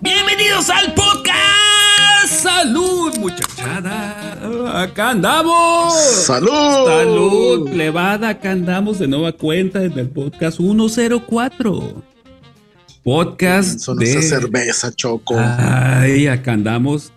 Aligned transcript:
Bienvenidos 0.00 0.70
al 0.70 0.92
podcast. 0.94 2.26
Salud, 2.26 3.16
muchachada. 3.18 4.82
Acá 4.82 5.10
andamos. 5.10 5.94
Salud. 5.94 6.86
Salud, 6.86 7.70
plebada. 7.70 8.30
Acá 8.30 8.52
andamos 8.52 8.98
de 8.98 9.06
nueva 9.06 9.30
cuenta 9.32 9.84
en 9.84 9.96
el 9.96 10.08
podcast 10.08 10.56
104. 10.58 12.02
Podcast 13.04 13.78
Son 13.78 13.96
de 13.98 14.10
esa 14.10 14.22
cerveza, 14.40 14.92
Choco. 14.92 15.36
Ay, 15.38 16.26
acá 16.26 16.54
andamos. 16.54 17.12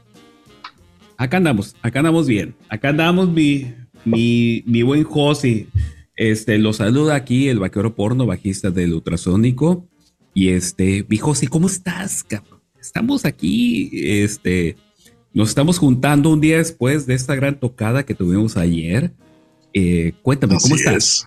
Acá 1.18 1.38
andamos, 1.38 1.76
acá 1.82 2.00
andamos 2.00 2.28
bien. 2.28 2.56
Acá 2.70 2.90
andamos 2.90 3.30
mi, 3.30 3.74
mi, 4.06 4.64
mi 4.68 4.84
buen 4.84 5.04
Josi. 5.04 5.68
Este, 6.16 6.60
lo 6.60 6.74
saluda 6.74 7.16
aquí 7.16 7.50
el 7.50 7.58
vaquero 7.58 7.96
porno, 7.96 8.28
bajista 8.28 8.70
del 8.70 8.94
ultrasónico. 8.94 9.88
Y 10.34 10.50
este, 10.50 11.06
mi 11.08 11.18
Josi, 11.18 11.48
¿cómo 11.48 11.68
estás? 11.68 12.24
cabrón? 12.24 12.62
Estamos 12.80 13.24
aquí, 13.26 13.90
este, 13.94 14.76
nos 15.34 15.50
estamos 15.50 15.78
juntando 15.80 16.30
un 16.32 16.42
día 16.42 16.58
después 16.58 17.06
de 17.06 17.14
esta 17.14 17.36
gran 17.36 17.60
tocada 17.60 18.04
que 18.06 18.14
tuvimos 18.16 18.58
ayer. 18.58 19.14
Eh, 19.74 20.14
cuéntame, 20.22 20.58
¿cómo 20.62 20.76
Así 20.76 20.84
estás? 20.84 20.96
es. 20.96 21.26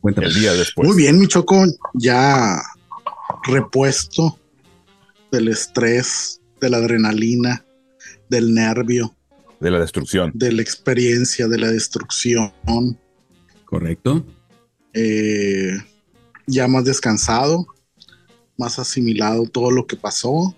Cuéntame. 0.00 0.28
el 0.28 0.34
día 0.34 0.52
después. 0.54 0.88
Muy 0.88 0.96
bien, 0.96 1.18
mi 1.18 1.26
Choco. 1.26 1.64
Ya 1.94 2.60
repuesto 3.46 4.38
del 5.32 5.48
estrés, 5.48 6.40
de 6.60 6.70
la 6.70 6.78
adrenalina, 6.78 7.64
del 8.30 8.54
nervio, 8.54 9.14
De 9.60 9.70
la 9.70 9.80
destrucción. 9.80 10.30
de 10.34 10.52
la 10.52 10.62
experiencia, 10.62 11.48
de 11.48 11.58
la 11.58 11.70
destrucción. 11.70 12.52
Correcto. 13.64 14.24
Eh, 14.94 15.76
ya 16.46 16.68
más 16.68 16.84
descansado, 16.84 17.66
más 18.58 18.78
asimilado 18.78 19.44
todo 19.46 19.70
lo 19.70 19.86
que 19.86 19.96
pasó. 19.96 20.54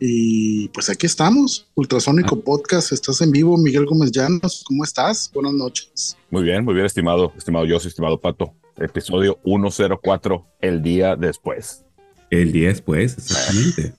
Y 0.00 0.68
pues 0.68 0.88
aquí 0.88 1.04
estamos, 1.04 1.68
Ultrasónico 1.74 2.36
Ah. 2.40 2.42
Podcast, 2.44 2.90
estás 2.92 3.20
en 3.20 3.30
vivo, 3.30 3.58
Miguel 3.58 3.84
Gómez 3.84 4.10
Llanos, 4.10 4.64
¿cómo 4.66 4.82
estás? 4.82 5.30
Buenas 5.34 5.52
noches. 5.52 6.16
Muy 6.30 6.42
bien, 6.42 6.64
muy 6.64 6.72
bien, 6.72 6.86
estimado, 6.86 7.32
estimado 7.36 7.66
yo, 7.66 7.76
estimado 7.76 8.18
Pato. 8.18 8.54
Episodio 8.78 9.38
104, 9.44 10.46
el 10.60 10.82
día 10.82 11.16
después. 11.16 11.84
El 12.30 12.50
día 12.50 12.68
después, 12.68 13.18
exactamente. 13.18 13.94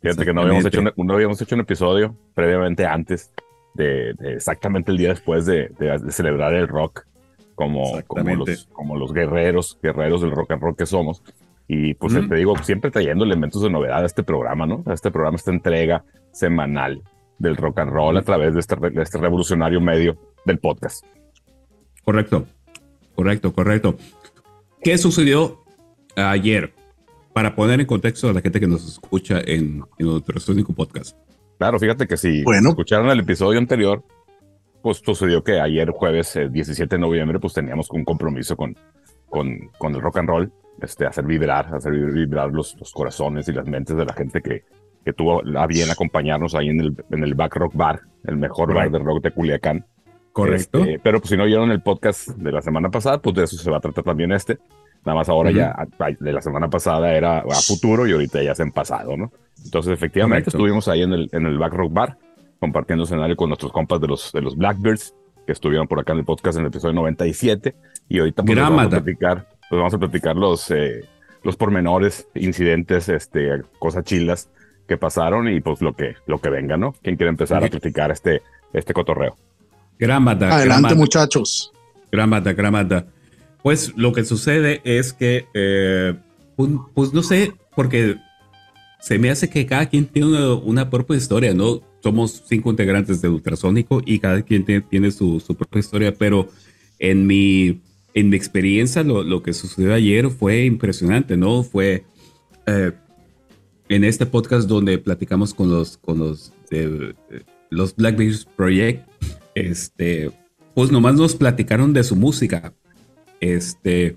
Fíjate 0.00 0.24
que 0.24 0.32
no 0.32 0.40
habíamos, 0.40 0.64
hecho 0.64 0.80
un, 0.80 1.06
no 1.06 1.14
habíamos 1.14 1.40
hecho 1.42 1.54
un 1.54 1.60
episodio 1.60 2.16
previamente 2.34 2.86
antes 2.86 3.30
de, 3.74 4.14
de 4.14 4.32
exactamente 4.36 4.90
el 4.90 4.96
día 4.96 5.10
después 5.10 5.44
de, 5.44 5.68
de- 5.78 5.98
de 5.98 6.12
celebrar 6.12 6.54
el 6.54 6.66
rock 6.66 7.04
como, 7.54 8.00
como, 8.06 8.34
los, 8.36 8.64
como 8.72 8.96
los 8.96 9.12
guerreros, 9.12 9.78
guerreros 9.82 10.22
del 10.22 10.30
rock 10.30 10.52
and 10.52 10.62
roll 10.62 10.76
que 10.76 10.86
somos. 10.86 11.22
Y 11.68 11.94
pues 11.94 12.14
te 12.14 12.34
digo, 12.36 12.56
siempre 12.58 12.90
trayendo 12.90 13.24
elementos 13.24 13.60
de 13.62 13.70
novedad 13.70 14.02
a 14.02 14.06
este 14.06 14.22
programa, 14.22 14.66
¿no? 14.66 14.82
A 14.86 14.94
este 14.94 15.10
programa, 15.10 15.36
esta 15.36 15.50
entrega 15.50 16.04
semanal 16.32 17.02
del 17.38 17.56
rock 17.56 17.80
and 17.80 17.90
roll 17.92 18.16
a 18.16 18.22
través 18.22 18.54
de 18.54 18.60
este, 18.60 18.76
de 18.76 19.02
este 19.02 19.18
revolucionario 19.18 19.80
medio 19.80 20.16
del 20.44 20.58
podcast. 20.58 21.04
Correcto, 22.04 22.46
correcto, 23.14 23.52
correcto. 23.52 23.96
¿Qué 24.82 24.96
sucedió 24.96 25.64
ayer? 26.14 26.72
Para 27.32 27.54
poner 27.54 27.80
en 27.80 27.86
contexto 27.86 28.30
a 28.30 28.32
la 28.32 28.40
gente 28.40 28.60
que 28.60 28.66
nos 28.66 28.86
escucha 28.86 29.40
en, 29.44 29.82
en 29.98 30.06
Ultrasónico 30.06 30.72
Podcast. 30.72 31.18
Claro, 31.58 31.78
fíjate 31.78 32.06
que 32.06 32.16
si 32.16 32.42
Bueno. 32.44 32.70
escucharon 32.70 33.10
el 33.10 33.20
episodio 33.20 33.58
anterior, 33.58 34.02
pues 34.82 34.98
sucedió 35.04 35.42
que 35.42 35.60
ayer 35.60 35.90
jueves 35.90 36.36
eh, 36.36 36.48
17 36.48 36.94
de 36.96 37.00
noviembre, 37.00 37.38
pues 37.40 37.52
teníamos 37.54 37.90
un 37.90 38.04
compromiso 38.04 38.56
con, 38.56 38.74
con, 39.28 39.58
con 39.78 39.94
el 39.94 40.00
rock 40.00 40.18
and 40.18 40.28
roll, 40.28 40.52
este, 40.80 41.06
hacer 41.06 41.24
vibrar, 41.24 41.74
hacer 41.74 41.92
vibrar 41.92 42.50
los, 42.50 42.76
los 42.78 42.92
corazones 42.92 43.48
y 43.48 43.52
las 43.52 43.66
mentes 43.66 43.96
de 43.96 44.04
la 44.04 44.12
gente 44.12 44.40
que, 44.42 44.64
que 45.04 45.12
tuvo 45.12 45.42
a 45.58 45.66
bien 45.66 45.90
acompañarnos 45.90 46.54
ahí 46.54 46.68
en 46.68 46.80
el, 46.80 46.96
en 47.10 47.22
el 47.24 47.34
Back 47.34 47.56
Rock 47.56 47.74
Bar, 47.74 48.00
el 48.24 48.36
mejor 48.36 48.68
Correcto. 48.68 48.90
bar 48.92 49.00
de 49.00 49.06
rock 49.06 49.22
de 49.22 49.30
Culiacán. 49.32 49.86
Correcto. 50.32 50.80
Este, 50.80 50.98
pero 51.02 51.18
pues 51.20 51.30
si 51.30 51.36
no 51.36 51.44
oyeron 51.44 51.70
el 51.70 51.80
podcast 51.82 52.28
de 52.28 52.52
la 52.52 52.60
semana 52.60 52.90
pasada, 52.90 53.18
pues 53.22 53.34
de 53.36 53.44
eso 53.44 53.56
se 53.56 53.70
va 53.70 53.78
a 53.78 53.80
tratar 53.80 54.04
también 54.04 54.32
este. 54.32 54.58
Nada 55.04 55.16
más 55.16 55.28
ahora 55.28 55.50
Ujú. 55.50 55.58
ya, 55.58 55.70
a- 55.70 56.10
de 56.18 56.32
la 56.32 56.42
semana 56.42 56.68
pasada 56.68 57.14
era 57.14 57.38
a 57.38 57.60
futuro 57.66 58.06
y 58.06 58.12
ahorita 58.12 58.42
ya 58.42 58.52
es 58.52 58.60
en 58.60 58.72
pasado, 58.72 59.16
¿no? 59.16 59.30
Entonces, 59.64 59.92
efectivamente, 59.92 60.44
Correcto. 60.46 60.58
estuvimos 60.58 60.88
ahí 60.88 61.02
en 61.02 61.12
el, 61.12 61.28
en 61.32 61.46
el 61.46 61.56
Back 61.58 61.72
Rock 61.72 61.92
Bar, 61.92 62.18
compartiendo 62.60 63.04
escenario 63.04 63.36
con 63.36 63.48
nuestros 63.48 63.72
compas 63.72 64.00
de 64.00 64.08
los, 64.08 64.32
de 64.32 64.42
los 64.42 64.56
Blackbirds, 64.56 65.14
que 65.46 65.52
estuvieron 65.52 65.86
por 65.86 66.00
acá 66.00 66.12
en 66.12 66.18
el 66.18 66.24
podcast 66.24 66.58
en 66.58 66.64
el 66.64 66.68
episodio 66.68 66.94
97. 66.94 67.74
Y 68.08 68.18
ahorita 68.18 68.42
pues, 68.42 68.58
vamos 68.58 68.84
a 68.84 68.88
platicar, 68.90 69.46
pues, 69.68 69.78
vamos 69.78 69.94
a 69.94 69.98
platicar 69.98 70.36
los, 70.36 70.70
eh, 70.70 71.04
los 71.42 71.56
pormenores, 71.56 72.28
incidentes, 72.34 73.08
este, 73.08 73.62
cosas 73.78 74.04
chilas 74.04 74.48
que 74.86 74.96
pasaron 74.96 75.48
y 75.48 75.60
pues 75.60 75.80
lo 75.80 75.94
que, 75.94 76.14
lo 76.26 76.40
que 76.40 76.50
venga, 76.50 76.76
¿no? 76.76 76.94
¿Quién 77.02 77.16
quiere 77.16 77.30
empezar 77.30 77.64
a 77.64 77.68
platicar 77.68 78.10
este, 78.10 78.42
este 78.72 78.92
cotorreo? 78.92 79.36
Gran 79.98 80.26
Adelante, 80.28 80.94
muchachos. 80.94 81.72
gran 82.12 82.30
banda, 82.30 82.52
gran. 82.52 83.06
Pues 83.62 83.92
lo 83.96 84.12
que 84.12 84.24
sucede 84.24 84.80
es 84.84 85.12
que, 85.12 85.46
eh, 85.54 86.14
pues, 86.54 86.70
pues, 86.94 87.12
no 87.12 87.22
sé, 87.22 87.52
porque 87.74 88.16
se 89.00 89.18
me 89.18 89.30
hace 89.30 89.48
que 89.48 89.66
cada 89.66 89.86
quien 89.86 90.06
tiene 90.06 90.28
una, 90.28 90.54
una 90.54 90.90
propia 90.90 91.16
historia, 91.16 91.54
¿no? 91.54 91.80
Somos 92.02 92.44
cinco 92.46 92.70
integrantes 92.70 93.20
de 93.20 93.28
Ultrasónico 93.28 94.02
y 94.04 94.20
cada 94.20 94.42
quien 94.42 94.64
tiene, 94.64 94.82
tiene 94.82 95.10
su, 95.10 95.40
su 95.40 95.56
propia 95.56 95.80
historia, 95.80 96.14
pero 96.16 96.48
en 96.98 97.26
mi, 97.26 97.80
en 98.16 98.30
mi 98.30 98.36
experiencia 98.36 99.04
lo, 99.04 99.22
lo 99.22 99.42
que 99.42 99.52
sucedió 99.52 99.92
ayer 99.94 100.30
fue 100.30 100.64
impresionante, 100.64 101.36
¿no? 101.36 101.62
Fue 101.62 102.04
eh, 102.66 102.92
en 103.88 104.02
este 104.04 104.26
podcast 104.26 104.66
donde 104.68 104.98
platicamos 104.98 105.52
con 105.54 105.70
los, 105.70 105.98
con 105.98 106.18
los, 106.18 106.52
de, 106.70 107.14
eh, 107.30 107.42
los 107.70 107.94
Blackbears 107.94 108.46
Project, 108.56 109.06
este, 109.54 110.30
pues 110.74 110.90
nomás 110.90 111.14
nos 111.14 111.36
platicaron 111.36 111.92
de 111.92 112.02
su 112.04 112.16
música, 112.16 112.72
este, 113.40 114.16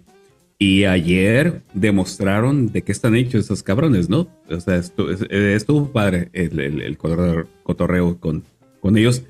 y 0.57 0.85
ayer 0.85 1.61
demostraron 1.73 2.71
de 2.71 2.81
qué 2.83 2.91
están 2.93 3.15
hechos 3.15 3.45
esos 3.45 3.63
cabrones, 3.63 4.09
¿no? 4.09 4.27
O 4.49 4.59
sea, 4.59 4.77
estu- 4.79 5.11
es- 5.11 5.25
eh, 5.29 5.53
estuvo 5.55 5.91
padre 5.91 6.29
el, 6.33 6.59
el- 6.59 6.81
el 6.81 6.97
cotorreo 6.97 8.17
con, 8.19 8.43
con 8.81 8.97
ellos. 8.97 9.23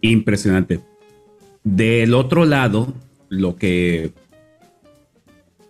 Impresionante. 0.00 0.80
Del 1.62 2.14
otro 2.14 2.44
lado, 2.44 2.94
lo 3.30 3.56
que, 3.56 4.12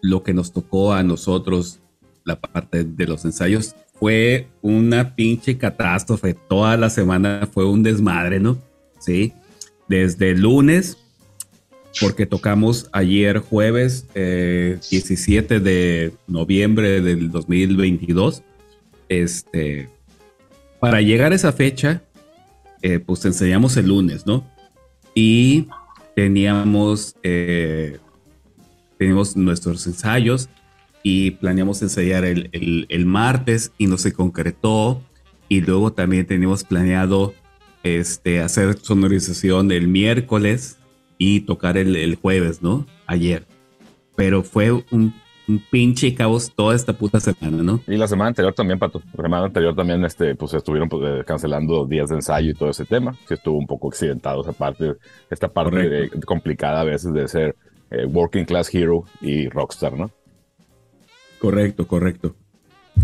lo 0.02 0.24
que 0.24 0.34
nos 0.34 0.52
tocó 0.52 0.92
a 0.92 1.04
nosotros, 1.04 1.78
la 2.24 2.40
parte 2.40 2.82
de 2.82 3.06
los 3.06 3.24
ensayos, 3.24 3.76
fue 3.94 4.48
una 4.62 5.14
pinche 5.14 5.58
catástrofe. 5.58 6.34
Toda 6.34 6.76
la 6.76 6.90
semana 6.90 7.48
fue 7.52 7.66
un 7.66 7.84
desmadre, 7.84 8.40
¿no? 8.40 8.58
Sí. 8.98 9.34
Desde 9.88 10.30
el 10.30 10.40
lunes, 10.40 10.96
porque 12.00 12.24
tocamos 12.24 12.88
ayer 12.92 13.38
jueves 13.38 14.06
eh, 14.14 14.78
17 14.90 15.60
de 15.60 16.14
noviembre 16.26 17.02
del 17.02 17.30
2022. 17.30 18.42
Este, 19.08 19.90
para 20.78 21.02
llegar 21.02 21.32
a 21.32 21.34
esa 21.34 21.52
fecha, 21.52 22.02
eh, 22.80 23.00
pues 23.00 23.24
enseñamos 23.26 23.76
el 23.76 23.88
lunes, 23.88 24.24
¿no? 24.26 24.46
Y 25.14 25.66
teníamos, 26.14 27.16
eh, 27.22 27.98
teníamos 28.98 29.36
nuestros 29.36 29.86
ensayos 29.86 30.48
y 31.02 31.32
planeamos 31.32 31.80
ensayar 31.82 32.24
el, 32.24 32.48
el- 32.52 32.86
el 32.88 33.06
martes 33.06 33.72
y 33.78 33.86
no 33.86 33.96
se 33.98 34.12
concretó. 34.12 35.02
Y 35.48 35.60
luego 35.62 35.92
también 35.92 36.26
teníamos 36.26 36.62
planeado 36.64 37.34
este, 37.82 38.40
hacer 38.40 38.78
sonorización 38.80 39.72
el 39.72 39.88
miércoles 39.88 40.76
y 41.18 41.40
tocar 41.40 41.76
el, 41.76 41.96
el 41.96 42.14
jueves, 42.16 42.62
¿no? 42.62 42.86
Ayer. 43.06 43.46
Pero 44.16 44.42
fue 44.42 44.70
un, 44.72 45.14
un 45.50 45.58
pinche 45.58 46.14
caos 46.14 46.52
toda 46.54 46.76
esta 46.76 46.92
puta 46.92 47.18
semana, 47.18 47.62
¿no? 47.62 47.80
Y 47.88 47.96
la 47.96 48.06
semana 48.06 48.28
anterior 48.28 48.54
también, 48.54 48.78
Pato. 48.78 49.02
La 49.16 49.24
semana 49.24 49.46
anterior 49.46 49.74
también 49.74 50.04
este, 50.04 50.34
pues, 50.36 50.54
estuvieron 50.54 50.88
pues, 50.88 51.02
eh, 51.04 51.24
cancelando 51.26 51.84
días 51.86 52.08
de 52.08 52.16
ensayo 52.16 52.50
y 52.50 52.54
todo 52.54 52.70
ese 52.70 52.84
tema. 52.84 53.14
Sí 53.26 53.34
estuvo 53.34 53.58
un 53.58 53.66
poco 53.66 53.88
accidentado 53.88 54.42
esa 54.42 54.52
parte, 54.52 54.94
esta 55.28 55.48
parte 55.48 56.10
complicada 56.24 56.80
a 56.80 56.84
veces 56.84 57.12
de 57.12 57.26
ser 57.26 57.56
eh, 57.90 58.06
working 58.06 58.44
class 58.44 58.72
hero 58.72 59.04
y 59.20 59.48
rockstar, 59.48 59.98
¿no? 59.98 60.10
Correcto, 61.40 61.86
correcto. 61.88 62.36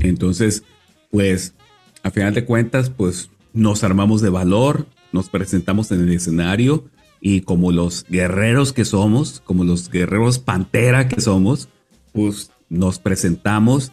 Entonces, 0.00 0.62
pues, 1.10 1.54
a 2.02 2.10
final 2.10 2.34
de 2.34 2.44
cuentas, 2.44 2.90
pues 2.90 3.30
nos 3.52 3.82
armamos 3.82 4.20
de 4.20 4.30
valor, 4.30 4.86
nos 5.12 5.28
presentamos 5.30 5.90
en 5.90 6.02
el 6.02 6.12
escenario 6.12 6.84
y 7.20 7.40
como 7.40 7.72
los 7.72 8.04
guerreros 8.08 8.72
que 8.72 8.84
somos, 8.84 9.42
como 9.44 9.64
los 9.64 9.90
guerreros 9.90 10.38
pantera 10.38 11.08
que 11.08 11.20
somos, 11.20 11.68
pues 12.16 12.50
nos 12.68 12.98
presentamos 12.98 13.92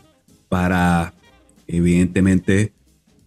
para, 0.50 1.14
evidentemente, 1.68 2.72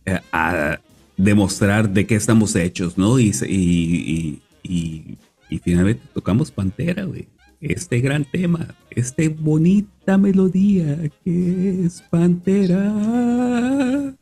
eh, 0.06 0.20
a 0.32 0.78
demostrar 1.16 1.90
de 1.90 2.06
qué 2.06 2.14
estamos 2.14 2.56
hechos, 2.56 2.96
¿no? 2.98 3.18
Y, 3.18 3.32
y, 3.46 4.42
y, 4.62 5.18
y- 5.50 5.58
finalmente 5.58 6.02
tocamos 6.12 6.50
pantera, 6.50 7.04
güey. 7.04 7.28
este 7.60 8.00
gran 8.00 8.24
tema, 8.24 8.74
este 8.90 9.28
bonita 9.28 10.18
melodía 10.18 10.98
que 11.24 11.84
es 11.84 12.02
Pantera. 12.10 12.92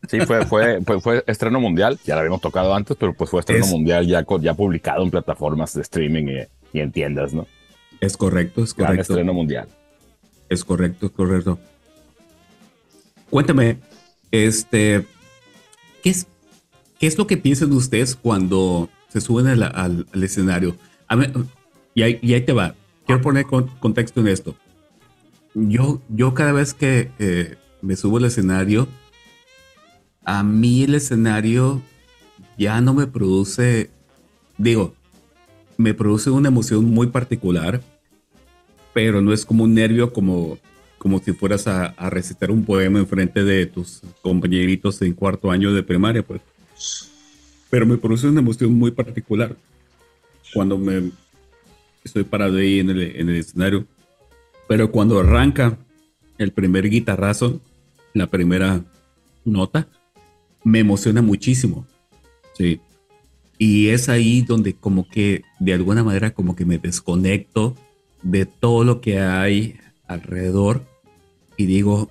Sí, 0.08 0.20
fue, 0.20 0.46
fue, 0.46 0.80
fue, 1.00 1.24
estreno 1.26 1.60
mundial, 1.60 1.98
ya 2.04 2.14
lo 2.14 2.20
habíamos 2.20 2.40
tocado 2.40 2.74
antes, 2.74 2.96
pero 2.98 3.12
pues 3.14 3.30
fue 3.30 3.40
estreno 3.40 3.66
mundial 3.66 4.06
ya, 4.06 4.24
ya 4.40 4.54
publicado 4.54 5.02
en 5.02 5.10
plataformas 5.10 5.74
de 5.74 5.82
streaming 5.82 6.26
y, 6.72 6.78
en 6.80 6.92
tiendas, 6.92 7.32
¿no? 7.34 7.46
Es 8.00 8.16
correcto, 8.16 8.62
es 8.62 8.74
correcto. 8.74 9.02
estreno 9.02 9.32
mundial. 9.32 9.68
Es 10.48 10.64
correcto, 10.64 11.06
es 11.06 11.12
correcto. 11.12 11.58
Cuéntame, 13.30 13.78
este, 14.30 15.06
¿qué 16.02 16.10
es, 16.10 16.26
qué 16.98 17.06
es 17.06 17.18
lo 17.18 17.26
que 17.26 17.36
piensan 17.36 17.72
ustedes 17.72 18.14
cuando 18.14 18.88
se 19.08 19.20
suben 19.20 19.46
al, 19.46 20.06
escenario? 20.14 20.76
y, 21.94 22.02
ahí, 22.02 22.18
y 22.22 22.34
ahí 22.34 22.40
te 22.42 22.52
va 22.52 22.74
quiero 23.06 23.20
poner 23.20 23.46
contexto 23.46 24.20
en 24.20 24.28
esto. 24.28 24.56
Yo, 25.54 26.02
yo 26.08 26.34
cada 26.34 26.52
vez 26.52 26.74
que 26.74 27.10
eh, 27.18 27.56
me 27.80 27.96
subo 27.96 28.16
al 28.16 28.24
escenario, 28.24 28.88
a 30.24 30.42
mí 30.42 30.84
el 30.84 30.94
escenario 30.94 31.82
ya 32.58 32.80
no 32.80 32.94
me 32.94 33.06
produce, 33.06 33.90
digo, 34.58 34.94
me 35.76 35.94
produce 35.94 36.30
una 36.30 36.48
emoción 36.48 36.84
muy 36.86 37.08
particular, 37.08 37.80
pero 38.94 39.20
no 39.20 39.32
es 39.32 39.44
como 39.44 39.64
un 39.64 39.74
nervio 39.74 40.12
como, 40.12 40.56
como 40.98 41.18
si 41.18 41.32
fueras 41.32 41.66
a, 41.66 41.92
recitar 42.08 42.50
un 42.50 42.64
poema 42.64 43.00
en 43.00 43.06
frente 43.06 43.44
de 43.44 43.66
tus 43.66 44.00
compañeritos 44.22 45.02
en 45.02 45.12
cuarto 45.12 45.50
año 45.50 45.74
de 45.74 45.82
primaria, 45.82 46.22
pues. 46.22 46.40
Pero 47.68 47.84
me 47.84 47.98
produce 47.98 48.28
una 48.28 48.40
emoción 48.40 48.72
muy 48.72 48.92
particular 48.92 49.56
cuando 50.54 50.78
me, 50.78 51.10
estoy 52.04 52.22
parado 52.22 52.56
ahí 52.56 52.78
en 52.78 52.90
el, 52.90 53.30
escenario. 53.30 53.84
Pero 54.68 54.90
cuando 54.92 55.18
arranca 55.18 55.76
el 56.38 56.52
primer 56.52 56.88
guitarrazo, 56.88 57.60
la 58.12 58.28
primera 58.28 58.84
nota, 59.44 59.88
me 60.62 60.78
emociona 60.78 61.20
muchísimo. 61.20 61.84
Sí. 62.56 62.80
Y 63.58 63.88
es 63.88 64.08
ahí 64.08 64.42
donde 64.42 64.74
como 64.74 65.08
que 65.08 65.42
de 65.58 65.74
alguna 65.74 66.04
manera 66.04 66.32
como 66.32 66.54
que 66.54 66.64
me 66.64 66.78
desconecto 66.78 67.74
de 68.24 68.46
todo 68.46 68.82
lo 68.82 69.00
que 69.00 69.20
hay 69.20 69.76
alrededor 70.08 70.82
y 71.56 71.66
digo, 71.66 72.10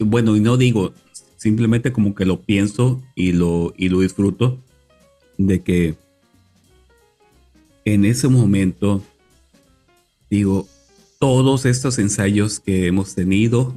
bueno, 0.00 0.36
y 0.36 0.40
no 0.40 0.56
digo, 0.56 0.92
simplemente 1.36 1.92
como 1.92 2.14
que 2.14 2.24
lo 2.24 2.40
pienso 2.40 3.00
y 3.14 3.32
lo, 3.32 3.72
y 3.76 3.88
lo 3.88 4.00
disfruto 4.00 4.58
de 5.38 5.62
que 5.62 5.94
en 7.84 8.04
ese 8.04 8.28
momento, 8.28 9.02
digo, 10.28 10.66
todos 11.18 11.66
estos 11.66 11.98
ensayos 11.98 12.60
que 12.60 12.86
hemos 12.86 13.14
tenido 13.14 13.74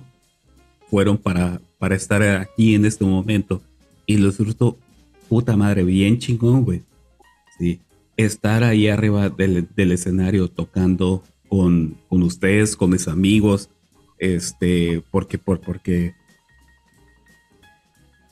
fueron 0.90 1.18
para, 1.18 1.62
para 1.78 1.96
estar 1.96 2.22
aquí 2.24 2.76
en 2.76 2.86
este 2.86 3.06
momento. 3.06 3.62
Y 4.06 4.18
lo 4.18 4.28
disfruto, 4.28 4.78
puta 5.30 5.56
madre, 5.56 5.84
bien 5.84 6.20
chingón, 6.20 6.64
güey. 6.64 6.82
Sí. 7.58 7.80
Estar 8.18 8.64
ahí 8.64 8.88
arriba 8.88 9.30
del, 9.30 9.92
escenario 9.92 10.48
tocando 10.48 11.24
con, 11.48 11.98
con, 12.10 12.24
ustedes, 12.24 12.76
con 12.76 12.92
mis 12.92 13.08
amigos, 13.08 13.70
este, 14.20 15.04
porque, 15.12 15.38
por, 15.38 15.60
porque, 15.60 16.14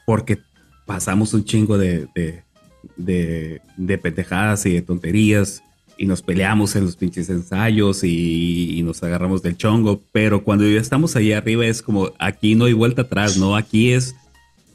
porque 0.06 0.40
pasamos 0.86 1.34
un 1.34 1.44
chingo 1.44 1.78
de, 1.78 2.08
de, 2.96 3.62
de 3.78 3.98
pendejadas 3.98 4.66
y 4.66 4.74
de 4.74 4.82
tonterías 4.82 5.64
y 6.02 6.08
nos 6.08 6.24
peleamos 6.24 6.76
en 6.76 6.86
los 6.86 6.96
pinches 6.96 7.30
ensayos 7.30 8.04
y, 8.04 8.82
nos 8.84 9.04
agarramos 9.04 9.44
del 9.44 9.56
chongo, 9.56 10.02
pero 10.12 10.44
cuando 10.44 10.68
ya 10.68 10.80
estamos 10.82 11.16
ahí 11.16 11.32
arriba 11.32 11.64
es 11.68 11.84
como 11.84 12.12
aquí 12.18 12.56
no 12.56 12.66
hay 12.66 12.74
vuelta 12.74 13.04
atrás, 13.04 13.38
¿no? 13.38 13.56
Aquí 13.56 13.92
es 13.92 14.16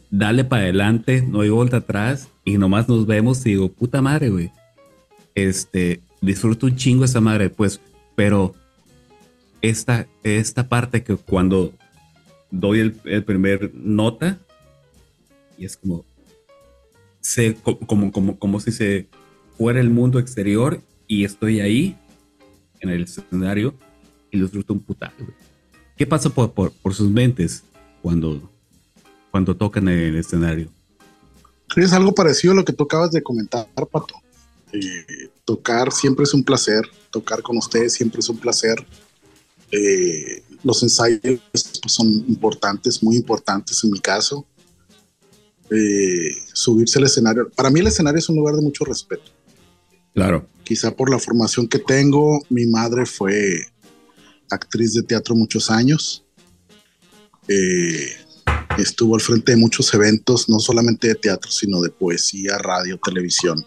dale 0.08 0.44
para 0.44 0.62
adelante, 0.62 1.22
no 1.28 1.40
hay 1.40 1.48
vuelta 1.50 1.78
atrás 1.78 2.28
y 2.44 2.58
nomás 2.58 2.88
nos 2.88 3.06
vemos 3.06 3.44
y 3.44 3.50
digo, 3.50 3.68
puta 3.68 4.00
madre, 4.00 4.30
güey. 4.30 4.52
Este, 5.36 6.00
disfruto 6.20 6.66
un 6.66 6.74
chingo 6.74 7.04
esa 7.04 7.20
madre, 7.20 7.50
pues, 7.50 7.80
pero 8.16 8.54
esta, 9.62 10.08
esta 10.24 10.68
parte 10.68 11.04
que 11.04 11.16
cuando 11.16 11.72
doy 12.50 12.80
el, 13.04 13.24
primer 13.24 13.72
nota 13.74 14.38
y 15.58 15.64
es 15.64 15.76
como, 15.76 16.04
como, 17.86 18.12
como, 18.12 18.38
como, 18.38 18.60
si 18.60 18.72
se 18.72 19.08
fuera 19.56 19.80
el 19.80 19.90
mundo 19.90 20.18
exterior 20.18 20.80
y 21.06 21.24
estoy 21.24 21.60
ahí 21.60 21.96
en 22.80 22.90
el 22.90 23.04
escenario 23.04 23.74
y 24.30 24.40
disfruto 24.40 24.72
un 24.72 24.80
putal. 24.80 25.12
¿Qué 25.96 26.06
pasa 26.06 26.30
por, 26.30 26.52
por, 26.52 26.94
sus 26.94 27.10
mentes 27.10 27.62
cuando, 28.02 28.50
cuando 29.30 29.56
tocan 29.56 29.88
el 29.88 30.16
escenario? 30.16 30.68
Es 31.74 31.92
algo 31.92 32.14
parecido 32.14 32.52
a 32.52 32.56
lo 32.56 32.64
que 32.64 32.72
tú 32.72 32.84
acabas 32.84 33.10
de 33.12 33.22
comentar, 33.22 33.66
Pato. 33.90 34.14
Eh, 34.76 35.30
tocar 35.44 35.92
siempre 35.92 36.24
es 36.24 36.34
un 36.34 36.44
placer, 36.44 36.82
tocar 37.10 37.42
con 37.42 37.56
ustedes 37.56 37.94
siempre 37.94 38.20
es 38.20 38.28
un 38.28 38.38
placer. 38.38 38.76
Eh, 39.72 40.42
los 40.62 40.82
ensayos 40.82 41.40
pues, 41.50 41.80
son 41.86 42.06
importantes, 42.28 43.02
muy 43.02 43.16
importantes 43.16 43.82
en 43.84 43.90
mi 43.90 44.00
caso. 44.00 44.46
Eh, 45.70 46.30
subirse 46.52 46.98
al 46.98 47.06
escenario. 47.06 47.50
Para 47.50 47.70
mí 47.70 47.80
el 47.80 47.86
escenario 47.86 48.18
es 48.18 48.28
un 48.28 48.36
lugar 48.36 48.54
de 48.54 48.62
mucho 48.62 48.84
respeto. 48.84 49.32
Claro. 50.14 50.48
Quizá 50.64 50.94
por 50.94 51.10
la 51.10 51.18
formación 51.18 51.68
que 51.68 51.78
tengo, 51.78 52.40
mi 52.48 52.66
madre 52.66 53.06
fue 53.06 53.66
actriz 54.50 54.94
de 54.94 55.02
teatro 55.02 55.34
muchos 55.34 55.70
años. 55.70 56.24
Eh, 57.48 58.10
estuvo 58.78 59.14
al 59.14 59.20
frente 59.20 59.52
de 59.52 59.58
muchos 59.58 59.92
eventos, 59.94 60.48
no 60.48 60.58
solamente 60.58 61.08
de 61.08 61.14
teatro, 61.14 61.50
sino 61.50 61.80
de 61.80 61.90
poesía, 61.90 62.58
radio, 62.58 62.98
televisión. 63.02 63.64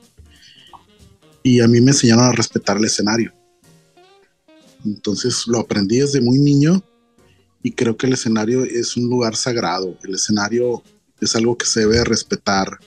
Y 1.43 1.61
a 1.61 1.67
mí 1.67 1.81
me 1.81 1.91
enseñaron 1.91 2.25
a 2.25 2.31
respetar 2.31 2.77
el 2.77 2.85
escenario. 2.85 3.33
Entonces 4.85 5.43
lo 5.47 5.59
aprendí 5.59 5.99
desde 5.99 6.21
muy 6.21 6.39
niño 6.39 6.83
y 7.61 7.71
creo 7.71 7.97
que 7.97 8.07
el 8.07 8.13
escenario 8.13 8.63
es 8.63 8.95
un 8.97 9.09
lugar 9.09 9.35
sagrado. 9.35 9.97
El 10.03 10.15
escenario 10.15 10.83
es 11.19 11.35
algo 11.35 11.57
que 11.57 11.65
se 11.65 11.81
debe 11.81 12.03
respetar 12.03 12.79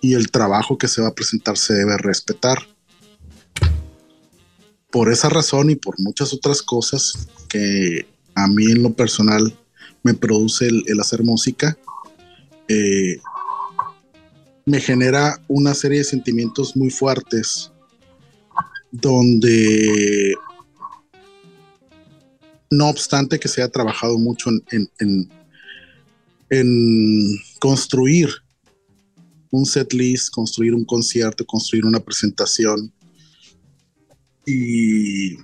y 0.00 0.14
el 0.14 0.30
trabajo 0.30 0.78
que 0.78 0.88
se 0.88 1.02
va 1.02 1.08
a 1.08 1.14
presentar 1.14 1.56
se 1.56 1.74
debe 1.74 1.96
respetar. 1.98 2.58
Por 4.90 5.12
esa 5.12 5.28
razón 5.28 5.70
y 5.70 5.76
por 5.76 6.00
muchas 6.00 6.32
otras 6.32 6.62
cosas 6.62 7.28
que 7.48 8.06
a 8.34 8.46
mí 8.48 8.70
en 8.70 8.82
lo 8.82 8.92
personal 8.92 9.56
me 10.02 10.14
produce 10.14 10.68
el, 10.68 11.00
hacer 11.00 11.22
música, 11.22 11.76
eh, 12.68 13.18
me 14.68 14.80
genera 14.80 15.40
una 15.46 15.74
serie 15.74 15.98
de 15.98 16.04
sentimientos 16.04 16.76
muy 16.76 16.90
fuertes 16.90 17.70
donde 18.90 20.34
no 22.72 22.88
obstante 22.88 23.38
que 23.38 23.46
se 23.46 23.62
haya 23.62 23.70
trabajado 23.70 24.18
mucho 24.18 24.50
en, 24.50 25.30
en 26.50 27.38
construir 27.60 28.28
un 29.52 29.64
set 29.64 29.92
list, 29.92 30.30
construir 30.30 30.74
un 30.74 30.84
concierto, 30.84 31.46
construir 31.46 31.84
una 31.84 32.00
presentación 32.00 32.92
y 34.44 35.36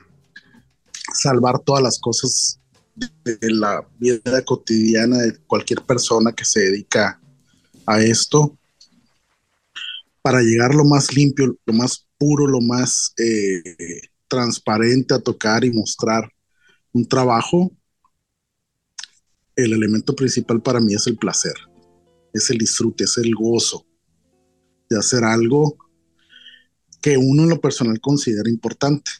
salvar 1.15 1.61
todas 1.61 1.83
las 1.83 2.01
cosas 2.01 2.59
de 2.97 3.39
la 3.51 3.87
vida 4.01 4.45
cotidiana 4.45 5.19
de 5.19 5.37
cualquier 5.47 5.81
persona 5.83 6.33
que 6.33 6.45
se 6.45 6.59
dedica 6.59 7.21
a 7.87 8.01
esto 8.01 8.59
para 10.23 10.41
llegar 10.41 10.75
lo 10.75 10.85
más 10.85 11.15
limpio, 11.15 11.59
lo 11.67 11.73
más 11.75 12.07
puro, 12.17 12.47
lo 12.47 12.61
más 12.61 13.13
eh, 13.19 13.63
transparente 14.29 15.15
a 15.15 15.19
tocar 15.19 15.65
y 15.65 15.73
mostrar 15.73 16.33
un 16.93 17.07
trabajo, 17.07 17.73
el 19.57 19.73
elemento 19.73 20.15
principal 20.15 20.63
para 20.63 20.81
mí 20.81 20.95
es 20.95 21.07
el 21.07 21.17
placer, 21.17 21.55
es 22.33 22.49
el 22.51 22.59
disfrute, 22.59 23.05
es 23.05 23.19
el 23.19 23.35
gozo 23.35 23.85
de 24.89 24.99
hacer 24.99 25.25
algo 25.25 25.77
que 27.01 27.19
uno 27.19 27.43
en 27.43 27.49
lo 27.51 27.61
personal 27.61 28.01
considera 28.01 28.49
importante. 28.49 29.11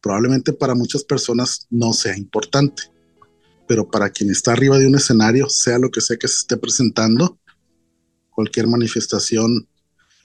Probablemente 0.00 0.52
para 0.52 0.74
muchas 0.74 1.04
personas 1.04 1.66
no 1.70 1.92
sea 1.92 2.16
importante, 2.16 2.84
pero 3.68 3.88
para 3.88 4.10
quien 4.10 4.30
está 4.30 4.52
arriba 4.52 4.78
de 4.78 4.86
un 4.86 4.96
escenario, 4.96 5.48
sea 5.48 5.78
lo 5.78 5.90
que 5.90 6.00
sea 6.00 6.16
que 6.16 6.26
se 6.26 6.38
esté 6.38 6.56
presentando, 6.56 7.38
cualquier 8.30 8.66
manifestación 8.66 9.68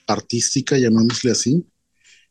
artística, 0.08 0.76
llamémosle 0.78 1.30
así, 1.30 1.66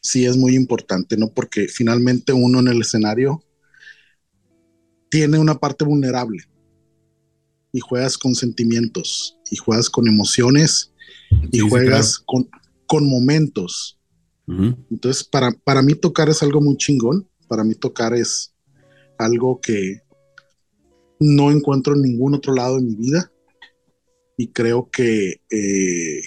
sí 0.02 0.26
es 0.26 0.36
muy 0.38 0.56
importante, 0.56 1.18
¿no? 1.18 1.32
Porque 1.34 1.68
finalmente 1.68 2.34
uno 2.34 2.60
en 2.60 2.68
el 2.68 2.82
escenario 2.82 3.44
tiene 5.10 5.38
una 5.38 5.56
parte 5.56 5.86
vulnerable 5.86 6.44
y 7.72 7.80
juegas 7.80 8.18
con 8.18 8.36
sentimientos 8.36 9.38
y 9.52 9.56
juegas 9.56 9.90
con 9.90 10.08
emociones 10.08 10.92
y 11.52 11.60
juegas 11.60 12.20
con, 12.20 12.50
con 12.86 13.08
momentos 13.08 13.98
Entonces, 14.90 15.24
para, 15.26 15.52
para 15.52 15.82
mí 15.82 15.94
tocar 15.94 16.30
es 16.30 16.42
algo 16.42 16.62
muy 16.62 16.78
chingón. 16.78 17.28
Para 17.48 17.64
mí 17.64 17.76
tocar 17.76 18.14
es 18.14 18.54
algo 19.18 19.60
que 19.60 20.02
no 21.20 21.52
encuentro 21.52 21.96
en 21.96 22.02
ningún 22.02 22.34
otro 22.34 22.54
lado 22.54 22.78
de 22.78 22.84
mi 22.84 22.96
vida. 22.96 23.32
Y 24.38 24.48
creo 24.50 24.90
que 24.90 25.42
eh, 25.50 26.22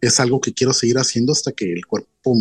es 0.00 0.20
algo 0.20 0.40
que 0.40 0.52
quiero 0.52 0.72
seguir 0.72 0.98
haciendo 0.98 1.32
hasta 1.32 1.52
que 1.52 1.72
el 1.72 1.86
cuerpo 1.86 2.34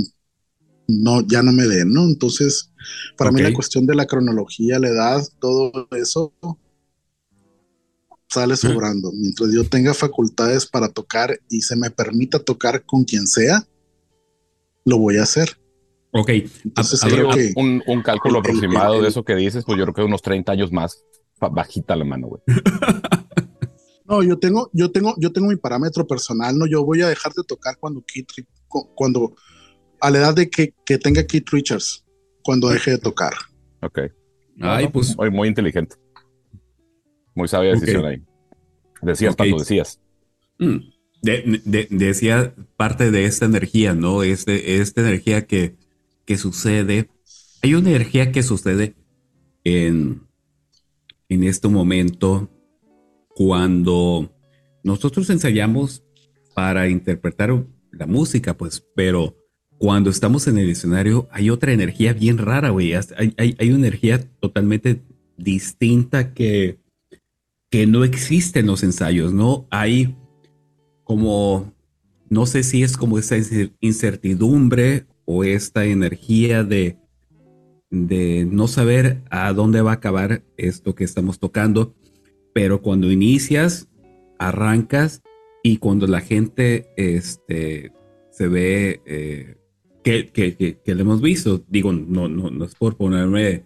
no, 0.88 1.26
ya 1.28 1.44
no 1.44 1.52
me 1.52 1.68
dé, 1.68 1.86
¿no? 1.86 2.04
Entonces, 2.04 2.72
para 3.18 3.32
mí 3.32 3.42
la 3.42 3.54
cuestión 3.54 3.86
de 3.86 3.96
la 3.96 4.06
cronología, 4.06 4.80
la 4.80 4.90
edad, 4.90 5.28
todo 5.40 5.88
eso 5.92 6.34
sale 8.28 8.56
sobrando. 8.56 9.12
Mientras 9.12 9.52
yo 9.52 9.68
tenga 9.68 9.94
facultades 9.94 10.66
para 10.66 10.90
tocar 10.90 11.40
y 11.50 11.62
se 11.62 11.76
me 11.76 11.90
permita 11.90 12.40
tocar 12.40 12.86
con 12.86 13.04
quien 13.04 13.28
sea, 13.28 13.68
lo 14.86 14.98
voy 14.98 15.18
a 15.18 15.24
hacer. 15.24 15.58
Ok. 16.12 16.30
Entonces, 16.66 17.02
que 17.02 17.54
un, 17.56 17.84
un, 17.86 18.02
cálculo 18.02 18.40
aproximado 18.40 19.02
de 19.02 19.10
eso 19.10 19.24
que 19.24 19.36
dices, 19.36 19.64
pues 19.66 19.78
yo 19.78 19.86
creo 19.86 19.94
que 19.94 20.02
unos 20.02 20.22
30 20.22 20.52
años 20.52 20.72
más, 20.72 21.04
bajita 21.40 21.96
la 21.96 22.06
mano, 22.06 22.28
güey. 22.28 22.42
no, 24.10 24.24
yo 24.24 24.40
tengo, 24.40 24.70
yo 24.74 24.92
tengo, 24.92 25.14
yo 25.18 25.32
tengo 25.32 25.50
mi 25.50 25.56
parámetro 25.56 26.08
personal, 26.08 26.58
no, 26.58 26.66
yo 26.66 26.84
voy 26.84 27.02
a 27.04 27.08
dejar 27.08 27.32
de 27.34 27.44
tocar 27.44 27.78
cuando 27.80 28.04
cuando 28.96 29.36
a 30.02 30.10
la 30.10 30.18
edad 30.18 30.36
de 30.36 30.50
que, 30.50 30.74
que 30.86 30.98
tenga 30.98 31.26
Keith 31.26 31.50
Richards, 31.52 32.04
cuando 32.44 32.70
deje 32.70 32.92
de 32.92 32.98
tocar. 32.98 33.34
Ok. 33.82 34.00
Ay, 34.62 34.88
pues. 34.88 35.16
Muy, 35.16 35.30
muy 35.30 35.48
inteligente. 35.48 35.96
Muy 37.36 37.48
sabia 37.48 37.72
decisión 37.72 38.06
ahí. 38.06 38.22
Decías, 39.02 39.34
okay. 39.34 39.54
decías. 39.58 40.00
Mm. 40.58 40.78
decía 41.22 42.54
parte 42.76 43.12
de 43.12 43.26
esta 43.26 43.46
energía, 43.46 43.94
¿no? 43.94 44.24
Este, 44.24 44.82
esta 44.82 45.02
energía 45.02 45.46
que, 45.46 45.76
que 46.26 46.38
sucede. 46.38 47.10
Hay 47.62 47.76
una 47.76 47.90
energía 47.90 48.32
que 48.32 48.44
sucede 48.44 48.96
en, 49.64 50.28
en 51.30 51.44
este 51.44 51.68
momento 51.68 52.50
cuando 53.40 54.30
nosotros 54.84 55.30
ensayamos 55.30 56.04
para 56.54 56.90
interpretar 56.90 57.66
la 57.90 58.06
música, 58.06 58.58
pues, 58.58 58.86
pero 58.98 59.34
cuando 59.78 60.10
estamos 60.10 60.46
en 60.50 60.58
el 60.58 60.70
escenario 60.70 61.30
hay 61.32 61.50
otra 61.50 61.72
energía 61.72 62.12
bien 62.12 62.38
rara, 62.38 62.72
güey. 62.72 62.94
Hay, 62.94 63.34
hay, 63.38 63.70
una 63.70 63.88
energía 63.88 64.20
totalmente 64.42 65.02
distinta 65.38 66.34
que, 66.34 66.80
que 67.70 67.88
no 67.88 68.04
existe 68.04 68.60
en 68.60 68.68
los 68.68 68.84
ensayos, 68.84 69.32
¿no? 69.32 69.68
Hay 69.72 70.18
como, 71.06 71.74
no 72.30 72.46
sé 72.46 72.64
si 72.64 72.84
es 72.84 72.98
como 72.98 73.18
esa 73.20 73.38
incertidumbre 73.80 75.06
o 75.24 75.46
esta 75.46 75.86
energía 75.86 76.66
de, 76.66 76.98
de 77.90 78.46
no 78.52 78.68
saber 78.68 79.24
a 79.30 79.54
dónde 79.54 79.82
va 79.82 79.92
a 79.92 79.96
acabar 79.96 80.44
esto 80.58 80.94
que 80.94 81.06
estamos 81.06 81.40
tocando, 81.40 81.96
pero 82.54 82.82
cuando 82.82 83.12
inicias, 83.12 83.88
arrancas 84.38 85.22
y 85.64 85.78
cuando 85.78 86.08
la 86.08 86.22
gente 86.22 86.90
este, 86.98 87.92
se 88.32 88.48
ve 88.48 89.02
eh, 89.06 89.56
que, 90.04 90.28
que, 90.28 90.80
que, 90.84 90.96
lo 90.96 91.02
hemos 91.02 91.22
visto. 91.22 91.64
Digo, 91.68 91.92
no, 91.92 92.28
no, 92.28 92.50
no 92.50 92.66
es 92.66 92.76
por 92.76 92.96
ponerme 92.96 93.64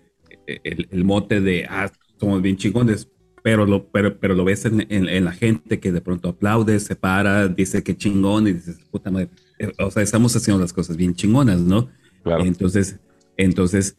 el, 0.47 0.87
el, 0.91 1.03
mote 1.05 1.41
de, 1.41 1.65
ah, 1.69 1.91
somos 2.19 2.41
bien 2.41 2.57
chingones, 2.57 3.07
pero 3.43 3.65
lo, 3.65 3.87
pero, 3.87 4.17
pero 4.19 4.33
lo 4.33 4.43
ves 4.43 4.65
en, 4.65 4.87
en, 4.89 5.25
la 5.25 5.31
gente 5.31 5.79
que 5.79 5.91
de 5.91 6.01
pronto 6.01 6.29
aplaude, 6.29 6.79
se 6.79 6.95
para, 6.95 7.47
dice 7.47 7.83
que 7.83 7.95
chingón 7.95 8.47
y 8.47 8.53
dices, 8.53 8.79
puta 8.89 9.11
madre, 9.11 9.29
eh, 9.59 9.71
o 9.79 9.91
sea, 9.91 10.01
estamos 10.01 10.35
haciendo 10.35 10.61
las 10.61 10.73
cosas 10.73 10.97
bien 10.97 11.13
chingonas, 11.13 11.59
¿no? 11.59 11.89
Claro. 12.23 12.45
Entonces, 12.45 12.99
entonces, 13.37 13.97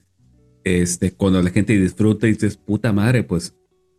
este, 0.65 1.13
cuando 1.13 1.43
la 1.43 1.51
gente 1.51 1.79
disfruta 1.79 2.27
y 2.27 2.33
dices, 2.33 2.57
puta 2.57 2.93
madre, 2.93 3.23
pues 3.23 3.55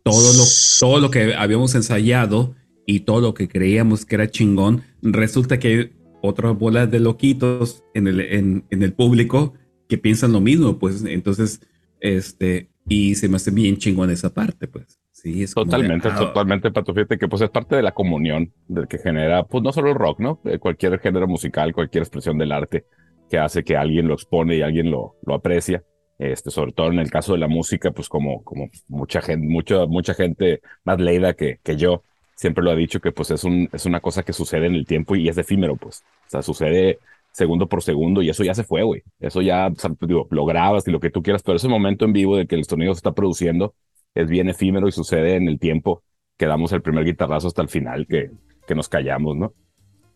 todo 0.06 0.32
lo, 0.32 0.44
todo 0.78 1.00
lo 1.00 1.10
que 1.10 1.34
habíamos 1.34 1.74
ensayado 1.74 2.54
y 2.86 3.00
todo 3.00 3.20
lo 3.20 3.34
que 3.34 3.48
creíamos 3.48 4.06
que 4.06 4.14
era 4.14 4.30
chingón, 4.30 4.82
resulta 5.02 5.58
que 5.58 5.94
otra 6.22 6.52
bola 6.52 6.86
de 6.86 7.00
loquitos 7.00 7.82
en 7.92 8.06
el, 8.06 8.20
en, 8.20 8.64
en, 8.70 8.82
el 8.84 8.92
público 8.92 9.54
que 9.88 9.98
piensan 9.98 10.32
lo 10.32 10.40
mismo, 10.40 10.78
pues 10.78 11.04
entonces, 11.04 11.60
este, 12.00 12.70
y 12.88 13.16
se 13.16 13.28
me 13.28 13.34
hace 13.34 13.50
bien 13.50 13.78
chingón 13.78 14.10
esa 14.10 14.32
parte, 14.32 14.68
pues. 14.68 15.00
Sí, 15.10 15.42
es 15.42 15.54
totalmente, 15.54 16.08
ah, 16.08 16.16
totalmente, 16.16 16.70
Pato. 16.70 16.94
Fíjate 16.94 17.18
que 17.18 17.26
pues 17.26 17.42
es 17.42 17.50
parte 17.50 17.74
de 17.74 17.82
la 17.82 17.92
comunión 17.92 18.52
del 18.68 18.86
que 18.86 18.98
genera, 18.98 19.42
pues 19.42 19.64
no 19.64 19.72
solo 19.72 19.88
el 19.88 19.96
rock, 19.96 20.20
¿no? 20.20 20.40
Eh, 20.44 20.58
cualquier 20.58 21.00
género 21.00 21.26
musical, 21.26 21.72
cualquier 21.72 22.02
expresión 22.02 22.38
del 22.38 22.52
arte 22.52 22.84
que 23.28 23.38
hace 23.38 23.64
que 23.64 23.76
alguien 23.76 24.06
lo 24.06 24.14
expone 24.14 24.56
y 24.56 24.62
alguien 24.62 24.88
lo, 24.88 25.16
lo 25.26 25.34
aprecia. 25.34 25.82
Este, 26.18 26.50
sobre 26.50 26.72
todo 26.72 26.88
en 26.90 26.98
el 26.98 27.10
caso 27.10 27.32
de 27.32 27.38
la 27.38 27.48
música, 27.48 27.90
pues 27.90 28.08
como, 28.08 28.42
como 28.42 28.70
mucha 28.88 29.20
gente, 29.20 29.46
mucha, 29.46 29.86
mucha 29.86 30.14
gente 30.14 30.62
más 30.84 30.98
leída 30.98 31.34
que, 31.34 31.58
que 31.62 31.76
yo, 31.76 32.02
siempre 32.34 32.62
lo 32.62 32.70
ha 32.70 32.76
dicho 32.76 33.00
que 33.00 33.12
pues 33.12 33.30
es, 33.30 33.44
un, 33.44 33.68
es 33.72 33.86
una 33.86 34.00
cosa 34.00 34.22
que 34.22 34.32
sucede 34.32 34.66
en 34.66 34.74
el 34.74 34.86
tiempo 34.86 35.16
y 35.16 35.28
es 35.28 35.36
efímero, 35.38 35.76
pues. 35.76 36.04
O 36.26 36.30
sea, 36.30 36.42
sucede 36.42 36.98
segundo 37.32 37.68
por 37.68 37.82
segundo 37.82 38.22
y 38.22 38.30
eso 38.30 38.44
ya 38.44 38.54
se 38.54 38.64
fue, 38.64 38.82
güey. 38.82 39.02
Eso 39.20 39.42
ya, 39.42 39.70
digo, 40.00 40.26
lo 40.30 40.46
grabas 40.46 40.86
y 40.88 40.90
lo 40.90 41.00
que 41.00 41.10
tú 41.10 41.22
quieras, 41.22 41.42
pero 41.42 41.56
ese 41.56 41.68
momento 41.68 42.04
en 42.04 42.12
vivo 42.12 42.36
de 42.36 42.46
que 42.46 42.54
el 42.54 42.64
sonido 42.64 42.94
se 42.94 42.98
está 42.98 43.12
produciendo 43.12 43.74
es 44.14 44.28
bien 44.28 44.48
efímero 44.48 44.88
y 44.88 44.92
sucede 44.92 45.36
en 45.36 45.48
el 45.48 45.58
tiempo 45.58 46.02
que 46.38 46.46
damos 46.46 46.72
el 46.72 46.82
primer 46.82 47.04
guitarrazo 47.04 47.48
hasta 47.48 47.62
el 47.62 47.68
final, 47.68 48.06
que, 48.06 48.30
que 48.66 48.74
nos 48.74 48.88
callamos, 48.88 49.36
¿no? 49.36 49.52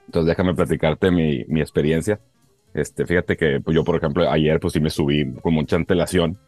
Entonces 0.07 0.29
déjame 0.29 0.55
platicarte 0.55 1.11
mi, 1.11 1.45
mi 1.49 1.61
experiencia. 1.61 2.21
Este, 2.75 3.07
fíjate 3.07 3.37
que 3.37 3.61
pues 3.61 3.75
yo, 3.75 3.85
por 3.85 3.97
ejemplo, 3.97 4.31
ayer 4.31 4.61
pues 4.61 4.73
sí 4.73 4.81
me 4.81 4.91
subí 4.91 5.33
con 5.43 5.55
mucha 5.55 5.77
antelación 5.77 6.39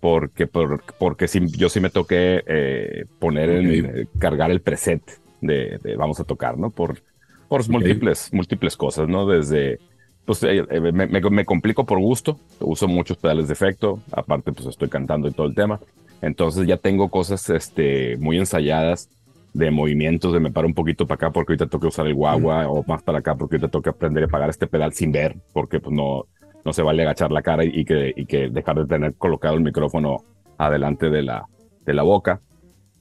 porque, 0.00 0.46
por, 0.46 0.82
porque 0.98 1.28
sí, 1.28 1.40
yo 1.56 1.68
sí 1.68 1.80
me 1.80 1.90
toqué 1.90 2.42
eh, 2.46 3.04
poner, 3.18 3.50
el, 3.50 4.08
cargar 4.18 4.50
el 4.50 4.60
preset 4.60 5.02
de, 5.40 5.78
vamos 5.98 6.20
a 6.20 6.24
tocar, 6.24 6.58
¿no? 6.58 6.70
Por, 6.70 7.02
por 7.48 7.68
múltiples, 7.68 8.32
múltiples 8.32 8.76
cosas, 8.76 9.08
¿no? 9.08 9.26
Desde, 9.26 9.78
pues 10.24 10.42
eh, 10.42 10.64
eh, 10.70 10.80
me, 10.80 11.06
me, 11.06 11.44
complico 11.44 11.84
por 11.84 11.98
gusto, 11.98 12.38
uso 12.60 12.88
muchos 12.88 13.16
pedales 13.16 13.48
de 13.48 13.54
efecto, 13.54 14.00
aparte 14.12 14.52
pues 14.52 14.66
estoy 14.68 14.88
cantando 14.88 15.28
y 15.28 15.32
todo 15.32 15.46
el 15.46 15.54
tema, 15.54 15.80
entonces 16.22 16.66
ya 16.66 16.76
tengo 16.76 17.08
cosas 17.08 17.48
este, 17.50 18.16
muy 18.18 18.38
ensayadas 18.38 19.08
de 19.56 19.70
movimientos, 19.70 20.32
de 20.32 20.40
me 20.40 20.50
paro 20.50 20.66
un 20.66 20.74
poquito 20.74 21.06
para 21.06 21.16
acá 21.16 21.30
porque 21.32 21.52
ahorita 21.52 21.66
toca 21.66 21.88
usar 21.88 22.06
el 22.06 22.14
guagua, 22.14 22.68
o 22.68 22.84
más 22.84 23.02
para 23.02 23.18
acá 23.18 23.34
porque 23.34 23.56
ahorita 23.56 23.68
toca 23.68 23.90
aprender 23.90 24.24
a 24.24 24.28
pagar 24.28 24.50
este 24.50 24.66
pedal 24.66 24.92
sin 24.92 25.12
ver, 25.12 25.36
porque 25.52 25.80
pues 25.80 25.94
no, 25.94 26.26
no 26.64 26.72
se 26.72 26.82
vale 26.82 27.02
agachar 27.02 27.32
la 27.32 27.42
cara 27.42 27.64
y, 27.64 27.84
que, 27.84 28.12
y 28.14 28.26
que 28.26 28.50
dejar 28.50 28.76
de 28.76 28.86
tener 28.86 29.14
colocado 29.14 29.54
el 29.54 29.62
micrófono 29.62 30.24
adelante 30.58 31.08
de 31.08 31.22
la, 31.22 31.46
de 31.84 31.94
la 31.94 32.02
boca 32.02 32.40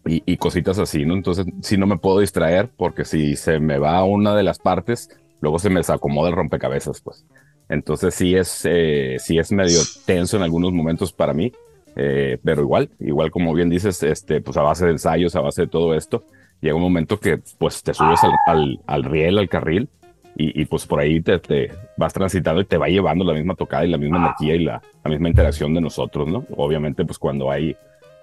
y, 0.06 0.24
y, 0.26 0.38
cositas 0.38 0.80
así, 0.80 1.04
¿no? 1.06 1.14
Entonces, 1.16 1.46
si 1.62 1.78
no 1.78 1.88
me 1.88 1.98
puedo 1.98 2.20
distraer 2.20 2.70
porque 2.78 3.04
si 3.04 3.36
se 3.36 3.60
me 3.60 3.78
va 3.78 4.04
una 4.06 4.36
de 4.36 4.44
las 4.44 4.60
partes, 4.60 5.10
luego 5.42 5.60
se 5.60 5.70
me 5.70 5.80
desacomoda 5.80 6.30
el 6.30 6.36
rompecabezas, 6.36 7.02
pues. 7.02 7.26
Entonces, 7.68 8.14
sí 8.14 8.36
es, 8.36 8.62
eh, 8.66 9.16
sí 9.20 9.40
es 9.40 9.52
medio 9.52 9.80
tenso 10.06 10.38
en 10.38 10.44
algunos 10.44 10.72
momentos 10.72 11.12
para 11.12 11.34
mí, 11.34 11.52
eh, 11.96 12.38
pero 12.44 12.62
igual, 12.62 12.90
igual 13.00 13.32
como 13.32 13.54
bien 13.54 13.70
dices, 13.70 14.04
este, 14.04 14.42
pues 14.42 14.58
a 14.58 14.62
base 14.62 14.86
de 14.86 14.92
ensayos, 14.92 15.36
a 15.36 15.42
base 15.42 15.64
de 15.64 15.68
todo 15.68 15.96
esto, 15.96 16.24
llega 16.62 16.76
un 16.76 16.82
momento 16.82 17.20
que 17.20 17.40
pues 17.58 17.84
te 17.84 17.94
subes 17.94 18.24
al, 18.24 18.34
al, 18.48 18.80
al 18.88 19.04
riel, 19.04 19.38
al 19.38 19.50
carril 19.50 19.90
y, 20.38 20.66
pues 20.66 20.86
por 20.86 21.00
ahí 21.00 21.22
te, 21.22 21.40
te, 21.40 21.72
vas 21.96 22.12
transitando 22.12 22.60
y 22.60 22.66
te 22.66 22.78
va 22.78 22.90
llevando 22.90 23.24
la 23.24 23.34
misma 23.34 23.56
tocada 23.56 23.86
y 23.86 23.90
la 23.90 23.98
misma 23.98 24.18
energía 24.18 24.56
y 24.56 24.64
la, 24.66 24.82
la, 25.04 25.10
misma 25.10 25.30
interacción 25.30 25.74
de 25.74 25.80
nosotros, 25.80 26.28
¿no? 26.28 26.46
Obviamente, 26.58 27.06
pues 27.06 27.18
cuando 27.18 27.50
hay, 27.50 27.76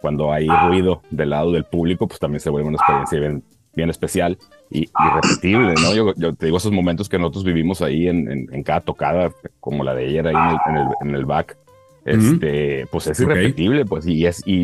cuando 0.02 0.30
hay 0.30 0.46
ruido 0.46 1.02
del 1.10 1.30
lado 1.30 1.52
del 1.52 1.64
público, 1.64 2.06
pues 2.06 2.20
también 2.20 2.40
se 2.40 2.50
vuelve 2.50 2.68
una 2.68 2.76
experiencia 2.76 3.18
bien, 3.18 3.42
bien 3.74 3.88
especial 3.88 4.36
y 4.70 4.90
irrepetible, 5.06 5.74
¿no? 5.74 5.94
Yo, 5.94 6.14
yo, 6.16 6.34
te 6.34 6.46
digo 6.46 6.58
esos 6.58 6.72
momentos 6.72 7.08
que 7.08 7.18
nosotros 7.18 7.44
vivimos 7.44 7.80
ahí 7.80 8.08
en, 8.08 8.48
en, 8.52 8.62
cada 8.62 8.80
tocada, 8.80 9.32
como 9.58 9.82
la 9.82 9.94
de 9.94 10.04
ayer 10.04 10.26
ahí 10.28 10.56
en 10.66 10.76
el, 10.76 10.88
en 11.00 11.14
el, 11.14 11.24
back, 11.24 11.56
este, 12.04 12.86
pues 12.90 13.06
es 13.06 13.20
irrepetible, 13.20 13.86
pues, 13.86 14.06
y 14.06 14.26
es, 14.26 14.42
y, 14.44 14.62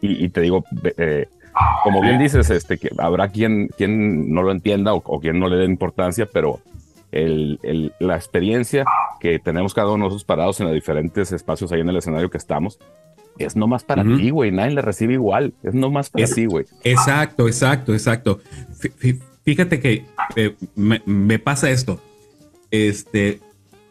y, 0.00 0.28
te 0.30 0.40
digo, 0.40 0.64
eh, 0.96 1.26
como 1.84 2.00
bien 2.00 2.18
dices, 2.18 2.50
este, 2.50 2.78
que 2.78 2.90
habrá 2.98 3.28
quien, 3.28 3.68
quien 3.68 4.32
no 4.32 4.42
lo 4.42 4.52
entienda 4.52 4.94
o, 4.94 5.02
o 5.04 5.20
quien 5.20 5.38
no 5.38 5.48
le 5.48 5.56
dé 5.56 5.64
importancia, 5.64 6.26
pero 6.32 6.60
el, 7.12 7.92
la 7.98 8.16
experiencia 8.16 8.84
que 9.20 9.38
tenemos 9.38 9.74
cada 9.74 9.88
uno 9.88 9.96
de 9.96 10.00
nosotros 10.00 10.24
parados 10.24 10.60
en 10.60 10.66
los 10.66 10.74
diferentes 10.74 11.32
espacios 11.32 11.72
ahí 11.72 11.80
en 11.80 11.88
el 11.88 11.96
escenario 11.96 12.30
que 12.30 12.38
estamos, 12.38 12.78
es 13.38 13.54
nomás 13.54 13.84
para 13.84 14.02
ti, 14.02 14.30
güey. 14.30 14.50
Nadie 14.50 14.74
le 14.74 14.82
recibe 14.82 15.12
igual. 15.12 15.52
Es 15.62 15.74
nomás 15.74 16.08
para 16.08 16.26
ti, 16.26 16.46
güey. 16.46 16.64
Exacto, 16.84 17.46
exacto, 17.46 17.92
exacto. 17.92 18.40
Fíjate 19.44 19.78
que 19.78 20.06
eh, 20.36 20.54
me, 20.74 21.38
pasa 21.38 21.70
esto. 21.70 22.00
Este, 22.70 23.40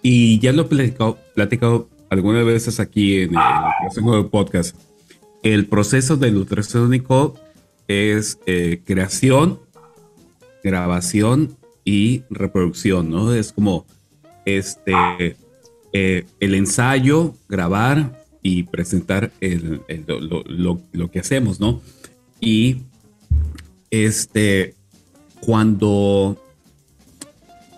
y 0.02 0.40
ya 0.40 0.52
lo 0.52 0.64
he 0.64 0.66
platicado, 0.66 1.20
platicado 1.36 1.88
algunas 2.10 2.44
veces 2.44 2.80
aquí 2.80 3.22
en 3.22 3.36
el, 3.36 4.26
podcast. 4.32 4.76
El 5.44 5.68
proceso 5.68 6.18
del 6.18 6.38
ultrasónico 6.38 7.36
es 7.88 8.40
eh, 8.46 8.82
creación, 8.86 9.60
grabación 10.64 11.58
y 11.84 12.24
reproducción, 12.30 13.10
¿no? 13.10 13.34
Es 13.34 13.52
como, 13.52 13.86
este, 14.46 14.94
eh, 15.94 16.26
el 16.40 16.56
ensayo, 16.56 17.36
grabar 17.48 18.26
y 18.42 18.64
presentar 18.64 19.32
el, 19.40 19.82
lo, 20.08 20.80
lo, 20.92 21.12
que 21.12 21.20
hacemos, 21.20 21.60
¿no? 21.60 21.82
Y 22.40 22.82
este, 23.90 24.76
cuando 25.40 26.42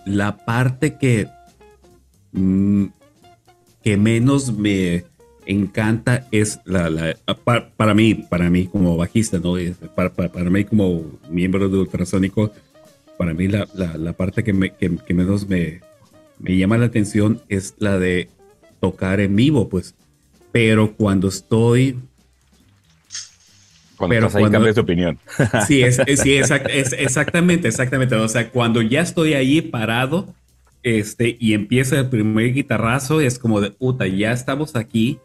la 0.04 0.44
parte 0.44 0.96
que, 0.98 1.28
mm, 2.32 2.86
que 3.82 3.96
menos 3.96 4.52
me 4.52 5.04
encanta 5.48 6.28
es 6.30 6.60
la, 6.64 7.16
para, 7.76 7.94
mí, 7.94 8.14
para 8.14 8.50
mí 8.50 8.66
como 8.66 8.96
bajista, 8.96 9.38
¿no? 9.38 9.54
Para, 9.94 10.10
para, 10.12 10.50
mí 10.50 10.64
como 10.64 11.18
miembro 11.28 11.68
de 11.68 11.78
Ultrasónico, 11.78 12.52
para 13.16 13.34
mí 13.34 13.48
la, 13.48 13.66
la 13.74 14.12
parte 14.12 14.44
que, 14.44 14.52
me, 14.52 14.70
que, 14.74 14.88
menos 15.14 15.48
me, 15.48 15.80
me 16.38 16.56
llama 16.56 16.78
la 16.78 16.86
atención 16.86 17.42
es 17.48 17.74
la 17.78 17.98
de 17.98 18.28
tocar 18.80 19.20
en 19.20 19.34
vivo, 19.34 19.68
pues. 19.68 19.94
Pero 20.52 20.94
cuando 20.94 21.28
estoy 21.28 21.96
cuando 23.96 24.14
pero 24.14 24.26
estás 24.28 24.42
ahí 24.44 24.50
cambias 24.50 24.76
de 24.76 24.80
opinión. 24.80 25.18
Sí, 25.66 25.82
es, 25.82 26.00
sí 26.16 26.36
exactamente, 26.98 27.68
exactamente. 27.68 28.14
O 28.14 28.28
sea, 28.28 28.50
cuando 28.50 28.80
ya 28.82 29.00
estoy 29.00 29.34
ahí 29.34 29.60
parado 29.60 30.34
este, 30.82 31.36
y 31.40 31.54
empieza 31.54 31.98
el 31.98 32.08
primer 32.08 32.52
guitarrazo, 32.52 33.20
es 33.20 33.38
como 33.38 33.60
de, 33.60 33.70
puta, 33.72 34.06
ya 34.06 34.32
estamos 34.32 34.76
aquí 34.76 35.18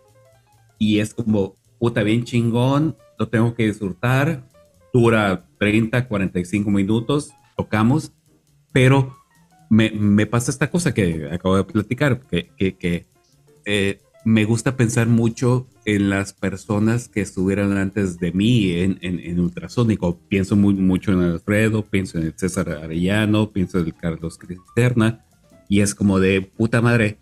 y 0.78 1.00
es 1.00 1.14
como, 1.14 1.56
puta, 1.80 2.04
bien 2.04 2.24
chingón, 2.24 2.98
lo 3.18 3.28
tengo 3.30 3.54
que 3.56 3.68
disfrutar. 3.68 4.48
Dura 4.94 5.46
30, 5.60 6.08
45 6.08 6.70
minutos, 6.70 7.32
tocamos, 7.58 8.12
pero 8.72 9.16
me, 9.70 9.90
me 9.92 10.26
pasa 10.26 10.52
esta 10.52 10.70
cosa 10.70 10.94
que 10.94 11.30
acabo 11.32 11.58
de 11.58 11.64
platicar, 11.64 12.22
que, 12.22 12.50
que, 12.58 13.08
eh, 13.66 14.00
me 14.26 14.46
gusta 14.46 14.78
pensar 14.78 15.08
mucho 15.08 15.68
en 15.84 16.10
las 16.10 16.32
personas 16.32 17.10
que 17.10 17.20
estuvieron 17.22 17.78
antes 17.78 18.20
de 18.20 18.32
mí 18.32 18.72
en, 18.72 18.98
en, 19.02 19.38
Ultrasónico. 19.40 20.18
Pienso 20.30 20.56
muy, 20.56 20.76
mucho 20.76 21.12
en 21.12 21.22
Alfredo, 21.22 21.84
pienso 21.84 22.20
en 22.20 22.34
César 22.38 22.70
Arellano, 22.70 23.52
pienso 23.52 23.80
en 23.80 23.92
Carlos 23.92 24.38
Cristerna, 24.38 25.26
y 25.68 25.82
es 25.82 25.94
como 25.94 26.20
de 26.20 26.42
puta 26.42 26.82
madre, 26.82 27.18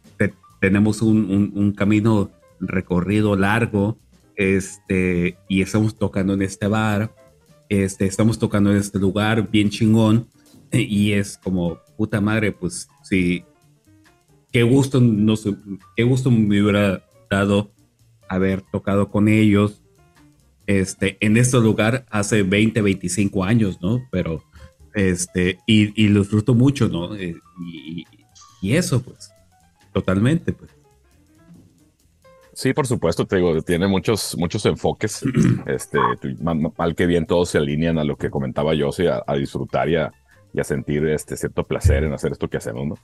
tenemos 0.60 1.02
un, 1.02 1.52
un, 1.56 1.72
camino 1.72 2.30
recorrido 2.62 3.36
largo, 3.36 3.98
este, 4.36 5.38
y 5.48 5.62
estamos 5.62 5.98
tocando 5.98 6.34
en 6.34 6.42
este 6.42 6.68
bar, 6.68 7.14
este, 7.70 8.06
estamos 8.06 8.40
tocando 8.40 8.72
en 8.72 8.78
este 8.78 9.00
lugar 9.00 9.50
bien 9.50 9.70
chingón, 9.70 10.28
y 10.72 11.12
es 11.12 11.38
como 11.38 11.80
puta 11.98 12.22
madre, 12.22 12.52
pues 12.52 12.88
sí, 13.04 13.44
qué 14.52 14.64
gusto, 14.64 15.02
no 15.02 15.36
sé, 15.36 15.56
qué 15.96 16.04
gusto 16.04 16.32
me 16.32 16.62
hubiera 16.62 17.04
dado 17.30 17.72
haber 18.30 18.62
tocado 18.62 19.10
con 19.10 19.28
ellos 19.28 19.82
este, 20.68 21.18
en 21.20 21.38
este 21.38 21.60
lugar 21.60 22.06
hace 22.10 22.44
20, 22.44 22.82
25 22.82 23.44
años, 23.44 23.80
¿no? 23.82 24.08
Pero, 24.12 24.44
este, 24.94 25.60
y, 25.66 26.02
y 26.02 26.08
lo 26.08 26.22
disfruto 26.22 26.54
mucho, 26.54 26.88
¿no? 26.88 27.16
Eh, 27.16 27.36
y, 27.66 28.06
y, 28.62 28.76
eso, 28.76 29.02
pues, 29.02 29.32
totalmente, 29.94 30.54
pues. 30.54 30.72
Sí, 32.54 32.74
por 32.74 32.86
supuesto, 32.86 33.26
te 33.26 33.38
digo, 33.38 33.62
tiene 33.62 33.88
muchos, 33.88 34.36
muchos 34.38 34.66
enfoques. 34.66 35.24
este, 35.68 36.00
mal, 36.40 36.96
que 36.96 37.06
bien 37.06 37.26
todos 37.26 37.50
se 37.50 37.58
alinean 37.58 37.98
a 37.98 38.04
lo 38.04 38.18
que 38.18 38.30
comentaba 38.30 38.74
yo, 38.74 38.90
a, 38.90 39.24
a 39.26 39.36
disfrutar 39.36 39.90
y 39.90 39.96
a, 39.96 40.12
y 40.54 40.60
a 40.60 40.64
sentir 40.64 41.06
este 41.08 41.38
cierto 41.38 41.64
placer 41.64 42.04
en 42.04 42.14
hacer 42.14 42.32
esto 42.34 42.50
que 42.50 42.58
hacemos, 42.58 42.88
¿no? 42.88 42.96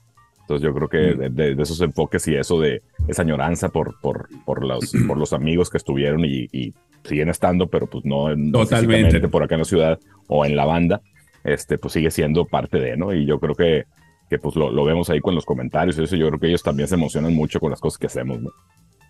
Entonces 0.42 0.66
yo 0.66 0.74
creo 0.74 0.88
que 0.88 1.30
mm. 1.30 1.36
de, 1.36 1.62
esos 1.62 1.82
enfoques 1.82 2.26
y 2.30 2.36
eso 2.36 2.60
de 2.62 2.82
esa 3.08 3.24
añoranza 3.24 3.68
por, 3.68 4.00
por, 4.00 4.30
por, 4.46 4.66
los, 4.66 4.92
por 5.08 5.18
los 5.18 5.34
amigos 5.34 5.70
que 5.70 5.78
estuvieron 5.78 6.24
y, 6.26 6.74
siguen 7.04 7.30
estando, 7.30 7.68
pero 7.68 7.88
pues 7.88 8.04
no, 8.04 8.28
Totalmente. 8.52 9.26
por 9.30 9.42
acá 9.42 9.56
en 9.56 9.60
la 9.60 9.66
ciudad 9.66 10.00
o 10.28 10.46
en 10.46 10.58
la 10.58 10.66
banda, 10.66 11.02
este, 11.46 11.78
pues 11.78 11.94
sigue 11.94 12.12
siendo 12.12 12.44
parte 12.44 12.80
de, 12.80 12.98
¿no? 12.98 13.14
Y 13.14 13.26
yo 13.26 13.40
creo 13.40 13.56
que, 13.56 13.86
que 14.30 14.40
pues 14.40 14.58
lo, 14.58 14.72
lo 14.72 14.84
vemos 14.84 15.10
ahí 15.10 15.22
con 15.22 15.34
los 15.34 15.46
comentarios 15.46 15.98
y 15.98 16.04
eso, 16.04 16.18
yo 16.18 16.28
creo 16.28 16.40
que 16.40 16.48
ellos 16.48 16.64
también 16.64 16.90
se 16.90 16.96
emocionan 16.96 17.34
mucho 17.34 17.62
con 17.62 17.70
las 17.70 17.80
cosas 17.80 17.98
que 17.98 18.08
hacemos, 18.08 18.42
¿no? 18.42 18.50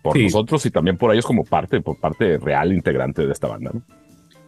Por 0.02 0.18
nosotros 0.18 0.64
y 0.66 0.70
también 0.70 0.96
por 0.96 1.12
ellos 1.12 1.26
como 1.26 1.44
parte, 1.44 1.80
por 1.80 1.98
parte 1.98 2.38
real 2.38 2.72
integrante 2.72 3.26
de 3.26 3.32
esta 3.32 3.48
banda, 3.48 3.72
¿no? 3.74 3.82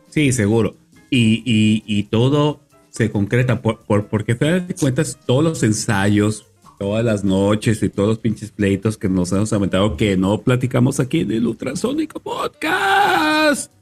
Sí, 0.08 0.32
seguro. 0.32 0.76
Y, 1.10 1.42
y, 1.44 1.82
y 1.86 2.04
todo 2.04 2.60
se 2.90 3.10
concreta 3.10 3.62
por, 3.62 3.80
por, 3.80 4.06
porque, 4.06 4.34
te 4.34 4.74
cuentas, 4.74 5.18
todos 5.26 5.42
los 5.42 5.62
ensayos, 5.62 6.46
todas 6.78 7.04
las 7.04 7.24
noches 7.24 7.82
y 7.82 7.88
todos 7.88 8.08
los 8.08 8.18
pinches 8.18 8.50
pleitos 8.50 8.96
que 8.96 9.08
nos 9.08 9.32
hemos 9.32 9.52
aventado 9.52 9.96
que 9.96 10.16
no 10.16 10.40
platicamos 10.40 10.98
aquí 10.98 11.20
en 11.20 11.32
el 11.32 11.46
Ultrasónico 11.46 12.20
Podcast. 12.20 13.72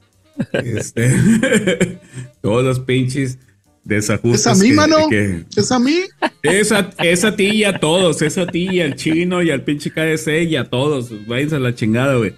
Este, 0.53 1.99
todos 2.41 2.63
los 2.63 2.79
pinches 2.79 3.39
desajustes. 3.89 4.41
¿Es 4.41 4.47
a 4.47 4.55
mí, 4.55 4.71
mano? 4.71 4.95
¿Es 5.09 5.71
a 5.71 5.79
mí? 5.79 6.01
Es 6.41 6.71
a, 6.71 7.35
ti 7.35 7.47
y 7.47 7.63
a 7.65 7.79
todos. 7.79 8.21
Es 8.21 8.37
a 8.37 8.47
ti 8.47 8.69
y 8.71 8.81
al 8.81 8.95
chino 8.95 9.43
y 9.43 9.51
al 9.51 9.63
pinche 9.63 9.91
KDC 9.91 10.49
y 10.49 10.55
a 10.55 10.69
todos. 10.69 11.11
Váyanse 11.27 11.57
a 11.57 11.59
la 11.59 11.75
chingada, 11.75 12.15
güey. 12.15 12.33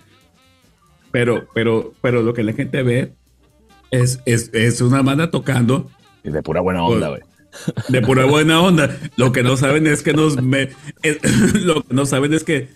Pero, 1.12 1.48
pero, 1.54 1.94
pero 2.02 2.24
lo 2.24 2.34
que 2.34 2.44
la 2.44 2.54
gente 2.54 2.82
ve 2.82 3.14
es, 3.92 4.20
es, 4.26 4.50
es 4.54 4.82
una 4.82 5.02
banda 5.02 5.30
tocando. 5.30 5.92
Y 6.24 6.32
de 6.32 6.42
pura 6.42 6.62
buena 6.62 6.84
onda, 6.84 7.10
güey 7.10 7.22
de 7.90 8.02
pura 8.02 8.26
buena 8.26 8.62
onda. 8.62 8.98
Lo 9.16 9.32
que 9.32 9.44
no 9.44 9.58
saben 9.58 9.88
es 9.88 10.04
que 10.04 10.14
nos 10.14 10.42
me, 10.42 10.70
lo 11.54 11.84
que 11.84 11.94
no 11.94 12.06
saben 12.06 12.34
es 12.34 12.44
que 12.44 12.70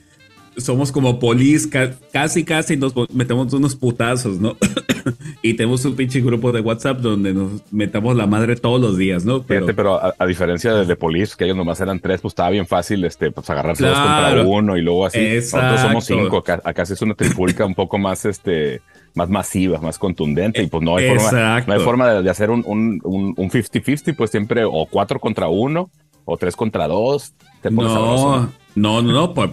somos 0.58 0.92
como 0.92 1.20
polis, 1.20 1.70
casi 2.12 2.44
casi 2.44 2.78
nos 2.78 2.94
metemos 3.14 3.54
unos 3.54 3.76
putazos, 3.76 4.40
¿no? 4.40 4.58
y 5.42 5.54
tenemos 5.54 5.84
un 5.86 5.96
pinche 5.96 6.22
grupo 6.22 6.52
de 6.52 6.62
WhatsApp 6.62 7.00
donde 7.00 7.34
nos 7.34 7.62
metamos 7.72 8.16
la 8.16 8.28
madre 8.28 8.56
todos 8.56 8.80
los 8.80 8.98
días, 8.98 9.26
¿no? 9.26 9.44
Pero, 9.44 9.66
pero 9.68 10.00
a, 10.18 10.26
diferencia 10.26 10.74
de, 10.74 10.86
de 10.86 10.96
polis, 10.96 11.36
que 11.36 11.46
ellos 11.46 11.58
nomás 11.58 11.80
eran 11.82 12.00
tres, 12.00 12.22
pues 12.22 12.32
estaba 12.32 12.50
bien 12.50 12.66
fácil 12.66 13.04
este, 13.06 13.32
pues 13.32 13.50
agarrarse 13.50 13.86
dos 13.86 13.98
contra 13.98 14.44
uno 14.44 14.78
y 14.78 14.82
luego 14.82 15.06
así. 15.06 15.20
Nosotros 15.36 15.82
somos 15.82 16.06
cinco, 16.06 16.38
acá, 16.38 16.62
acá 16.64 16.84
es 16.84 17.02
una 17.02 17.14
tripulca 17.16 17.66
un 17.66 17.76
poco 17.76 17.98
más 17.98 18.26
este 18.26 18.82
más 19.14 19.30
masiva, 19.30 19.80
más 19.80 19.98
contundente 19.98 20.62
y 20.62 20.68
pues 20.68 20.84
no 20.84 20.98
hay 20.98 21.10
forma, 21.10 21.62
no 21.66 21.74
hay 21.74 21.80
forma 21.80 22.22
de, 22.22 22.30
hacer 22.30 22.50
un 22.50 22.64
50-50, 22.64 24.16
pues 24.16 24.30
siempre 24.30 24.64
o 24.66 24.86
cuatro 24.86 25.20
contra 25.20 25.48
uno 25.48 25.90
o 26.26 26.38
tres 26.38 26.56
contra 26.56 26.88
dos. 26.88 27.34
no, 27.64 27.72
no, 27.72 28.52
no, 28.76 29.02
no, 29.02 29.34
por, 29.34 29.50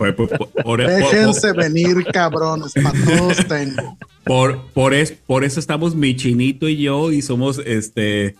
Déjense 0.77 1.53
venir, 1.53 2.05
cabrones, 2.13 2.73
para 2.75 2.93
todos 3.05 3.47
tengo. 3.47 3.97
Por, 4.25 4.61
por, 4.73 4.95
es, 4.95 5.13
por 5.13 5.45
eso 5.45 5.61
estamos 5.61 5.95
mi 5.95 6.15
chinito 6.17 6.69
y 6.69 6.77
yo 6.77 7.13
y 7.13 7.23
somos 7.23 7.61
este, 7.65 8.37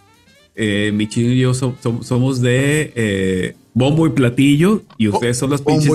eh, 0.55 0.91
mi 0.93 1.09
chino 1.09 1.33
y 1.33 1.41
yo 1.41 1.55
somos 1.55 2.41
de 2.41 2.93
eh, 2.95 3.55
bombo 3.75 4.07
y 4.07 4.11
platillo 4.11 4.83
y 4.99 5.09
ustedes 5.09 5.39
son 5.39 5.51
los 5.51 5.63
pinches 5.63 5.91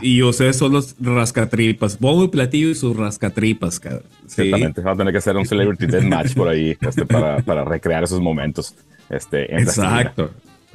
y, 0.00 0.22
ustedes 0.22 0.56
son 0.56 0.72
los 0.72 0.94
rascatripas. 1.00 1.98
Bombo 1.98 2.24
y 2.24 2.28
platillo 2.28 2.70
y 2.70 2.74
sus 2.74 2.96
rascatripas, 2.96 3.78
cabrón. 3.78 4.04
Ciertamente, 4.26 4.80
va 4.80 4.92
a 4.92 4.96
tener 4.96 5.12
que 5.12 5.18
hacer 5.18 5.36
un 5.36 5.46
Celebrity 5.46 5.86
Death 5.86 6.04
Match 6.04 6.34
por 6.34 6.48
ahí 6.48 6.76
este, 6.80 7.04
para, 7.04 7.38
para, 7.42 7.64
recrear 7.64 8.04
esos 8.04 8.20
momentos. 8.20 8.74
Este, 9.10 9.54
exacto. 9.54 10.30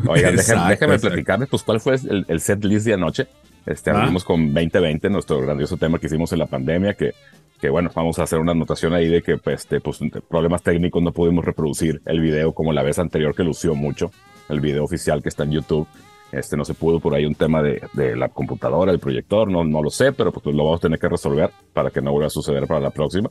Oigan, 0.08 0.36
déjenme, 0.36 1.00
platicarles 1.00 1.50
pues 1.50 1.64
cuál 1.64 1.80
fue 1.80 1.96
el, 1.96 2.40
set 2.40 2.64
list 2.64 2.86
de 2.86 2.94
anoche. 2.94 3.28
Este, 3.66 3.92
ah. 3.92 4.00
abrimos 4.00 4.24
con 4.24 4.54
2020, 4.54 5.10
nuestro 5.10 5.42
grandioso 5.42 5.78
tema 5.78 6.00
que 6.00 6.08
hicimos 6.08 6.32
en 6.32 6.40
la 6.40 6.46
pandemia, 6.46 6.94
que, 6.94 7.14
que 7.60 7.70
bueno, 7.70 7.92
vamos 7.94 8.18
a 8.20 8.24
hacer 8.24 8.40
una 8.40 8.54
anotación 8.54 8.94
ahí 8.94 9.08
de 9.08 9.22
que 9.22 9.38
pues, 9.38 9.62
este, 9.62 9.82
pues, 9.82 10.00
problemas 10.28 10.64
técnicos 10.64 11.04
no 11.04 11.12
pudimos 11.12 11.44
reproducir 11.46 12.02
el 12.06 12.20
video 12.20 12.54
como 12.54 12.74
la 12.74 12.84
vez 12.84 13.00
anterior 13.00 13.36
que 13.36 13.44
lució 13.44 13.76
mucho, 13.76 14.12
el 14.48 14.60
video 14.60 14.84
oficial 14.84 15.22
que 15.22 15.30
está 15.30 15.44
en 15.44 15.52
YouTube. 15.52 15.88
Este 16.32 16.56
no 16.56 16.64
se 16.64 16.76
pudo 16.76 17.00
por 17.00 17.16
ahí 17.16 17.26
un 17.26 17.34
tema 17.34 17.64
de, 17.64 17.82
de 17.94 18.16
la 18.16 18.30
computadora, 18.30 18.92
el 18.92 19.00
proyector, 19.00 19.50
no, 19.50 19.64
no 19.64 19.82
lo 19.82 19.90
sé, 19.90 20.12
pero 20.14 20.32
pues 20.32 20.46
lo 20.56 20.64
vamos 20.64 20.80
a 20.80 20.82
tener 20.82 21.00
que 21.00 21.10
resolver 21.10 21.50
para 21.74 21.90
que 21.90 22.02
no 22.02 22.12
vuelva 22.12 22.28
a 22.28 22.30
suceder 22.30 22.68
para 22.68 22.80
la 22.80 22.92
próxima. 22.92 23.30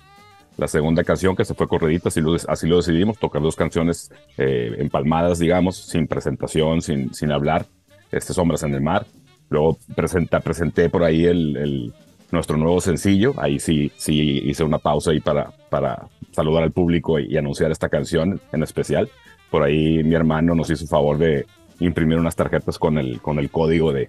La 0.58 0.68
segunda 0.68 1.04
canción 1.04 1.34
que 1.34 1.44
se 1.44 1.54
fue 1.54 1.68
corredita, 1.68 2.08
así 2.08 2.20
lo, 2.20 2.34
así 2.34 2.66
lo 2.66 2.76
decidimos, 2.76 3.18
tocar 3.18 3.40
dos 3.40 3.56
canciones 3.56 4.10
eh, 4.36 4.74
empalmadas, 4.78 5.38
digamos, 5.38 5.76
sin 5.76 6.06
presentación, 6.06 6.82
sin, 6.82 7.14
sin 7.14 7.30
hablar, 7.32 7.64
este, 8.12 8.34
Sombras 8.34 8.64
en 8.64 8.74
el 8.74 8.82
Mar. 8.82 9.06
Luego 9.48 9.78
presenta, 9.94 10.40
presenté 10.40 10.90
por 10.90 11.04
ahí 11.04 11.24
el, 11.24 11.56
el, 11.56 11.94
nuestro 12.32 12.56
nuevo 12.56 12.80
sencillo, 12.80 13.34
ahí 13.38 13.58
sí, 13.58 13.90
sí 13.96 14.42
hice 14.44 14.64
una 14.64 14.78
pausa 14.78 15.12
ahí 15.12 15.20
para, 15.20 15.52
para 15.70 16.08
saludar 16.32 16.64
al 16.64 16.72
público 16.72 17.18
y, 17.18 17.32
y 17.32 17.36
anunciar 17.38 17.70
esta 17.70 17.88
canción 17.88 18.40
en 18.52 18.62
especial. 18.62 19.08
Por 19.50 19.62
ahí 19.62 20.02
mi 20.02 20.14
hermano 20.14 20.54
nos 20.54 20.68
hizo 20.68 20.86
favor 20.86 21.16
de, 21.16 21.46
imprimir 21.80 22.18
unas 22.18 22.36
tarjetas 22.36 22.78
con 22.78 22.98
el, 22.98 23.20
con 23.20 23.38
el 23.38 23.50
código 23.50 23.92
de, 23.92 24.08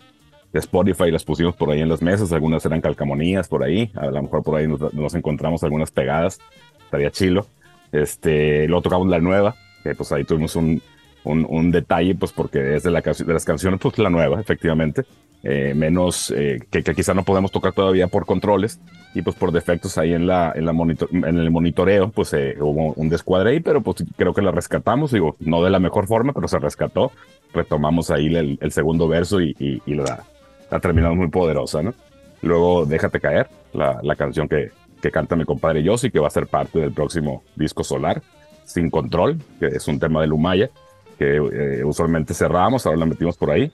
de 0.51 0.59
Spotify 0.59 1.11
las 1.11 1.23
pusimos 1.23 1.55
por 1.55 1.71
ahí 1.71 1.81
en 1.81 1.89
las 1.89 2.01
mesas, 2.01 2.31
algunas 2.31 2.65
eran 2.65 2.81
calcamonías 2.81 3.47
por 3.47 3.63
ahí, 3.63 3.91
a 3.95 4.07
lo 4.07 4.23
mejor 4.23 4.43
por 4.43 4.55
ahí 4.55 4.67
nos, 4.67 5.13
encontramos 5.15 5.63
algunas 5.63 5.91
pegadas, 5.91 6.39
estaría 6.83 7.11
chilo. 7.11 7.45
Este, 7.91 8.67
luego 8.67 8.83
tocamos 8.83 9.07
la 9.07 9.19
nueva, 9.19 9.55
que 9.83 9.95
pues 9.95 10.11
ahí 10.11 10.23
tuvimos 10.23 10.55
un, 10.55 10.81
un, 11.23 11.71
detalle, 11.71 12.15
pues 12.15 12.31
porque 12.31 12.75
es 12.75 12.83
de, 12.83 12.91
la, 12.91 13.01
de 13.01 13.33
las 13.33 13.45
canciones, 13.45 13.79
pues 13.81 13.97
la 13.97 14.09
nueva, 14.09 14.39
efectivamente. 14.39 15.05
eh, 15.43 15.73
menos, 15.73 16.31
eh, 16.35 16.59
que, 16.69 16.83
que, 16.83 16.93
quizá 16.93 17.13
no 17.13 17.23
podemos 17.23 17.51
tocar 17.51 17.71
todavía 17.71 18.07
por 18.07 18.25
controles 18.25 18.79
y 19.13 19.21
pues 19.21 19.37
por 19.37 19.53
defectos 19.53 19.97
ahí 19.97 20.13
en, 20.13 20.27
la, 20.27 20.51
en, 20.53 20.65
la 20.65 20.73
monitor, 20.73 21.07
en 21.11 21.37
el 21.37 21.49
monitoreo 21.49 22.09
pues 22.09 22.33
eh, 22.33 22.57
hubo 22.59 22.93
un 22.93 23.07
descuadre 23.09 23.51
ahí, 23.51 23.59
pero 23.61 23.81
pues 23.81 24.03
creo 24.17 24.33
que 24.33 24.41
la 24.41 24.51
rescatamos, 24.51 25.11
digo, 25.11 25.37
no 25.39 25.63
de 25.63 25.69
la 25.69 25.79
mejor 25.79 26.07
forma, 26.07 26.33
pero 26.33 26.47
se 26.49 26.59
rescató, 26.59 27.13
retomamos 27.53 28.11
ahí 28.11 28.35
el, 28.35 28.57
el 28.61 28.71
segundo 28.71 29.07
verso 29.07 29.39
y, 29.39 29.55
y, 29.59 29.81
y 29.85 29.95
la, 29.95 30.25
la, 30.69 30.79
terminamos 30.79 31.17
muy 31.17 31.29
poderosa, 31.29 31.81
¿no? 31.81 31.93
Luego 32.41 32.85
Déjate 32.85 33.19
caer, 33.19 33.49
la, 33.73 33.99
la 34.01 34.15
canción 34.15 34.47
que, 34.47 34.71
que 35.01 35.11
canta 35.11 35.35
mi 35.35 35.45
compadre 35.45 35.83
Yossi, 35.83 36.11
que 36.11 36.19
va 36.19 36.27
a 36.27 36.31
ser 36.31 36.47
parte 36.47 36.79
del 36.79 36.91
próximo 36.91 37.43
disco 37.55 37.83
solar, 37.83 38.21
Sin 38.65 38.89
Control, 38.89 39.37
que 39.59 39.67
es 39.67 39.87
un 39.87 39.99
tema 39.99 40.21
de 40.21 40.27
Lumaya, 40.27 40.69
que 41.17 41.35
eh, 41.35 41.83
usualmente 41.83 42.33
cerramos, 42.33 42.85
ahora 42.85 42.99
la 42.99 43.05
metimos 43.05 43.37
por 43.37 43.51
ahí. 43.51 43.71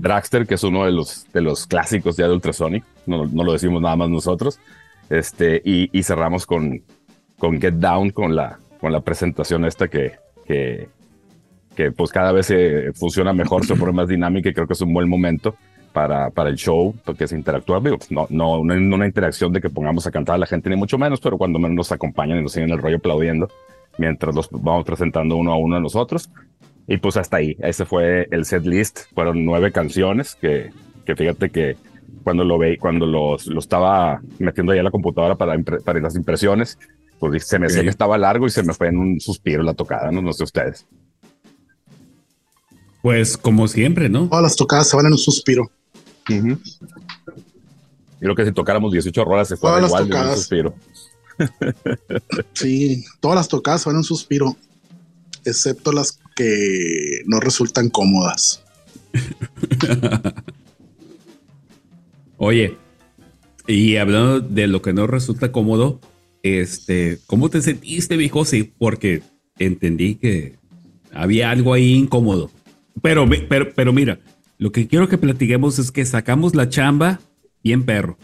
Dragster, 0.00 0.46
que 0.46 0.54
es 0.54 0.64
uno 0.64 0.84
de 0.84 0.90
los, 0.90 1.30
de 1.32 1.40
los 1.40 1.66
clásicos 1.66 2.16
ya 2.16 2.26
de 2.26 2.34
Ultrasonic, 2.34 2.84
no, 3.06 3.26
no 3.26 3.44
lo 3.44 3.52
decimos 3.52 3.80
nada 3.80 3.94
más 3.94 4.08
nosotros. 4.08 4.58
Este, 5.08 5.62
y, 5.64 5.96
y, 5.96 6.02
cerramos 6.02 6.46
con, 6.46 6.82
con 7.38 7.60
Get 7.60 7.74
Down, 7.74 8.10
con 8.10 8.34
la, 8.34 8.58
con 8.80 8.92
la 8.92 9.00
presentación 9.00 9.64
esta 9.64 9.86
que, 9.88 10.12
que, 10.46 10.88
que 11.76 11.92
pues 11.92 12.10
cada 12.10 12.32
vez 12.32 12.46
se 12.46 12.92
funciona 12.94 13.32
mejor, 13.32 13.64
se 13.66 13.76
pone 13.76 13.92
más 13.92 14.08
dinámica 14.08 14.48
y 14.48 14.54
creo 14.54 14.66
que 14.66 14.72
es 14.72 14.80
un 14.80 14.92
buen 14.92 15.08
momento 15.08 15.54
para, 15.92 16.30
para 16.30 16.50
el 16.50 16.56
show, 16.56 16.94
porque 17.04 17.24
es 17.24 17.32
interactuar. 17.32 17.82
no, 17.82 18.26
no, 18.30 18.64
no, 18.64 18.64
una 18.64 19.06
interacción 19.06 19.52
de 19.52 19.60
que 19.60 19.70
pongamos 19.70 20.06
a 20.06 20.10
cantar 20.10 20.36
a 20.36 20.38
la 20.38 20.46
gente, 20.46 20.70
ni 20.70 20.76
mucho 20.76 20.98
menos, 20.98 21.20
pero 21.20 21.38
cuando 21.38 21.58
menos 21.58 21.76
nos 21.76 21.92
acompañan 21.92 22.38
y 22.38 22.42
nos 22.42 22.52
siguen 22.52 22.70
el 22.70 22.78
rollo 22.78 22.96
aplaudiendo 22.96 23.48
mientras 23.98 24.34
los 24.34 24.48
vamos 24.50 24.84
presentando 24.84 25.36
uno 25.36 25.52
a 25.52 25.56
uno 25.56 25.76
a 25.76 25.80
nosotros. 25.80 26.30
Y 26.86 26.96
pues 26.96 27.16
hasta 27.16 27.36
ahí, 27.36 27.56
ese 27.60 27.84
fue 27.84 28.26
el 28.30 28.44
set 28.44 28.64
list. 28.64 29.00
Fueron 29.14 29.44
nueve 29.44 29.70
canciones 29.70 30.34
que, 30.34 30.70
que 31.04 31.14
fíjate 31.14 31.50
que 31.50 31.76
cuando 32.24 32.44
lo 32.44 32.58
ve, 32.58 32.78
cuando 32.78 33.06
lo, 33.06 33.36
lo 33.46 33.58
estaba 33.58 34.20
metiendo 34.38 34.72
ahí 34.72 34.78
a 34.78 34.82
la 34.82 34.90
computadora 34.90 35.36
para, 35.36 35.56
para 35.84 36.00
las 36.00 36.16
impresiones, 36.16 36.78
pues 37.18 37.46
se 37.46 37.58
me 37.58 37.66
decía 37.66 37.82
que 37.82 37.88
estaba 37.88 38.18
largo 38.18 38.46
y 38.46 38.50
se 38.50 38.62
me 38.62 38.74
fue 38.74 38.88
en 38.88 38.98
un 38.98 39.20
suspiro 39.20 39.62
la 39.62 39.74
tocada, 39.74 40.10
no, 40.10 40.22
no 40.22 40.32
sé 40.32 40.44
ustedes. 40.44 40.86
Pues 43.00 43.36
como 43.36 43.66
siempre, 43.68 44.08
¿no? 44.08 44.28
Todas 44.28 44.42
las 44.42 44.56
tocadas 44.56 44.88
se 44.88 44.96
van 44.96 45.06
en 45.06 45.12
un 45.12 45.18
suspiro. 45.18 45.70
Uh 46.28 46.32
-huh. 46.32 46.58
Creo 48.20 48.34
que 48.36 48.44
si 48.44 48.52
tocáramos 48.52 48.92
18 48.92 49.24
rolas 49.24 49.48
se 49.48 49.56
fuera 49.56 49.84
igual 49.84 50.08
de 50.08 50.16
un 50.16 50.36
suspiro. 50.36 50.74
sí, 52.52 53.04
todas 53.20 53.36
las 53.36 53.48
tocadas 53.48 53.86
en 53.86 53.96
un 53.96 54.04
suspiro, 54.04 54.56
excepto 55.44 55.92
las 55.92 56.18
que 56.36 57.22
no 57.26 57.40
resultan 57.40 57.90
cómodas. 57.90 58.62
Oye, 62.36 62.76
y 63.66 63.96
hablando 63.96 64.40
de 64.40 64.66
lo 64.66 64.82
que 64.82 64.92
no 64.92 65.06
resulta 65.06 65.52
cómodo, 65.52 66.00
este, 66.42 67.18
¿cómo 67.26 67.48
te 67.50 67.62
sentiste, 67.62 68.16
viejo? 68.16 68.44
Sí, 68.44 68.72
porque 68.78 69.22
entendí 69.58 70.16
que 70.16 70.56
había 71.12 71.50
algo 71.50 71.74
ahí 71.74 71.94
incómodo. 71.94 72.50
Pero, 73.00 73.28
pero, 73.48 73.72
pero 73.74 73.92
mira, 73.92 74.20
lo 74.62 74.70
que 74.70 74.86
quiero 74.86 75.08
que 75.08 75.18
platiquemos 75.18 75.80
es 75.80 75.90
que 75.90 76.06
sacamos 76.06 76.54
la 76.54 76.68
chamba 76.68 77.18
bien 77.64 77.82
perro, 77.82 78.16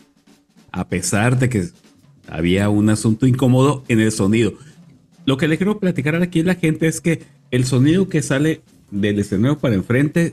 a 0.70 0.88
pesar 0.88 1.36
de 1.36 1.48
que 1.48 1.66
había 2.28 2.68
un 2.68 2.90
asunto 2.90 3.26
incómodo 3.26 3.82
en 3.88 3.98
el 3.98 4.12
sonido. 4.12 4.52
Lo 5.26 5.36
que 5.36 5.48
le 5.48 5.56
quiero 5.56 5.80
platicar 5.80 6.14
aquí 6.14 6.38
a 6.38 6.44
la 6.44 6.54
gente 6.54 6.86
es 6.86 7.00
que 7.00 7.24
el 7.50 7.64
sonido 7.64 8.08
que 8.08 8.22
sale 8.22 8.60
del 8.92 9.18
escenario 9.18 9.58
para 9.58 9.74
enfrente 9.74 10.32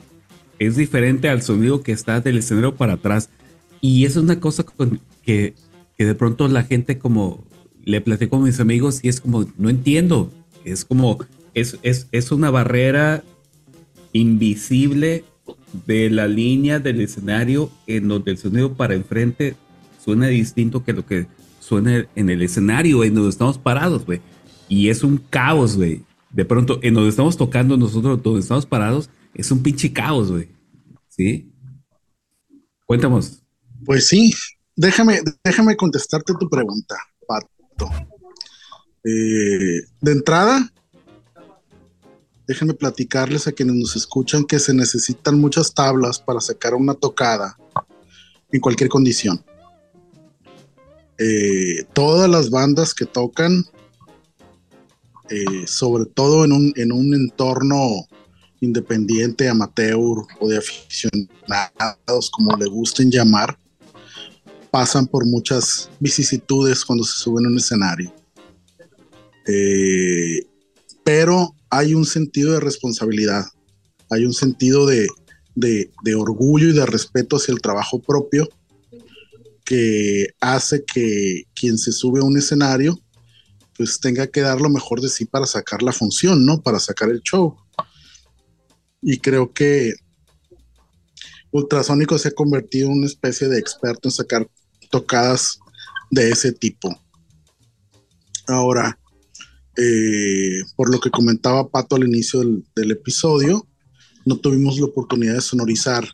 es 0.59 0.75
diferente 0.75 1.27
al 1.27 1.41
sonido 1.41 1.81
que 1.81 1.93
está 1.93 2.21
del 2.21 2.37
escenario 2.37 2.75
para 2.75 2.93
atrás. 2.93 3.31
Y 3.81 4.05
eso 4.05 4.19
es 4.19 4.25
una 4.25 4.39
cosa 4.39 4.63
que, 5.23 5.55
que 5.97 6.05
de 6.05 6.13
pronto 6.13 6.47
la 6.47 6.61
gente 6.65 6.99
como 6.99 7.43
le 7.83 7.99
platico 7.99 8.35
a 8.35 8.41
mis 8.41 8.59
amigos 8.59 8.99
y 9.01 9.09
es 9.09 9.21
como, 9.21 9.47
no 9.57 9.71
entiendo. 9.71 10.31
Es 10.65 10.85
como, 10.85 11.17
es, 11.55 11.79
es, 11.81 12.09
es 12.11 12.31
una 12.31 12.51
barrera 12.51 13.23
invisible 14.13 15.23
de 15.85 16.09
la 16.09 16.27
línea 16.27 16.79
del 16.79 17.01
escenario 17.01 17.71
en 17.87 18.07
donde 18.07 18.31
el 18.31 18.37
sonido 18.37 18.73
para 18.73 18.95
enfrente 18.95 19.55
suena 20.03 20.27
distinto 20.27 20.83
que 20.83 20.93
lo 20.93 21.05
que 21.05 21.27
suena 21.59 22.07
en 22.15 22.29
el 22.29 22.41
escenario 22.41 23.03
en 23.03 23.15
donde 23.15 23.29
estamos 23.29 23.57
parados. 23.57 24.05
Y 24.69 24.89
es 24.89 25.03
un 25.03 25.17
caos, 25.17 25.77
güey. 25.77 26.03
De 26.31 26.45
pronto, 26.45 26.79
en 26.83 26.93
donde 26.93 27.09
estamos 27.09 27.37
tocando 27.37 27.77
nosotros, 27.77 28.21
donde 28.21 28.41
estamos 28.41 28.65
parados, 28.65 29.09
es 29.33 29.51
un 29.51 29.63
pinche 29.63 29.91
caos, 29.91 30.31
güey. 30.31 30.49
¿Sí? 31.07 31.51
Cuéntanos. 32.85 33.41
Pues 33.83 34.07
sí, 34.07 34.33
déjame, 34.75 35.21
déjame 35.43 35.75
contestarte 35.75 36.33
tu 36.39 36.49
pregunta, 36.49 36.95
Pato. 37.27 37.89
Eh, 39.03 39.81
de 40.01 40.11
entrada, 40.11 40.71
déjenme 42.47 42.73
platicarles 42.73 43.47
a 43.47 43.51
quienes 43.51 43.75
nos 43.75 43.95
escuchan 43.95 44.45
que 44.45 44.59
se 44.59 44.73
necesitan 44.73 45.39
muchas 45.39 45.73
tablas 45.73 46.19
para 46.19 46.41
sacar 46.41 46.73
una 46.73 46.93
tocada 46.93 47.57
en 48.51 48.59
cualquier 48.59 48.89
condición. 48.89 49.43
Eh, 51.17 51.85
todas 51.93 52.29
las 52.29 52.49
bandas 52.49 52.93
que 52.93 53.05
tocan, 53.05 53.65
eh, 55.29 55.65
sobre 55.65 56.05
todo 56.05 56.45
en 56.45 56.51
un, 56.51 56.73
en 56.75 56.91
un 56.91 57.13
entorno 57.13 58.07
independiente, 58.61 59.47
amateur 59.47 59.97
o 60.39 60.47
de 60.47 60.57
aficionados, 60.57 62.29
como 62.31 62.55
le 62.57 62.65
gusten 62.65 63.09
llamar, 63.09 63.57
pasan 64.71 65.07
por 65.07 65.25
muchas 65.25 65.89
vicisitudes 65.99 66.83
cuando 66.83 67.03
se 67.05 67.17
suben 67.17 67.45
a 67.45 67.49
un 67.49 67.57
escenario. 67.57 68.13
Eh, 69.47 70.45
pero 71.03 71.54
hay 71.77 71.93
un 71.93 72.05
sentido 72.05 72.53
de 72.53 72.59
responsabilidad, 72.59 73.45
hay 74.09 74.25
un 74.25 74.33
sentido 74.33 74.85
de, 74.85 75.07
de, 75.55 76.15
orgullo 76.15 76.69
y 76.69 76.73
de 76.73 76.85
respeto 76.85 77.37
hacia 77.37 77.53
el 77.53 77.61
trabajo 77.61 78.01
propio 78.01 78.47
que 79.63 80.27
hace 80.39 80.83
que 80.85 81.43
quien 81.53 81.77
se 81.77 81.91
sube 81.91 82.19
a 82.19 82.23
un 82.23 82.37
escenario 82.37 82.99
pues 83.75 83.99
tenga 83.99 84.27
que 84.27 84.41
dar 84.41 84.61
lo 84.61 84.69
mejor 84.69 85.01
de 85.01 85.09
sí 85.09 85.25
para 85.25 85.45
sacar 85.45 85.83
la 85.83 85.91
función, 85.91 86.45
¿no? 86.45 86.61
Para 86.61 86.79
sacar 86.79 87.09
el 87.09 87.21
show. 87.21 87.57
Y 89.01 89.17
creo 89.17 89.51
que 89.51 89.93
Ultrasónico 91.51 92.17
se 92.17 92.29
ha 92.29 92.31
convertido 92.31 92.87
en 92.87 92.99
una 92.99 93.07
especie 93.07 93.49
de 93.49 93.59
experto 93.59 94.07
en 94.07 94.13
sacar 94.13 94.47
tocadas 94.89 95.59
de 96.09 96.29
ese 96.29 96.53
tipo. 96.53 96.97
Ahora, 98.47 98.97
eh, 99.77 100.61
por 100.75 100.91
lo 100.91 100.99
que 100.99 101.09
comentaba 101.09 101.69
Pato 101.69 101.95
al 101.95 102.07
inicio 102.07 102.39
del, 102.39 102.63
del, 102.75 102.91
episodio, 102.91 103.67
no 104.25 104.37
tuvimos 104.37 104.79
la 104.79 104.85
oportunidad 104.85 105.35
de 105.35 105.41
sonorizar. 105.41 106.07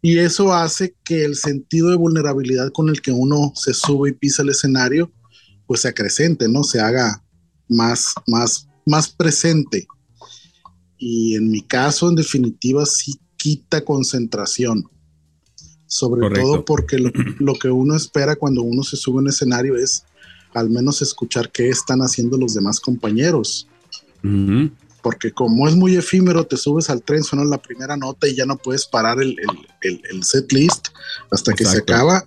Y 0.00 0.18
eso 0.18 0.52
hace 0.52 0.94
que 1.02 1.24
el 1.24 1.34
sentido 1.34 1.90
de 1.90 1.96
vulnerabilidad 1.96 2.70
con 2.72 2.88
el 2.88 3.00
que 3.00 3.10
uno 3.10 3.52
se 3.54 3.72
sube 3.72 4.10
y 4.10 4.12
pisa 4.12 4.42
el 4.42 4.50
escenario, 4.50 5.10
pues 5.66 5.80
se 5.80 5.88
acrecente, 5.88 6.48
¿no? 6.48 6.62
Se 6.62 6.80
haga 6.80 7.24
más, 7.68 8.14
más, 8.26 8.68
más 8.86 9.08
presente. 9.08 9.86
Y 10.98 11.34
en 11.34 11.50
mi 11.50 11.62
caso, 11.62 12.08
en 12.08 12.16
definitiva, 12.16 12.84
sí 12.86 13.14
quita 13.36 13.84
concentración. 13.84 14.84
Sobre 15.86 16.22
Correcto. 16.22 16.42
todo 16.42 16.64
porque 16.64 16.98
lo, 16.98 17.10
lo 17.38 17.54
que 17.54 17.68
uno 17.68 17.94
espera 17.94 18.36
cuando 18.36 18.62
uno 18.62 18.82
se 18.82 18.96
sube 18.96 19.16
a 19.16 19.22
un 19.22 19.28
escenario 19.28 19.76
es 19.76 20.04
al 20.54 20.70
menos 20.70 21.02
escuchar 21.02 21.50
qué 21.50 21.68
están 21.68 22.00
haciendo 22.00 22.38
los 22.38 22.54
demás 22.54 22.80
compañeros. 22.80 23.66
Uh 24.22 24.28
-huh. 24.28 24.70
Porque 25.02 25.32
como 25.32 25.68
es 25.68 25.76
muy 25.76 25.96
efímero, 25.96 26.46
te 26.46 26.56
subes 26.56 26.88
al 26.88 27.02
tren, 27.02 27.22
suena 27.22 27.44
la 27.44 27.60
primera 27.60 27.96
nota 27.96 28.26
y 28.26 28.34
ya 28.34 28.46
no 28.46 28.56
puedes 28.56 28.86
parar 28.86 29.20
el, 29.20 29.36
el, 29.38 29.68
el, 29.82 30.00
el 30.10 30.24
set 30.24 30.50
list 30.50 30.88
hasta 31.30 31.52
que 31.52 31.66
se 31.66 31.78
acaba. 31.78 32.24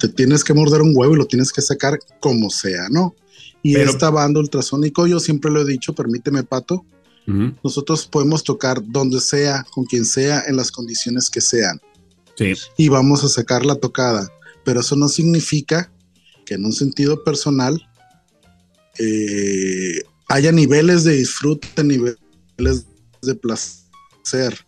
Te 0.00 0.08
tienes 0.08 0.42
que 0.42 0.54
morder 0.54 0.80
un 0.80 0.92
huevo 0.94 1.14
y 1.14 1.18
lo 1.18 1.26
tienes 1.26 1.52
que 1.52 1.60
sacar 1.60 1.98
como 2.20 2.48
sea, 2.48 2.88
¿no? 2.88 3.14
Y 3.62 3.74
Pero, 3.74 3.90
esta 3.90 4.08
banda 4.08 4.40
ultrasónico, 4.40 5.06
yo 5.06 5.20
siempre 5.20 5.50
lo 5.50 5.60
he 5.60 5.64
dicho, 5.66 5.92
permíteme, 5.92 6.44
Pato, 6.44 6.86
uh 7.26 7.30
-huh. 7.30 7.54
nosotros 7.62 8.06
podemos 8.06 8.42
tocar 8.42 8.80
donde 8.82 9.20
sea, 9.20 9.66
con 9.74 9.84
quien 9.84 10.04
sea, 10.06 10.44
en 10.46 10.56
las 10.56 10.70
condiciones 10.70 11.28
que 11.28 11.40
sean. 11.40 11.78
Sí. 12.36 12.54
Y 12.76 12.88
vamos 12.88 13.24
a 13.24 13.28
sacar 13.28 13.66
la 13.66 13.74
tocada. 13.74 14.32
Pero 14.64 14.80
eso 14.80 14.96
no 14.96 15.08
significa 15.08 15.90
que 16.48 16.54
en 16.54 16.64
un 16.64 16.72
sentido 16.72 17.22
personal 17.24 17.78
eh, 18.98 20.02
haya 20.28 20.50
niveles 20.50 21.04
de 21.04 21.12
disfrute, 21.16 21.84
niveles 21.84 22.86
de 23.20 23.34
placer. 23.34 24.66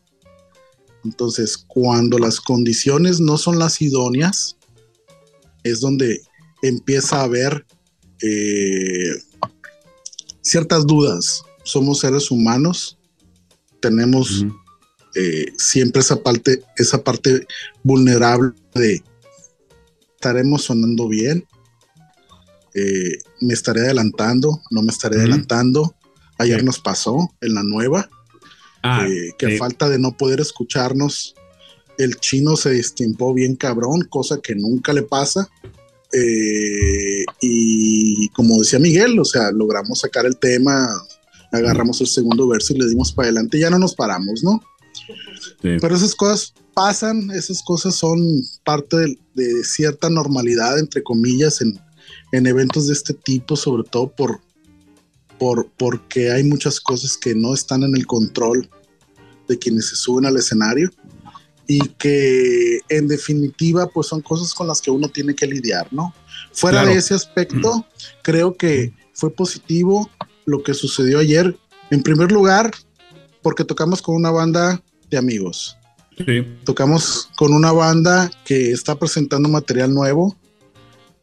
Entonces, 1.02 1.56
cuando 1.56 2.18
las 2.18 2.38
condiciones 2.38 3.18
no 3.18 3.38
son 3.38 3.58
las 3.58 3.80
idóneas, 3.80 4.58
es 5.64 5.80
donde 5.80 6.20
empieza 6.60 7.20
a 7.20 7.24
haber 7.24 7.64
eh, 8.20 9.14
ciertas 10.42 10.86
dudas. 10.86 11.42
Somos 11.64 12.00
seres 12.00 12.30
humanos, 12.30 12.98
tenemos 13.80 14.42
uh 14.42 14.44
-huh. 14.44 14.60
eh, 15.14 15.46
siempre 15.56 16.02
esa 16.02 16.22
parte, 16.22 16.62
esa 16.76 17.02
parte 17.02 17.46
vulnerable 17.82 18.52
de 18.74 19.02
estaremos 20.14 20.64
sonando 20.64 21.08
bien, 21.08 21.46
eh, 22.74 23.18
me 23.40 23.54
estaré 23.54 23.82
adelantando, 23.82 24.62
no 24.70 24.82
me 24.82 24.90
estaré 24.90 25.16
adelantando. 25.16 25.94
Ayer 26.38 26.64
nos 26.64 26.78
pasó 26.78 27.30
en 27.40 27.54
la 27.54 27.62
nueva, 27.62 28.08
ah, 28.82 29.06
eh, 29.06 29.32
que 29.38 29.58
falta 29.58 29.88
de 29.88 29.98
no 29.98 30.16
poder 30.16 30.40
escucharnos, 30.40 31.34
el 31.98 32.16
chino 32.16 32.56
se 32.56 32.70
destimpó 32.70 33.34
bien 33.34 33.56
cabrón, 33.56 34.02
cosa 34.08 34.40
que 34.40 34.54
nunca 34.54 34.92
le 34.92 35.02
pasa. 35.02 35.48
y 37.40 38.28
como 38.30 38.58
decía 38.58 38.78
Miguel, 38.78 39.18
o 39.18 39.24
sea, 39.24 39.50
logramos 39.52 40.00
sacar 40.00 40.24
el 40.26 40.38
tema, 40.38 40.88
agarramos 41.52 42.00
el 42.00 42.06
segundo 42.06 42.48
verso 42.48 42.72
y 42.72 42.78
le 42.78 42.88
dimos 42.88 43.12
para 43.12 43.26
adelante, 43.26 43.58
ya 43.58 43.70
no 43.70 43.78
nos 43.78 43.94
paramos, 43.94 44.42
¿no? 44.42 44.60
Pero 45.62 45.94
esas 45.94 46.14
cosas 46.14 46.54
pasan, 46.74 47.30
esas 47.30 47.62
cosas 47.62 47.94
son 47.94 48.42
parte 48.64 48.96
de, 49.34 49.64
cierta 49.64 50.08
normalidad, 50.08 50.78
entre 50.78 51.02
comillas, 51.02 51.60
en, 51.60 51.78
eventos 52.46 52.86
de 52.86 52.92
este 52.92 53.14
tipo, 53.14 53.56
sobre 53.56 53.82
todo 53.88 54.10
por, 54.10 54.40
por, 55.38 55.70
porque 55.76 56.30
hay 56.30 56.44
muchas 56.44 56.80
cosas 56.80 57.16
que 57.16 57.34
no 57.34 57.54
están 57.54 57.82
en 57.82 57.96
el 57.96 58.06
control 58.06 58.68
de 59.48 59.58
quienes 59.58 59.88
se 59.88 59.96
suben 59.96 60.26
al 60.26 60.36
escenario 60.36 60.90
y 61.66 61.80
que 61.90 62.80
en 62.88 63.06
definitiva 63.06 63.88
pues 63.88 64.08
son 64.08 64.20
cosas 64.20 64.54
con 64.54 64.66
las 64.66 64.80
que 64.80 64.90
uno 64.90 65.08
tiene 65.08 65.34
que 65.34 65.46
lidiar, 65.46 65.86
¿no? 65.92 66.14
Fuera 66.52 66.84
de 66.84 66.94
ese 66.94 67.14
aspecto, 67.14 67.86
creo 68.22 68.56
que 68.56 68.92
fue 69.12 69.30
positivo 69.30 70.10
lo 70.46 70.62
que 70.62 70.74
sucedió 70.74 71.20
ayer. 71.20 71.56
En 71.90 72.02
primer 72.02 72.32
lugar, 72.32 72.72
porque 73.42 73.64
tocamos 73.64 74.02
con 74.02 74.16
una 74.16 74.30
banda 74.30 74.82
de 75.08 75.18
amigos. 75.18 75.76
Tocamos 76.64 77.30
con 77.36 77.54
una 77.54 77.72
banda 77.72 78.30
que 78.44 78.72
está 78.72 78.96
presentando 78.96 79.48
material 79.48 79.94
nuevo, 79.94 80.36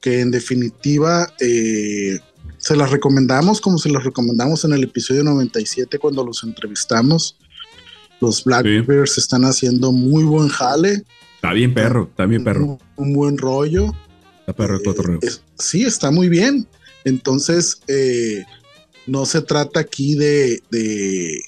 que 0.02 0.22
en 0.22 0.32
definitiva 0.32 1.34
eh, 1.40 2.20
se 2.58 2.76
las 2.76 2.92
recomendamos 2.92 3.62
como 3.62 3.78
se 3.78 3.90
las 3.90 4.04
recomendamos 4.04 4.66
en 4.66 4.74
el 4.74 4.84
episodio 4.84 5.24
97 5.24 6.00
cuando 6.00 6.26
los 6.26 6.44
entrevistamos. 6.44 7.38
Los 8.20 8.44
Blackbirds 8.44 9.18
están 9.18 9.46
haciendo 9.46 9.92
muy 9.92 10.24
buen 10.24 10.48
jale. 10.48 11.04
Está 11.36 11.54
bien 11.54 11.74
perro, 11.74 12.08
está 12.10 12.26
bien 12.26 12.44
perro. 12.44 12.80
Un, 12.96 13.14
buen 13.14 13.38
rollo. 13.38 13.94
Está 14.40 14.54
perro 14.54 14.80
eh, 15.22 15.30
sí, 15.60 15.84
está 15.84 16.10
muy 16.10 16.30
bien. 16.30 16.68
Entonces, 17.04 17.82
eh, 17.88 18.44
no 19.06 19.26
se 19.26 19.42
trata 19.42 19.80
aquí 19.80 20.16
de, 20.16 20.64
de 20.72 21.44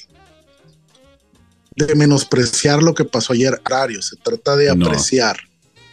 menospreciar 1.95 2.83
lo 2.83 2.93
que 2.93 3.05
pasó 3.05 3.33
ayer, 3.33 3.59
Arario, 3.63 4.01
se 4.01 4.15
trata 4.17 4.55
de 4.55 4.69
apreciar. 4.69 5.38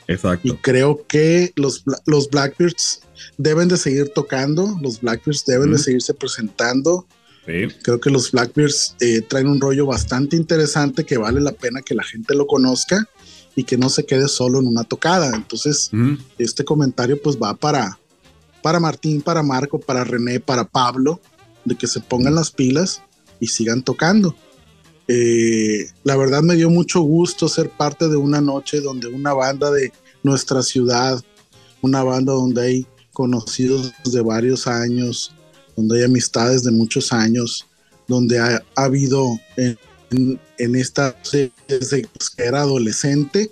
Exacto. 0.09 0.49
Y 0.49 0.53
creo 0.57 1.05
que 1.07 1.53
los, 1.57 1.85
los 2.07 2.31
Blackbirds 2.31 3.01
deben 3.38 3.69
de 3.69 3.77
seguir 3.77 4.11
tocando, 4.14 4.79
los 4.81 5.01
Blackbirds 5.01 5.45
deben 5.45 5.73
de 5.73 5.79
seguirse 5.79 6.14
presentando. 6.14 7.07
Creo 7.45 8.01
que 8.01 8.11
los 8.11 8.33
Blackbirds 8.33 8.97
eh, 9.01 9.21
traen 9.21 9.47
un 9.47 9.61
rollo 9.61 9.87
bastante 9.87 10.37
interesante 10.37 11.05
que 11.05 11.16
vale 11.16 11.40
la 11.40 11.53
pena 11.53 11.81
que 11.81 11.95
la 11.95 12.03
gente 12.03 12.35
lo 12.35 12.47
conozca 12.47 13.09
y 13.55 13.62
que 13.62 13.79
no 13.79 13.88
se 13.88 14.05
quede 14.05 14.27
solo 14.29 14.59
en 14.59 14.66
una 14.66 14.83
tocada. 14.83 15.35
Entonces, 15.35 15.90
este 16.38 16.64
comentario 16.64 17.21
pues 17.23 17.37
va 17.37 17.55
para, 17.55 17.99
para 18.62 18.81
Martín, 18.81 19.23
para 19.23 19.45
Marco, 19.45 19.79
para 19.79 20.03
René, 20.03 20.40
para 20.40 20.64
Pablo, 20.64 21.21
de 21.64 21.77
que 21.77 21.87
se 21.87 22.01
pongan 22.01 22.35
las 22.35 22.51
pilas 22.51 23.01
y 23.38 23.47
sigan 23.47 23.83
tocando. 23.83 24.35
Eh, 25.09 25.88
la 26.03 26.16
verdad 26.16 26.42
me 26.42 26.57
dio 26.57 26.69
mucho 26.69 27.01
gusto 27.01 27.49
ser 27.49 27.71
parte 27.71 28.09
de 28.09 28.16
una 28.16 28.40
noche 28.40 28.81
donde 28.81 29.07
una 29.07 29.33
banda 29.33 29.71
de 29.71 29.92
nuestra 30.23 30.62
ciudad, 30.62 31.23
una 31.81 32.03
banda 32.03 32.33
donde 32.33 32.62
hay 32.62 32.87
conocidos 33.12 33.92
de 34.05 34.21
varios 34.21 34.66
años, 34.66 35.33
donde 35.77 35.99
hay 35.99 36.05
amistades 36.05 36.64
de 36.64 36.73
muchos 36.73 37.12
años, 37.12 37.66
donde 38.09 38.38
ha, 38.38 38.62
habido 38.75 39.38
en, 39.57 40.77
esta, 40.77 41.16
desde 41.69 42.03
que 42.03 42.42
era 42.42 42.62
adolescente, 42.62 43.51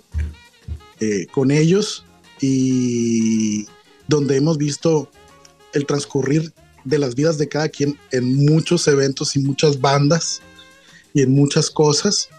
eh, 0.99 1.27
con 1.31 1.51
ellos 1.51 2.05
y 2.41 3.65
donde 4.07 4.37
hemos 4.37 4.57
visto 4.57 5.09
el 5.73 5.85
transcurrir 5.85 6.53
de 6.83 6.99
las 6.99 7.15
vidas 7.15 7.37
de 7.37 7.47
cada 7.47 7.69
quien 7.69 7.97
en 8.11 8.45
muchos 8.45 8.87
eventos 8.87 9.35
y 9.35 9.39
muchas 9.39 9.79
bandas 9.79 10.41
y 11.15 11.21
en 11.21 11.31
muchas 11.31 11.71
cosas, 11.71 12.29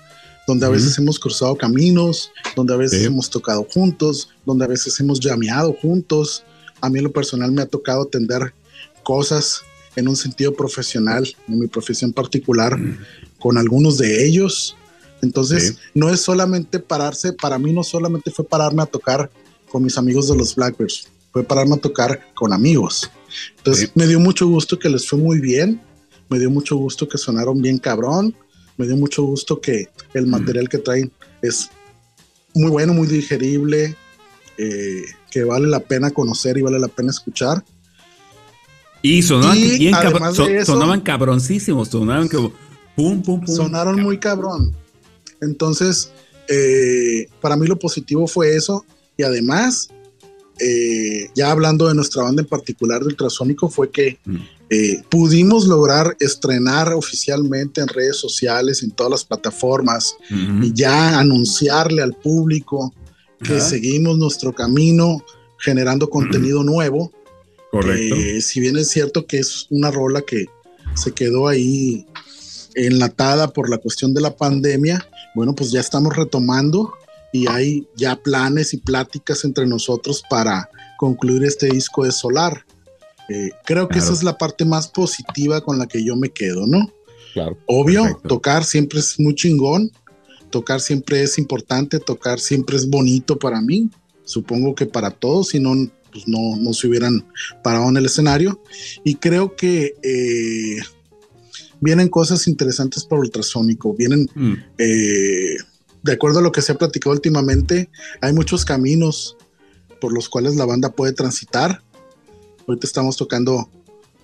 donde 0.47 0.67
a 0.67 0.69
veces 0.69 0.97
hemos 0.99 1.19
cruzado 1.19 1.57
caminos, 1.57 2.31
donde 2.55 2.75
a 2.75 2.77
veces 2.77 3.05
hemos 3.05 3.29
tocado 3.29 3.67
juntos, 3.69 4.29
donde 4.45 4.67
a 4.67 4.69
veces 4.69 5.01
hemos 5.01 5.19
llameado 5.19 5.73
juntos. 5.73 6.45
A 6.81 6.89
mí 6.89 6.99
en 6.99 7.05
lo 7.05 7.13
personal 7.13 7.51
me 7.51 7.63
ha 7.63 7.67
tocado 7.67 8.03
atender 8.03 8.53
cosas 9.03 9.63
en 9.97 10.07
un 10.09 10.15
sentido 10.15 10.55
profesional, 10.55 11.27
en 11.49 11.59
mi 11.59 11.67
profesión 11.67 12.13
particular, 12.13 12.79
con 13.39 13.57
algunos 13.57 13.97
de 13.97 14.27
ellos. 14.27 14.77
Entonces, 15.23 15.79
no 15.95 16.11
es 16.11 16.21
solamente 16.21 16.79
pararse, 16.79 17.33
para 17.33 17.59
mí 17.59 17.73
no 17.73 17.83
solamente 17.83 18.31
fue 18.31 18.47
pararme 18.47 18.83
a 18.83 18.87
tocar 18.87 19.31
con 19.71 19.83
mis 19.83 19.97
amigos 19.97 20.29
de 20.29 20.37
los 20.37 20.55
Blackbirds, 20.55 21.09
fue 21.33 21.43
pararme 21.43 21.77
a 21.77 21.79
tocar 21.79 22.21
con 22.35 22.53
amigos. 22.53 23.11
Entonces, 23.57 23.91
me 23.95 24.07
dio 24.07 24.21
mucho 24.21 24.47
gusto 24.47 24.79
que 24.79 24.91
les 24.91 25.09
fue 25.09 25.19
muy 25.19 25.41
bien, 25.41 25.81
me 26.29 26.39
dio 26.39 26.51
mucho 26.51 26.77
gusto 26.77 27.09
que 27.09 27.17
sonaron 27.17 27.63
bien 27.63 27.79
cabrón, 27.79 28.37
me 28.77 28.87
dio 28.87 28.97
mucho 28.97 29.23
gusto 29.23 29.61
que 29.61 29.89
el 30.15 30.27
material 30.27 30.69
que 30.69 30.79
traen 30.79 31.11
es 31.43 31.71
muy 32.55 32.71
bueno, 32.71 32.95
muy 32.95 33.07
digerible, 33.07 33.97
eh, 34.59 35.03
que 35.31 35.45
vale 35.45 35.67
la 35.69 35.81
pena 35.81 36.11
conocer 36.11 36.57
y 36.59 36.63
vale 36.63 36.79
la 36.79 36.89
pena 36.89 37.11
escuchar. 37.11 37.65
Y 39.03 39.23
sonaban 39.23 39.59
bien 39.59 39.95
sonaban 40.65 41.01
cabroncísimos, 41.01 41.89
sonaban 41.89 42.29
como 42.29 42.53
pum, 42.97 43.23
pum, 43.23 43.41
pum. 43.45 43.55
Sonaron 43.55 44.01
muy 44.03 44.19
cabrón. 44.19 44.75
Entonces, 45.41 46.11
eh, 46.49 47.29
para 47.41 47.57
mí 47.57 47.67
lo 47.67 47.79
positivo 47.79 48.27
fue 48.27 48.57
eso. 48.57 48.85
Y 49.17 49.23
además, 49.23 49.89
eh, 50.59 51.29
ya 51.35 51.51
hablando 51.51 51.89
de 51.89 51.95
nuestra 51.95 52.23
banda 52.23 52.43
en 52.43 52.49
particular 52.49 53.01
de 53.01 53.09
Ultrasónico, 53.09 53.69
fue 53.69 53.91
que 53.91 54.19
mm. 54.25 54.37
Eh, 54.69 55.03
pudimos 55.09 55.67
lograr 55.67 56.17
estrenar 56.19 56.93
oficialmente 56.93 57.81
en 57.81 57.89
redes 57.89 58.17
sociales, 58.17 58.83
en 58.83 58.91
todas 58.91 59.11
las 59.11 59.25
plataformas, 59.25 60.17
y 60.29 60.73
ya 60.73 61.19
anunciarle 61.19 62.03
al 62.03 62.15
público 62.15 62.93
que 63.43 63.61
seguimos 63.61 64.19
nuestro 64.19 64.53
camino 64.53 65.25
generando 65.59 66.11
contenido 66.11 66.65
nuevo. 66.65 67.13
Correcto. 67.71 68.17
si 68.41 68.61
bien 68.61 68.77
es 68.79 68.89
cierto 68.89 69.27
que 69.27 69.39
es 69.39 69.67
una 69.71 69.91
rola 69.91 70.23
que 70.23 70.47
se 70.95 71.13
quedó 71.13 71.47
ahí 71.47 72.07
enlatada 72.75 73.53
por 73.53 73.69
la 73.69 73.79
cuestión 73.79 74.15
de 74.15 74.21
la 74.21 74.37
pandemia, 74.37 75.07
bueno, 75.35 75.55
pues 75.55 75.71
ya 75.71 75.81
estamos 75.81 76.17
retomando 76.17 76.95
y 77.33 77.47
hay 77.49 77.87
ya 77.97 78.17
planes 78.17 78.73
y 78.73 78.79
pláticas 78.79 79.45
entre 79.45 79.67
nosotros 79.67 80.23
para 80.31 80.71
concluir 80.97 81.45
este 81.45 81.69
disco 81.69 82.05
de 82.05 82.13
Solar. 82.13 82.65
Eh, 83.29 83.51
creo 83.65 83.89
que 83.89 83.99
esa 83.99 84.13
es 84.13 84.23
la 84.23 84.39
parte 84.39 84.65
más 84.65 84.89
positiva 84.89 85.61
con 85.61 85.79
la 85.79 85.87
que 85.87 86.05
yo 86.05 86.17
me 86.17 86.31
quedo, 86.31 86.67
¿no? 86.67 86.93
Claro. 87.33 87.59
Obvio, 87.67 88.21
tocar 88.27 88.65
siempre 88.65 89.01
es 89.01 89.19
muy 89.19 89.35
chingón, 89.35 89.91
tocar 90.51 90.81
siempre 90.81 91.23
es 91.23 91.39
importante, 91.39 91.99
tocar 91.99 92.41
siempre 92.41 92.77
es 92.77 92.89
bonito 92.89 93.39
para 93.39 93.61
mí, 93.61 93.91
supongo 94.25 94.75
que 94.75 94.87
para 94.87 95.11
todos, 95.11 95.49
si 95.49 95.61
no, 95.61 95.75
pues 96.13 96.27
no, 96.27 96.57
no 96.57 96.73
se 96.73 96.89
hubieran 96.89 97.27
parado 97.63 97.89
en 97.89 97.97
el 97.97 98.07
escenario. 98.07 98.63
Y 99.05 99.17
creo 99.17 99.57
que 99.57 99.95
eh, 100.03 100.79
vienen 101.81 102.09
cosas 102.09 102.49
interesantes 102.49 103.05
por 103.05 103.19
ultrasónico, 103.19 103.95
vienen, 103.95 104.29
mm. 104.35 104.55
eh, 104.79 105.57
de 106.03 106.13
acuerdo 106.13 106.39
a 106.39 106.43
lo 106.43 106.53
que 106.53 106.63
se 106.63 106.73
ha 106.73 106.79
platicado 106.79 107.15
últimamente, 107.15 107.91
hay 108.21 108.33
muchos 108.33 108.65
caminos 108.65 109.37
por 110.01 110.13
los 110.13 110.29
cuales 110.29 110.57
la 110.57 110.65
banda 110.65 110.91
puede 110.93 111.13
transitar 111.13 111.83
Ahorita 112.67 112.87
estamos 112.87 113.17
tocando 113.17 113.69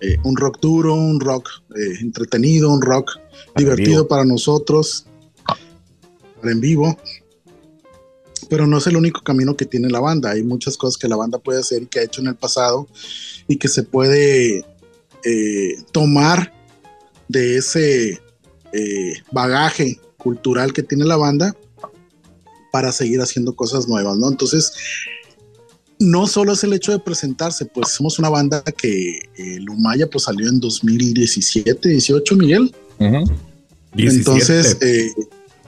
eh, 0.01 0.17
un 0.23 0.35
rock 0.35 0.59
duro, 0.59 0.93
un 0.95 1.19
rock 1.19 1.49
eh, 1.75 1.99
entretenido, 2.01 2.71
un 2.71 2.81
rock 2.81 3.11
divertido 3.55 4.07
para 4.07 4.25
nosotros, 4.25 5.05
para 5.45 6.51
en 6.51 6.59
vivo. 6.59 6.97
Pero 8.49 8.67
no 8.67 8.77
es 8.77 8.87
el 8.87 8.97
único 8.97 9.21
camino 9.21 9.55
que 9.55 9.65
tiene 9.65 9.89
la 9.89 10.01
banda. 10.01 10.31
Hay 10.31 10.43
muchas 10.43 10.75
cosas 10.75 10.97
que 10.97 11.07
la 11.07 11.15
banda 11.15 11.39
puede 11.39 11.61
hacer 11.61 11.83
y 11.83 11.85
que 11.85 11.99
ha 11.99 12.03
hecho 12.03 12.19
en 12.19 12.27
el 12.27 12.35
pasado 12.35 12.87
y 13.47 13.55
que 13.55 13.69
se 13.69 13.83
puede 13.83 14.65
eh, 15.23 15.81
tomar 15.91 16.53
de 17.29 17.57
ese 17.57 18.19
bagaje 19.31 19.99
cultural 20.17 20.73
que 20.73 20.81
tiene 20.81 21.05
la 21.05 21.15
banda 21.15 21.55
para 22.71 22.91
seguir 22.91 23.21
haciendo 23.21 23.55
cosas 23.55 23.87
nuevas, 23.87 24.17
¿no? 24.17 24.27
Entonces, 24.27 24.73
no 26.03 26.27
solo 26.27 26.53
es 26.53 26.63
el 26.63 26.73
hecho 26.73 26.91
de 26.91 26.99
presentarse, 26.99 27.65
pues 27.65 27.89
somos 27.89 28.19
una 28.19 28.29
banda 28.29 28.61
que 28.63 29.19
eh, 29.37 29.59
Lumaya 29.59 30.09
pues 30.09 30.25
salió 30.25 30.49
en 30.49 30.59
2017, 30.59 31.89
18, 31.89 32.35
Miguel. 32.35 32.75
Entonces, 33.95 34.77
eh, 34.81 35.11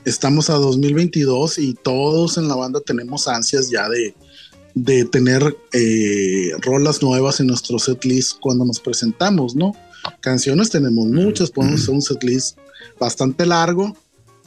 estamos 0.04 0.50
a 0.50 0.56
2022 0.56 1.58
y 1.60 1.74
todos 1.74 2.38
en 2.38 2.48
la 2.48 2.56
banda 2.56 2.82
tenemos 2.82 3.28
ansias 3.28 3.69
ya 3.69 3.88
de, 3.88 4.13
de 4.74 5.06
tener 5.06 5.56
eh, 5.74 6.52
rolas 6.62 7.02
nuevas 7.02 7.39
en 7.39 7.48
nuestro 7.48 7.80
setlist 7.80 8.38
cuando 8.39 8.65
nos 8.65 8.80
presentamos, 8.80 9.56
¿no? 9.56 9.74
Canciones 10.19 10.69
tenemos 10.69 11.08
muchas, 11.08 11.50
podemos 11.50 11.82
hacer 11.82 11.95
un 11.95 12.02
setlist 12.02 12.58
bastante 13.00 13.45
largo, 13.45 13.98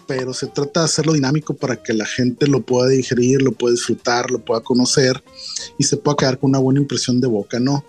pero 0.09 0.33
se 0.33 0.47
trata 0.47 0.81
de 0.81 0.87
hacerlo 0.87 1.13
dinámico 1.13 1.55
para 1.55 1.77
que 1.77 1.93
la 1.93 2.07
gente 2.07 2.47
lo 2.49 2.63
pueda 2.63 2.89
digerir, 2.89 3.43
lo 3.43 3.53
pueda 3.53 3.75
disfrutar, 3.75 4.31
lo 4.31 4.39
pueda 4.39 4.63
conocer 4.63 5.23
y 5.77 5.85
se 5.85 5.99
pueda 5.99 6.17
quedar 6.17 6.39
con 6.39 6.49
una 6.49 6.59
buena 6.59 6.81
impresión 6.81 7.21
de 7.21 7.29
boca, 7.29 7.61
¿no? 7.61 7.85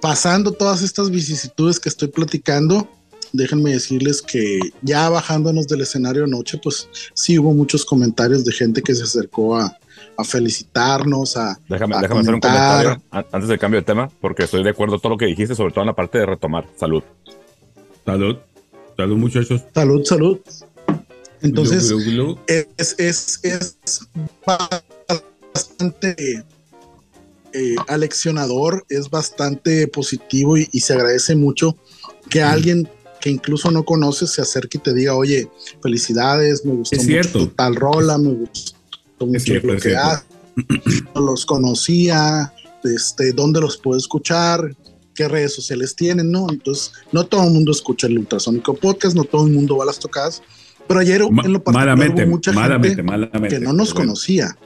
Pasando 0.00 0.52
todas 0.52 0.82
estas 0.82 1.10
vicisitudes 1.10 1.80
que 1.80 1.88
estoy 1.88 2.08
platicando, 2.08 2.88
déjenme 3.32 3.72
decirles 3.72 4.22
que 4.22 4.60
ya 4.82 5.08
bajándonos 5.08 5.66
del 5.66 5.80
escenario 5.80 6.24
anoche, 6.24 6.58
pues 6.62 6.88
sí 7.12 7.40
hubo 7.40 7.52
muchos 7.52 7.84
comentarios 7.84 8.44
de 8.44 8.52
gente 8.52 8.80
que 8.80 8.94
se 8.94 9.02
acercó 9.02 9.56
a, 9.56 9.76
felicitarnos, 10.22 11.36
a. 11.36 11.58
Déjame, 11.68 11.96
hacer 11.96 12.12
un 12.12 12.24
comentario 12.24 13.02
antes 13.10 13.48
del 13.48 13.58
cambio 13.58 13.80
de 13.80 13.84
tema, 13.84 14.08
porque 14.20 14.44
estoy 14.44 14.62
de 14.62 14.70
acuerdo 14.70 14.92
con 14.92 15.00
todo 15.00 15.10
lo 15.10 15.18
que 15.18 15.26
dijiste, 15.26 15.56
sobre 15.56 15.72
todo 15.72 15.82
en 15.82 15.88
la 15.88 15.96
parte 15.96 16.18
de 16.18 16.26
retomar. 16.26 16.68
Salud. 16.76 17.02
Salud. 18.06 18.36
Salud, 18.96 19.16
muchachos. 19.16 19.62
Salud, 19.74 20.04
salud. 20.04 20.38
Entonces, 21.44 21.92
Es, 22.46 22.94
es, 22.98 23.40
es, 23.42 23.76
bastante 25.52 26.42
eh, 27.52 27.74
aleccionador, 27.86 28.84
es 28.88 29.10
bastante 29.10 29.86
positivo 29.86 30.56
y, 30.56 30.66
se 30.80 30.94
agradece 30.94 31.36
mucho 31.36 31.76
que 32.30 32.42
alguien 32.42 32.88
que 33.20 33.30
incluso 33.30 33.70
no 33.70 33.84
conoces 33.84 34.30
se 34.30 34.42
acerque 34.42 34.78
y 34.78 34.80
te 34.80 34.94
diga, 34.94 35.14
oye, 35.14 35.48
felicidades, 35.82 36.64
me 36.64 36.74
gustó 36.74 36.96
mucho 37.02 37.48
tal 37.50 37.76
rola, 37.76 38.16
me 38.16 38.32
gustó 38.32 39.26
mucho 39.26 39.54
lo 39.62 39.76
que 39.76 39.96
haces, 39.96 40.24
los 41.14 41.44
conocía, 41.44 42.54
este, 42.84 43.32
dónde 43.32 43.60
los 43.60 43.76
puedo 43.76 43.98
escuchar, 43.98 44.74
qué 45.14 45.28
redes 45.28 45.54
sociales 45.54 45.94
tienen, 45.94 46.30
¿no? 46.30 46.46
Entonces, 46.50 46.92
no 47.12 47.24
todo 47.24 47.44
el 47.44 47.52
mundo 47.52 47.70
escucha 47.70 48.06
el 48.06 48.18
ultrasónico 48.18 48.74
podcast, 48.74 49.14
no 49.14 49.24
todo 49.24 49.46
el 49.46 49.52
mundo 49.52 49.76
va 49.76 49.84
a 49.84 49.86
las 49.86 49.98
tocadas, 49.98 50.42
pero 50.86 51.00
ayer 51.00 51.22
en 51.22 51.52
lo 51.52 51.62
particular 51.62 51.98
hubo 51.98 52.26
mucha 52.26 52.52
gente 52.52 53.48
que 53.48 53.60
no 53.60 53.72
nos 53.72 53.94
conocía. 53.94 54.56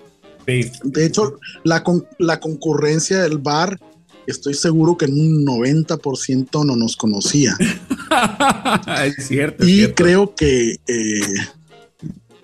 De 0.47 1.05
hecho, 1.05 1.39
la, 1.63 1.85
la 2.19 2.41
concurrencia 2.41 3.23
del 3.23 3.39
bar 3.39 3.79
estoy 4.27 4.55
seguro 4.55 4.97
que 4.97 5.07
en 5.07 5.13
un 5.13 5.45
90% 5.45 6.65
no 6.65 6.77
nos 6.77 6.97
conocía. 6.97 7.57
es 9.05 9.27
cierto. 9.27 9.67
Y 9.67 9.93
creo 9.93 10.35
que 10.35 10.77
eh, 10.87 11.21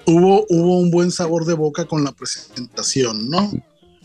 hubo, 0.07 0.47
hubo 0.49 0.79
un 0.79 0.91
buen 0.91 1.11
sabor 1.11 1.45
de 1.45 1.55
boca 1.55 1.85
con 1.87 2.05
la 2.05 2.13
presentación, 2.13 3.29
¿no? 3.29 3.53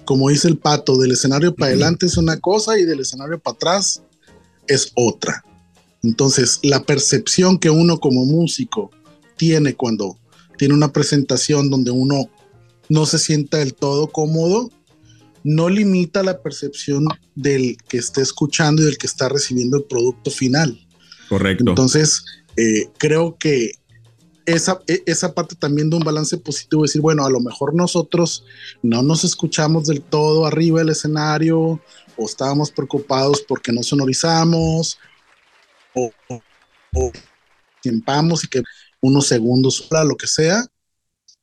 Como 0.05 0.29
dice 0.29 0.47
el 0.47 0.57
pato, 0.57 0.97
del 0.97 1.11
escenario 1.11 1.55
para 1.55 1.71
adelante 1.71 2.05
es 2.05 2.17
una 2.17 2.37
cosa 2.39 2.77
y 2.79 2.83
del 2.83 3.01
escenario 3.01 3.39
para 3.39 3.55
atrás 3.55 4.01
es 4.67 4.91
otra. 4.95 5.43
Entonces, 6.03 6.59
la 6.63 6.83
percepción 6.83 7.57
que 7.59 7.69
uno 7.69 7.99
como 7.99 8.25
músico 8.25 8.91
tiene 9.39 9.73
cuando 9.73 10.19
tiene 10.57 10.73
una 10.73 10.91
presentación 10.91 11.69
donde 11.69 11.89
uno 11.89 12.29
no 12.89 13.05
se 13.05 13.17
sienta 13.17 13.57
del 13.57 13.73
todo 13.73 14.07
cómodo, 14.07 14.69
no 15.43 15.69
limita 15.69 16.21
la 16.21 16.41
percepción 16.41 17.05
del 17.33 17.77
que 17.87 17.97
esté 17.97 18.21
escuchando 18.21 18.81
y 18.81 18.85
del 18.85 18.97
que 18.97 19.07
está 19.07 19.29
recibiendo 19.29 19.77
el 19.77 19.85
producto 19.85 20.29
final. 20.29 20.85
Correcto. 21.29 21.69
Entonces, 21.69 22.25
eh, 22.57 22.89
creo 22.97 23.37
que 23.37 23.71
esa, 24.45 24.81
e, 24.87 25.01
esa 25.05 25.33
parte 25.33 25.55
también 25.55 25.89
de 25.89 25.95
un 25.95 26.03
balance 26.03 26.37
positivo, 26.37 26.83
decir, 26.83 27.01
bueno, 27.01 27.25
a 27.25 27.29
lo 27.29 27.39
mejor 27.39 27.73
nosotros 27.73 28.43
no 28.81 29.01
nos 29.01 29.23
escuchamos 29.23 29.85
del 29.85 30.01
todo 30.01 30.45
arriba 30.45 30.79
del 30.79 30.89
escenario 30.89 31.79
o 32.17 32.25
estábamos 32.25 32.71
preocupados 32.71 33.41
porque 33.47 33.71
no 33.71 33.81
sonorizamos 33.83 34.97
o, 35.93 36.11
o, 36.93 37.11
tiempamos 37.81 38.43
y 38.43 38.47
que 38.47 38.61
unos 39.01 39.27
segundos, 39.27 39.87
lo 40.05 40.15
que 40.15 40.27
sea, 40.27 40.65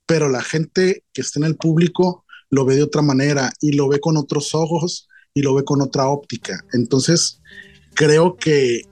pero 0.07 0.29
la 0.29 0.43
gente 0.43 1.05
que 1.13 1.21
está 1.21 1.41
en 1.41 1.47
el 1.47 1.57
público 1.57 2.25
lo 2.51 2.65
ve 2.65 2.77
de 2.77 2.83
otra 2.83 3.03
manera 3.03 3.53
y 3.61 3.73
lo 3.73 3.89
ve 3.89 4.01
con 4.01 4.17
otros 4.17 4.55
ojos 4.55 5.09
y 5.35 5.43
lo 5.43 5.55
ve 5.55 5.65
con 5.65 5.83
otra 5.83 6.09
óptica. 6.09 6.65
Entonces, 6.73 7.41
creo 7.95 8.37
que 8.37 8.83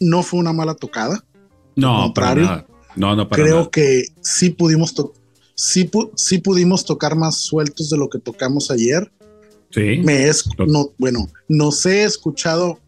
no 0.00 0.22
fue 0.22 0.40
una 0.40 0.52
mala 0.52 0.74
tocada. 0.74 1.24
No, 1.76 2.12
para 2.12 2.66
No, 2.96 3.16
no, 3.16 3.28
Creo 3.28 3.70
que 3.70 4.04
sí 4.20 4.50
pudimos, 4.50 4.94
sí, 5.54 5.90
sí 6.16 6.38
pudimos 6.38 6.84
tocar 6.84 7.16
más 7.16 7.38
sueltos 7.38 7.90
de 7.90 7.98
lo 7.98 8.08
que 8.08 8.18
tocamos 8.18 8.70
ayer. 8.70 9.10
Sí. 9.70 10.00
Me 10.04 10.28
es, 10.28 10.44
no, 10.66 10.92
bueno, 10.98 11.28
nos 11.48 11.84
he 11.86 12.04
escuchado 12.04 12.78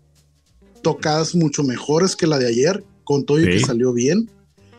tocadas 0.82 1.35
mucho 1.35 1.64
mejores 1.64 2.14
que 2.14 2.28
la 2.28 2.38
de 2.38 2.46
ayer, 2.46 2.85
con 3.02 3.24
todo 3.24 3.40
y 3.40 3.46
que 3.46 3.61
salió 3.61 3.92
bien. 3.92 4.30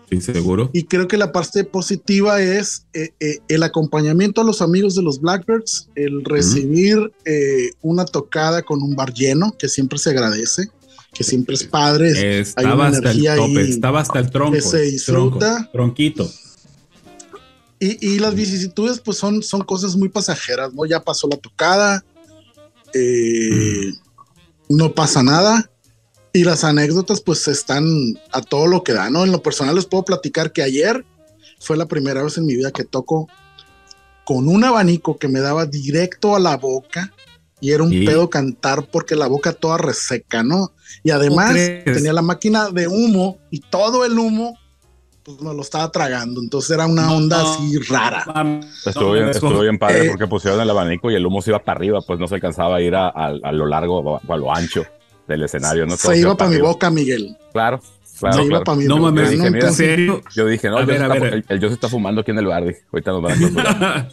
Sí, 0.09 0.21
seguro. 0.21 0.69
Y 0.73 0.83
creo 0.83 1.07
que 1.07 1.17
la 1.17 1.33
parte 1.33 1.65
positiva 1.65 2.41
es 2.41 2.85
eh, 2.93 3.13
eh, 3.19 3.39
el 3.49 3.63
acompañamiento 3.63 4.39
a 4.39 4.45
los 4.45 4.61
amigos 4.61 4.95
de 4.95 5.03
los 5.03 5.19
Blackbirds, 5.19 5.89
el 5.95 6.23
recibir 6.23 7.11
eh, 7.25 7.71
una 7.81 8.05
tocada 8.05 8.61
con 8.61 8.81
un 8.81 8.95
bar 8.95 9.13
lleno, 9.13 9.53
que 9.59 9.67
siempre 9.67 9.99
se 9.99 10.11
agradece, 10.11 10.69
que 11.13 11.25
siempre 11.25 11.55
es 11.55 11.65
padre. 11.65 12.39
Estaba 12.39 12.87
hasta 12.87 13.11
el 13.11 13.25
tope, 13.35 13.61
estaba 13.61 13.99
hasta 13.99 14.19
el 14.19 14.29
tronco. 14.29 14.53
Que 14.53 14.61
se 14.61 14.81
disfruta. 14.81 15.69
tronquito. 15.73 16.31
Y, 17.79 18.13
y, 18.13 18.19
las 18.19 18.33
vicisitudes, 18.33 18.99
pues 18.99 19.17
son, 19.17 19.43
son 19.43 19.61
cosas 19.61 19.95
muy 19.95 20.09
pasajeras, 20.09 20.73
¿no? 20.73 20.85
Ya 20.85 21.01
pasó 21.01 21.27
la 21.27 21.37
tocada, 21.37 22.03
no 24.69 24.95
pasa 24.95 25.21
nada 25.21 25.69
y 26.37 26.43
las 26.43 26.63
anécdotas 26.63 27.21
pues 27.21 27.47
están 27.47 27.83
a 28.31 28.41
todo 28.41 28.67
lo 28.67 28.83
que 28.83 28.93
da, 28.93 29.09
¿no? 29.09 29.25
En 29.25 29.31
lo 29.31 29.41
personal 29.41 29.75
les 29.75 29.87
puedo 29.87 30.05
platicar 30.05 30.51
que 30.51 30.61
ayer 30.61 31.03
fue 31.59 31.75
la 31.77 31.87
primera 31.87 32.21
vez 32.21 32.37
en 32.37 32.45
mi 32.45 32.55
vida 32.55 32.69
que 32.71 32.83
toco 32.83 33.27
con 34.23 34.47
un 34.47 34.63
abanico 34.63 35.17
que 35.17 35.27
me 35.27 35.39
daba 35.39 35.65
directo 35.65 36.35
a 36.35 36.39
la 36.39 36.55
boca 36.57 37.11
y 37.59 37.71
era 37.71 37.81
un 37.81 37.89
pedo 37.89 38.29
cantar 38.29 38.87
porque 38.91 39.15
la 39.15 39.25
boca 39.25 39.51
toda 39.51 39.79
reseca, 39.79 40.43
¿no? 40.43 40.73
Y 41.03 41.09
además 41.09 41.55
tenía 41.85 42.13
la 42.13 42.21
máquina 42.21 42.69
de 42.69 42.87
humo 42.87 43.39
y 43.49 43.61
todo 43.61 44.05
el 44.05 44.19
humo 44.19 44.55
pues 45.23 45.41
me 45.41 45.53
lo 45.53 45.61
estaba 45.61 45.91
tragando, 45.91 46.39
entonces 46.39 46.71
era 46.71 46.85
una 46.85 47.11
onda 47.11 47.41
así 47.41 47.79
rara. 47.79 48.23
Estuvo 48.85 49.11
bien, 49.11 49.27
estuvo 49.27 49.59
bien 49.59 49.77
padre 49.77 50.05
eh, 50.05 50.09
porque 50.09 50.27
pusieron 50.27 50.61
el 50.61 50.69
abanico 50.69 51.09
y 51.11 51.15
el 51.15 51.25
humo 51.25 51.41
se 51.41 51.49
iba 51.49 51.59
para 51.59 51.77
arriba, 51.77 51.99
pues 52.05 52.19
no 52.19 52.27
se 52.27 52.35
alcanzaba 52.35 52.77
a 52.77 52.81
ir 52.81 52.95
a, 52.95 53.09
a 53.09 53.51
lo 53.51 53.65
largo 53.65 53.99
o 53.99 54.33
a 54.33 54.37
lo 54.37 54.53
ancho 54.53 54.85
del 55.27 55.43
escenario. 55.43 55.85
¿no? 55.85 55.97
Se 55.97 56.17
iba 56.17 56.35
para 56.35 56.49
mi 56.49 56.57
boca, 56.57 56.89
Miguel. 56.89 57.37
Claro. 57.51 57.81
Claro, 58.19 58.37
se 58.37 58.45
iba 58.45 58.63
para 58.63 58.77
mi 58.77 58.85
no. 58.85 58.97
Mames, 58.97 59.29
dije, 59.29 59.47
¿en 59.47 59.73
serio? 59.73 60.23
Yo 60.35 60.47
dije, 60.47 60.69
no, 60.69 60.77
a 60.77 60.85
ver, 60.85 61.03
a 61.03 61.07
ver. 61.07 61.45
El, 61.47 61.59
yo 61.59 61.67
se 61.67 61.75
está 61.75 61.87
fumando 61.87 62.21
aquí 62.21 62.31
en 62.31 62.39
el 62.39 62.47
bar. 62.47 62.65
Dije, 62.65 62.81
ahorita 62.91 63.11
nos 63.11 63.21
van 63.21 63.57
a 63.57 64.09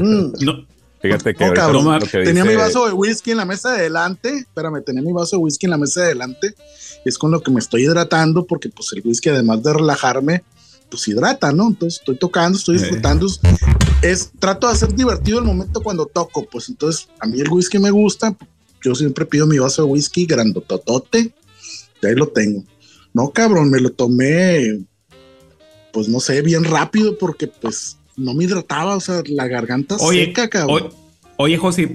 mm. 0.00 0.32
no. 0.44 0.66
Fíjate 1.00 1.34
que, 1.34 1.46
no, 1.46 1.52
cabrón, 1.52 2.00
que 2.00 2.24
tenía 2.24 2.44
mi 2.44 2.56
vaso 2.56 2.86
de 2.86 2.92
whisky 2.92 3.30
en 3.30 3.36
la 3.36 3.44
mesa 3.44 3.72
de 3.72 3.80
adelante. 3.80 4.38
Espérame, 4.38 4.82
tenía 4.82 5.02
mi 5.02 5.12
vaso 5.12 5.36
de 5.36 5.42
whisky 5.42 5.66
en 5.66 5.70
la 5.70 5.78
mesa 5.78 6.00
de 6.00 6.06
adelante. 6.06 6.54
Es 7.04 7.18
con 7.18 7.30
lo 7.30 7.42
que 7.42 7.50
me 7.50 7.60
estoy 7.60 7.84
hidratando, 7.84 8.46
porque 8.46 8.68
pues 8.68 8.92
el 8.92 9.02
whisky, 9.04 9.28
además 9.28 9.62
de 9.62 9.72
relajarme, 9.72 10.42
pues 10.90 11.06
hidrata, 11.08 11.52
¿no? 11.52 11.68
Entonces 11.68 12.00
estoy 12.00 12.16
tocando, 12.16 12.58
estoy 12.58 12.78
disfrutando. 12.78 13.26
Es, 14.02 14.32
trato 14.38 14.66
de 14.66 14.72
hacer 14.72 14.94
divertido 14.94 15.38
el 15.38 15.44
momento 15.44 15.82
cuando 15.82 16.06
toco. 16.06 16.46
Pues 16.50 16.68
entonces 16.68 17.08
a 17.20 17.26
mí 17.26 17.40
el 17.40 17.50
whisky 17.50 17.78
me 17.78 17.90
gusta, 17.90 18.34
yo 18.82 18.94
siempre 18.94 19.26
pido 19.26 19.46
mi 19.46 19.58
vaso 19.58 19.84
de 19.84 19.88
whisky 19.90 20.26
grandototote, 20.26 21.32
y 22.02 22.06
ahí 22.06 22.14
lo 22.14 22.28
tengo. 22.28 22.64
No, 23.12 23.30
cabrón, 23.30 23.70
me 23.70 23.80
lo 23.80 23.90
tomé, 23.90 24.80
pues 25.92 26.08
no 26.08 26.20
sé, 26.20 26.42
bien 26.42 26.64
rápido 26.64 27.16
porque 27.18 27.46
pues 27.46 27.96
no 28.16 28.34
me 28.34 28.44
hidrataba, 28.44 28.96
o 28.96 29.00
sea, 29.00 29.22
la 29.26 29.48
garganta 29.48 29.98
seca, 29.98 30.48
cabrón. 30.48 30.90
Oye, 31.38 31.58
José, 31.58 31.86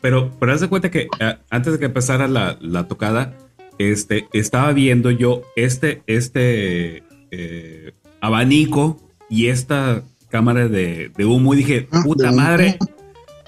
pero, 0.00 0.30
pero 0.38 0.52
haz 0.52 0.60
de 0.60 0.68
cuenta 0.68 0.90
que 0.90 1.08
eh, 1.18 1.36
antes 1.48 1.72
de 1.72 1.78
que 1.78 1.86
empezara 1.86 2.28
la, 2.28 2.88
tocada, 2.88 3.36
este, 3.78 4.28
estaba 4.32 4.72
viendo 4.72 5.10
yo 5.10 5.42
este, 5.56 6.02
este 6.06 7.02
eh, 7.30 7.92
abanico 8.20 9.00
y 9.30 9.46
esta 9.46 10.02
cámara 10.28 10.68
de, 10.68 11.10
humo 11.18 11.54
y 11.54 11.58
dije, 11.58 11.88
ah, 11.90 12.02
puta 12.04 12.32
madre, 12.32 12.78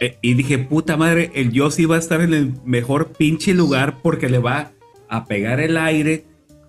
eh, 0.01 0.18
y 0.22 0.34
dije, 0.34 0.59
puta 0.59 0.97
madre, 0.97 1.30
el 1.34 1.53
Yossi 1.53 1.84
va 1.84 1.97
a 1.97 2.01
estar 2.01 2.20
en 2.20 2.34
el 2.34 2.53
mejor 2.64 3.12
pinche 3.12 3.55
lugar 3.55 4.01
porque 4.03 4.28
le 4.28 4.38
va 4.38 4.72
a 5.09 5.26
pegar 5.26 5.61
el 5.61 5.76
aire 5.76 6.24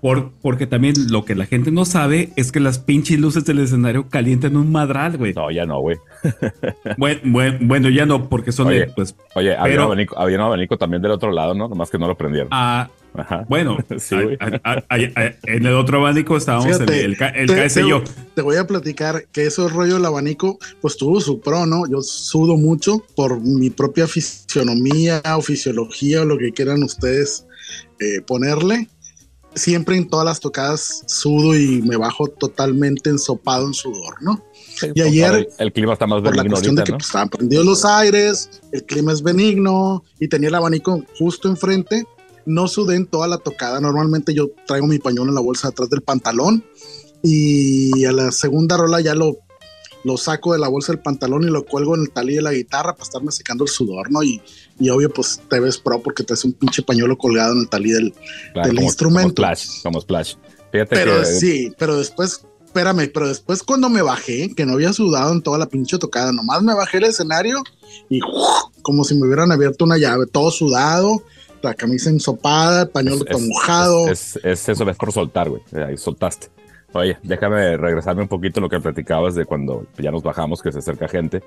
Por, 0.05 0.33
porque 0.39 0.67
también 0.67 0.93
lo 1.09 1.25
que 1.25 1.33
la 1.33 1.47
gente 1.47 1.71
no 1.71 1.83
sabe 1.83 2.29
es 2.35 2.51
que 2.51 2.59
las 2.59 2.77
pinches 2.77 3.19
luces 3.19 3.43
del 3.43 3.57
escenario 3.57 4.07
calientan 4.07 4.55
un 4.55 4.71
madral, 4.71 5.17
güey. 5.17 5.33
No, 5.33 5.49
ya 5.49 5.65
no, 5.65 5.79
güey. 5.79 5.97
bueno, 6.97 7.57
bueno, 7.61 7.89
ya 7.89 8.05
no, 8.05 8.29
porque 8.29 8.51
son 8.51 8.67
oye, 8.67 8.81
de, 8.81 8.87
pues. 8.89 9.15
Oye, 9.33 9.57
había, 9.57 9.77
un 9.77 9.85
abanico, 9.85 10.15
había, 10.15 10.37
un 10.37 10.43
abanico, 10.43 10.77
también 10.77 11.01
del 11.01 11.09
otro 11.09 11.31
lado, 11.31 11.55
¿no? 11.55 11.67
Nomás 11.67 11.89
que 11.89 11.97
no 11.97 12.07
lo 12.07 12.15
prendieron. 12.15 12.49
Ah, 12.51 12.87
Ajá. 13.15 13.47
Bueno, 13.49 13.79
sí, 13.97 14.15
a, 14.39 14.59
a, 14.63 14.83
a, 14.89 14.97
en 14.99 15.65
el 15.65 15.73
otro 15.73 15.97
abanico 15.97 16.37
estábamos 16.37 16.67
Fíjate, 16.67 17.03
el, 17.03 17.17
el, 17.33 17.49
el 17.49 17.73
te, 17.73 17.89
yo. 17.89 18.03
Te 18.35 18.43
voy 18.43 18.57
a 18.57 18.67
platicar 18.67 19.25
que 19.31 19.47
ese 19.47 19.67
rollo 19.69 19.95
del 19.95 20.05
abanico, 20.05 20.59
pues 20.81 20.97
tuvo 20.97 21.19
su 21.19 21.41
pro, 21.41 21.65
¿no? 21.65 21.89
Yo 21.89 22.03
sudo 22.03 22.57
mucho 22.57 23.03
por 23.15 23.41
mi 23.41 23.71
propia 23.71 24.05
fisionomía 24.05 25.23
o 25.35 25.41
fisiología 25.41 26.21
o 26.21 26.25
lo 26.25 26.37
que 26.37 26.51
quieran 26.51 26.83
ustedes 26.83 27.47
eh, 27.99 28.21
ponerle 28.21 28.87
siempre 29.55 29.97
en 29.97 30.09
todas 30.09 30.25
las 30.25 30.39
tocadas 30.39 31.03
sudo 31.07 31.55
y 31.55 31.81
me 31.81 31.97
bajo 31.97 32.27
totalmente 32.27 33.09
ensopado 33.09 33.67
en 33.67 33.73
sudor, 33.73 34.21
¿no? 34.21 34.43
Sí, 34.75 34.87
y 34.93 35.01
ayer 35.01 35.47
el, 35.57 35.71
clima 35.71 35.93
está 35.93 36.05
más 36.05 36.21
por 36.21 36.35
la 36.35 36.43
cuestión 36.43 36.77
ahorita, 36.77 36.81
de 36.81 36.85
que 36.85 36.91
¿no? 36.91 36.97
pues, 36.97 37.07
estaban 37.07 37.29
prendidos 37.29 37.65
los 37.65 37.85
aires, 37.85 38.61
el 38.71 38.83
clima 38.83 39.13
es 39.13 39.23
benigno 39.23 40.03
y 40.19 40.27
tenía 40.27 40.49
el 40.49 40.55
abanico 40.55 41.03
justo 41.17 41.47
enfrente. 41.47 42.05
No 42.45 42.67
sudé 42.67 42.95
en 42.95 43.07
toda 43.07 43.27
la 43.27 43.39
tocada. 43.39 43.81
Normalmente 43.81 44.31
yo 44.33 44.51
traigo 44.67 44.85
mi 44.85 44.99
pañuelo 44.99 45.31
en 45.31 45.35
la 45.35 45.41
bolsa 45.41 45.69
atrás 45.69 45.89
del 45.89 46.01
pantalón 46.01 46.63
y 47.23 48.05
a 48.05 48.11
la 48.11 48.31
segunda 48.31 48.77
rola 48.77 49.01
ya 49.01 49.15
lo 49.15 49.39
lo 50.05 50.17
saco 50.17 50.53
de 50.53 50.59
la 50.59 50.67
bolsa 50.67 50.93
del 50.93 51.01
pantalón 51.01 51.43
y 51.43 51.47
lo 51.47 51.65
cuelgo 51.65 51.95
en 51.95 52.01
el 52.01 52.11
talí 52.11 52.35
de 52.35 52.41
la 52.43 52.53
guitarra 52.53 52.93
para 52.93 53.03
estarme 53.03 53.31
secando 53.31 53.63
el 53.63 53.71
sudor, 53.71 54.11
¿no? 54.11 54.21
Y, 54.21 54.39
y 54.79 54.89
obvio, 54.89 55.09
pues 55.09 55.41
te 55.49 55.59
ves 55.59 55.77
pro 55.77 56.01
porque 56.01 56.23
te 56.23 56.33
hace 56.33 56.47
un 56.47 56.53
pinche 56.53 56.81
pañuelo 56.81 57.17
colgado 57.17 57.53
en 57.53 57.59
el 57.59 57.69
talí 57.69 57.91
del, 57.91 58.13
claro, 58.53 58.67
del 58.67 58.77
como, 58.77 58.87
instrumento. 58.87 59.41
Como 59.41 59.55
splash, 59.55 59.83
como 59.83 60.01
splash. 60.01 60.35
Fíjate 60.71 60.95
pero 60.95 61.19
que, 61.19 61.25
sí, 61.25 61.73
pero 61.77 61.97
después, 61.97 62.45
espérame, 62.65 63.09
pero 63.13 63.27
después 63.27 63.63
cuando 63.63 63.89
me 63.89 64.01
bajé, 64.01 64.53
que 64.53 64.65
no 64.65 64.73
había 64.73 64.91
sudado 64.91 65.31
en 65.31 65.41
toda 65.41 65.57
la 65.57 65.67
pinche 65.67 65.97
tocada, 65.97 66.31
nomás 66.33 66.61
me 66.61 66.73
bajé 66.73 66.97
el 66.97 67.05
escenario 67.05 67.63
y 68.09 68.19
¡uf! 68.21 68.73
como 68.81 69.03
si 69.03 69.15
me 69.15 69.25
hubieran 69.25 69.51
abierto 69.51 69.85
una 69.85 69.97
llave, 69.97 70.25
todo 70.27 70.51
sudado, 70.51 71.23
la 71.61 71.73
camisa 71.73 72.09
ensopada, 72.09 72.83
el 72.83 72.89
pañuelo 72.89 73.25
es, 73.27 73.41
mojado. 73.41 74.07
Es, 74.07 74.35
es, 74.37 74.45
es, 74.45 74.69
eso, 74.69 74.85
ves 74.85 74.97
por 74.97 75.11
soltar, 75.11 75.49
güey. 75.49 75.61
Ahí 75.73 75.97
soltaste. 75.97 76.49
Oye, 76.93 77.17
déjame 77.23 77.75
regresarme 77.75 78.21
un 78.21 78.29
poquito 78.29 78.59
a 78.59 78.63
lo 78.63 78.69
que 78.69 78.79
platicabas 78.79 79.35
de 79.35 79.45
cuando 79.45 79.85
ya 79.97 80.11
nos 80.11 80.23
bajamos, 80.23 80.61
que 80.61 80.71
se 80.71 80.79
acerca 80.79 81.09
gente. 81.09 81.43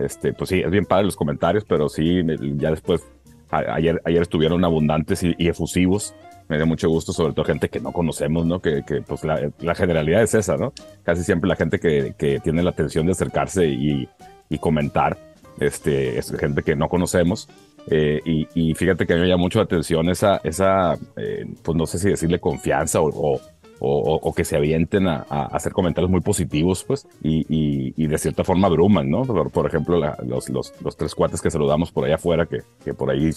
Este, 0.00 0.32
pues 0.32 0.50
sí, 0.50 0.60
es 0.60 0.70
bien 0.70 0.86
padre 0.86 1.04
los 1.04 1.16
comentarios, 1.16 1.64
pero 1.64 1.88
sí, 1.88 2.22
ya 2.56 2.70
después, 2.70 3.06
ayer, 3.50 4.00
ayer 4.04 4.22
estuvieron 4.22 4.64
abundantes 4.64 5.22
y, 5.22 5.34
efusivos. 5.38 6.14
Me 6.48 6.56
dio 6.56 6.66
mucho 6.66 6.88
gusto, 6.88 7.12
sobre 7.12 7.32
todo 7.32 7.44
gente 7.44 7.68
que 7.68 7.78
no 7.78 7.92
conocemos, 7.92 8.44
¿no? 8.44 8.60
Que, 8.60 8.82
que 8.84 9.02
pues 9.02 9.22
la, 9.24 9.74
generalidad 9.74 10.22
es 10.22 10.34
esa, 10.34 10.56
¿no? 10.56 10.72
Casi 11.04 11.22
siempre 11.22 11.48
la 11.48 11.54
gente 11.54 11.78
que, 11.78 12.14
que 12.18 12.40
tiene 12.40 12.62
la 12.62 12.70
atención 12.70 13.06
de 13.06 13.12
acercarse 13.12 13.68
y, 13.68 14.08
y 14.48 14.58
comentar, 14.58 15.16
este, 15.60 16.18
es 16.18 16.32
gente 16.36 16.62
que 16.62 16.74
no 16.74 16.88
conocemos. 16.88 17.48
Eh, 17.88 18.20
y, 18.24 18.48
y, 18.54 18.74
fíjate 18.74 19.06
que 19.06 19.12
a 19.12 19.16
mí 19.16 19.22
me 19.22 19.28
llama 19.28 19.42
mucho 19.42 19.58
la 19.58 19.64
atención 19.64 20.08
esa, 20.10 20.40
esa 20.44 20.98
eh, 21.16 21.46
pues 21.62 21.76
no 21.76 21.86
sé 21.86 21.98
si 21.98 22.10
decirle 22.10 22.38
confianza 22.38 23.00
o 23.00 23.40
o, 23.80 24.20
o, 24.22 24.32
que 24.34 24.44
se 24.44 24.56
avienten 24.56 25.08
a, 25.08 25.24
a, 25.28 25.46
hacer 25.46 25.72
comentarios 25.72 26.10
muy 26.10 26.20
positivos, 26.20 26.84
pues, 26.84 27.08
y, 27.22 27.40
y, 27.48 27.94
y 27.96 28.06
de 28.06 28.18
cierta 28.18 28.44
forma 28.44 28.68
abruman, 28.68 29.10
¿no? 29.10 29.22
Por, 29.22 29.50
por 29.50 29.66
ejemplo, 29.66 29.98
la, 29.98 30.16
los, 30.26 30.50
los, 30.50 30.74
los, 30.84 30.96
tres 30.96 31.14
cuates 31.14 31.40
que 31.40 31.50
saludamos 31.50 31.90
por 31.90 32.04
allá 32.04 32.16
afuera, 32.16 32.44
que, 32.44 32.58
que, 32.84 32.92
por 32.92 33.10
ahí 33.10 33.30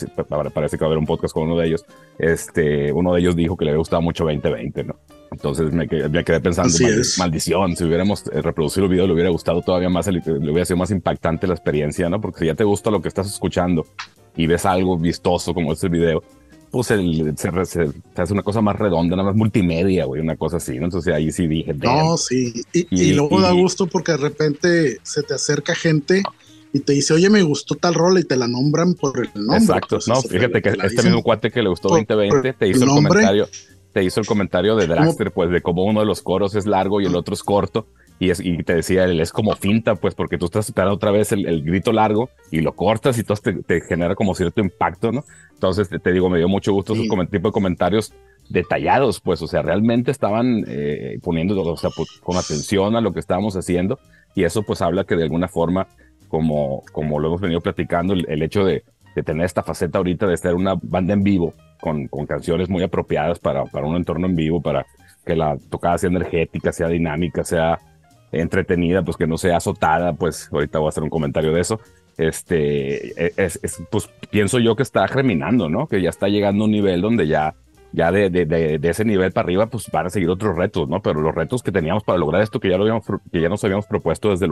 parece 0.54 0.78
que 0.78 0.84
va 0.84 0.88
a 0.88 0.90
haber 0.90 0.98
un 0.98 1.06
podcast 1.06 1.34
con 1.34 1.44
uno 1.44 1.58
de 1.58 1.68
ellos, 1.68 1.86
este, 2.20 2.92
uno 2.92 3.14
de 3.14 3.22
ellos 3.22 3.36
dijo 3.38 3.56
que 3.56 3.64
le 3.64 3.72
había 3.72 3.80
gustado 3.80 4.02
mucho 4.02 4.26
2020, 4.26 4.84
¿no? 4.84 4.96
Entonces 5.32 5.72
me, 5.72 5.88
me 5.88 6.24
quedé 6.24 6.42
pensando, 6.42 6.74
mal, 6.80 7.02
maldición, 7.18 7.76
si 7.76 7.86
hubiéramos 7.86 8.26
reproducido 8.26 8.86
el 8.86 8.92
video 8.92 9.08
le 9.08 9.14
hubiera 9.14 9.30
gustado 9.30 9.62
todavía 9.62 9.90
más, 9.90 10.08
le 10.08 10.20
hubiera 10.20 10.66
sido 10.66 10.78
más 10.78 10.92
impactante 10.92 11.48
la 11.48 11.54
experiencia, 11.54 12.10
¿no? 12.10 12.22
Porque 12.22 12.42
si 12.42 12.46
ya 12.48 12.54
te 12.54 12.64
gusta 12.64 12.92
lo 12.92 13.02
que 13.02 13.08
estás 13.08 13.28
escuchando 13.28 13.86
y 14.36 14.46
ves 14.46 14.66
algo 14.66 14.98
vistoso 14.98 15.54
como 15.54 15.74
este 15.74 15.90
video, 15.90 16.22
pues 16.74 16.90
el, 16.90 17.36
se, 17.38 17.52
se, 17.66 17.86
se, 17.86 17.94
hace 18.16 18.34
una 18.34 18.42
cosa 18.42 18.60
más 18.60 18.76
redonda, 18.76 19.16
nada 19.16 19.30
más 19.30 19.36
multimedia, 19.36 20.06
güey, 20.06 20.20
una 20.20 20.36
cosa 20.36 20.58
así, 20.58 20.80
¿no? 20.80 20.86
Entonces 20.86 21.14
ahí 21.14 21.32
sí 21.32 21.46
dije. 21.46 21.72
No, 21.76 22.18
sí. 22.18 22.64
Y, 22.74 22.88
y, 22.90 23.10
y 23.10 23.14
luego 23.14 23.38
y, 23.40 23.44
da 23.44 23.52
gusto 23.52 23.86
porque 23.86 24.14
de 24.14 24.18
repente 24.18 24.98
se 25.04 25.22
te 25.22 25.36
acerca 25.36 25.76
gente 25.76 26.24
y 26.74 26.80
te 26.80 26.94
dice, 26.94 27.14
oye, 27.14 27.30
me 27.30 27.44
gustó 27.44 27.76
tal 27.76 27.94
rol 27.94 28.18
y 28.18 28.24
te 28.24 28.36
la 28.36 28.48
nombran 28.48 28.96
por 28.96 29.20
el 29.20 29.30
nombre. 29.36 29.58
Exacto, 29.60 29.98
pues, 29.98 30.08
no, 30.08 30.20
fíjate 30.20 30.64
que 30.64 30.70
este 30.70 31.04
mismo 31.04 31.22
cuate 31.22 31.52
que 31.52 31.62
le 31.62 31.70
gustó 31.70 31.90
2020 31.90 32.54
te 32.54 32.68
hizo 32.68 32.86
el, 32.86 32.90
el 32.90 32.96
comentario, 32.96 33.48
te 33.92 34.04
hizo 34.04 34.20
el 34.20 34.26
comentario 34.26 34.76
de 34.76 34.88
Dragster, 34.88 35.32
pues 35.32 35.52
de 35.52 35.62
cómo 35.62 35.84
uno 35.84 36.00
de 36.00 36.08
los 36.08 36.24
coros 36.24 36.56
es 36.56 36.66
largo 36.66 37.02
y 37.02 37.06
el 37.06 37.16
otro 37.16 37.36
es 37.36 37.44
corto. 37.44 37.86
Y, 38.20 38.30
es, 38.30 38.40
y, 38.40 38.64
te 38.64 38.76
decía, 38.76 39.04
él 39.06 39.20
es 39.20 39.32
como 39.32 39.56
finta, 39.56 39.96
pues, 39.96 40.16
porque 40.16 40.38
tú 40.38 40.46
estás 40.46 40.68
esperando 40.68 40.96
otra 40.96 41.12
vez 41.12 41.32
el, 41.32 41.46
el 41.46 41.64
grito 41.64 41.92
largo 41.92 42.30
y 42.52 42.62
lo 42.62 42.74
cortas 42.74 43.18
y 43.18 43.22
entonces 43.22 43.44
te, 43.44 43.64
te, 43.64 43.86
genera 43.86 44.16
como 44.16 44.34
cierto 44.36 44.62
impacto, 44.62 45.12
¿no? 45.12 45.24
Entonces, 45.54 45.90
te, 45.90 46.00
te 46.00 46.12
digo, 46.12 46.30
me 46.30 46.38
dio 46.38 46.48
mucho 46.48 46.72
gusto 46.74 46.94
sí. 46.94 47.08
esos 47.08 47.30
tipo 47.30 47.50
de 47.50 47.52
comentarios 47.52 48.14
detallados, 48.50 49.20
pues, 49.20 49.42
o 49.42 49.48
sea, 49.48 49.62
realmente 49.62 50.12
estaban 50.12 50.64
eh, 50.68 51.18
poniendo, 51.22 51.60
o 51.62 51.78
sea, 51.78 51.90
pues, 51.96 52.20
con 52.22 52.38
atención 52.38 52.96
a 52.96 53.02
lo 53.02 53.14
que 53.14 53.20
estábamos 53.20 53.56
haciendo 53.56 54.00
y 54.36 54.44
eso 54.44 54.64
pues 54.64 54.82
habla 54.82 55.04
que 55.04 55.16
de 55.16 55.24
alguna 55.24 55.48
forma, 55.48 55.88
como, 56.28 56.84
como 56.92 57.20
lo 57.20 57.28
hemos 57.28 57.42
venido 57.42 57.62
platicando, 57.62 58.14
el, 58.14 58.26
el 58.30 58.42
hecho 58.42 58.64
de, 58.66 58.84
de, 59.16 59.24
tener 59.24 59.46
esta 59.46 59.64
faceta 59.64 60.00
ahorita 60.00 60.28
de 60.28 60.34
estar 60.34 60.56
una 60.56 60.76
banda 60.82 61.14
en 61.14 61.24
vivo 61.24 61.54
con, 61.80 62.08
con 62.08 62.26
canciones 62.26 62.70
muy 62.70 62.84
apropiadas 62.84 63.40
para, 63.40 63.66
para 63.66 63.86
un 63.86 63.96
entorno 63.96 64.28
en 64.28 64.36
vivo, 64.36 64.62
para 64.62 64.86
que 65.26 65.36
la 65.36 65.58
tocada 65.70 65.98
sea 65.98 66.10
energética, 66.10 66.72
sea 66.72 66.88
dinámica, 66.88 67.44
sea 67.44 67.80
entretenida, 68.34 69.04
pues 69.04 69.18
que 69.18 69.28
no 69.28 69.38
sea 69.38 69.58
azotada, 69.58 70.14
pues 70.14 70.50
ahorita 70.52 70.80
voy 70.80 70.88
a 70.88 70.90
hacer 70.90 71.04
un 71.04 71.10
comentario 71.10 71.54
de 71.54 71.62
eso. 71.62 71.80
Este, 72.18 73.42
es, 73.44 73.60
es, 73.64 73.82
pues 73.90 74.10
pienso 74.30 74.60
yo 74.60 74.76
que 74.76 74.84
está 74.84 75.08
germinando, 75.08 75.70
¿no? 75.70 75.88
Que 75.88 76.02
ya 76.02 76.10
está 76.10 76.28
llegando 76.28 76.64
a 76.64 76.66
un 76.66 76.72
nivel 76.72 77.02
donde 77.02 77.28
ya, 77.28 77.56
ya 77.92 78.12
de, 78.12 78.30
de, 78.30 78.46
de, 78.46 78.90
ese 78.90 79.06
nivel 79.06 79.32
para 79.32 79.46
arriba, 79.46 79.68
pues 79.68 79.90
van 79.92 80.08
a 80.08 80.10
seguir 80.10 80.30
otros 80.30 80.56
retos, 80.56 80.88
¿no? 80.90 81.02
Pero 81.02 81.22
los 81.22 81.34
retos 81.34 81.64
que 81.64 81.72
teníamos 81.72 82.04
para 82.04 82.18
lograr 82.20 82.42
esto, 82.42 82.60
que 82.60 82.70
ya, 82.70 82.78
lo 82.78 82.84
habíamos, 82.84 83.06
que 83.32 83.42
ya 83.42 83.50
nos 83.50 83.64
habíamos 83.64 83.88
propuesto 83.88 84.30
desde 84.30 84.46
el 84.46 84.52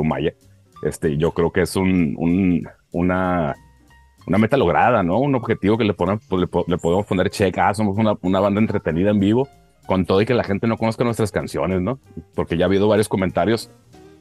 este, 0.82 1.18
yo 1.18 1.32
creo 1.32 1.52
que 1.52 1.62
es 1.62 1.76
un, 1.76 2.16
un, 2.18 2.68
una, 2.92 3.56
una 4.26 4.38
meta 4.38 4.58
lograda, 4.58 5.04
¿no? 5.04 5.20
Un 5.20 5.36
objetivo 5.36 5.78
que 5.78 5.84
le, 5.84 5.94
ponen, 5.94 6.20
le, 6.32 6.48
le 6.68 6.78
podemos 6.78 7.06
poner 7.06 7.30
check, 7.30 7.56
ah, 7.60 7.74
somos 7.74 7.98
una, 7.98 8.14
una 8.22 8.40
banda 8.40 8.60
entretenida 8.60 9.12
en 9.12 9.20
vivo, 9.20 9.48
con 9.86 10.06
todo 10.06 10.22
y 10.22 10.26
que 10.26 10.34
la 10.34 10.44
gente 10.44 10.68
no 10.68 10.78
conozca 10.78 11.04
nuestras 11.04 11.32
canciones, 11.32 11.82
¿no? 11.82 12.00
Porque 12.36 12.58
ya 12.58 12.66
ha 12.66 12.68
habido 12.68 12.88
varios 12.88 13.10
comentarios 13.10 13.70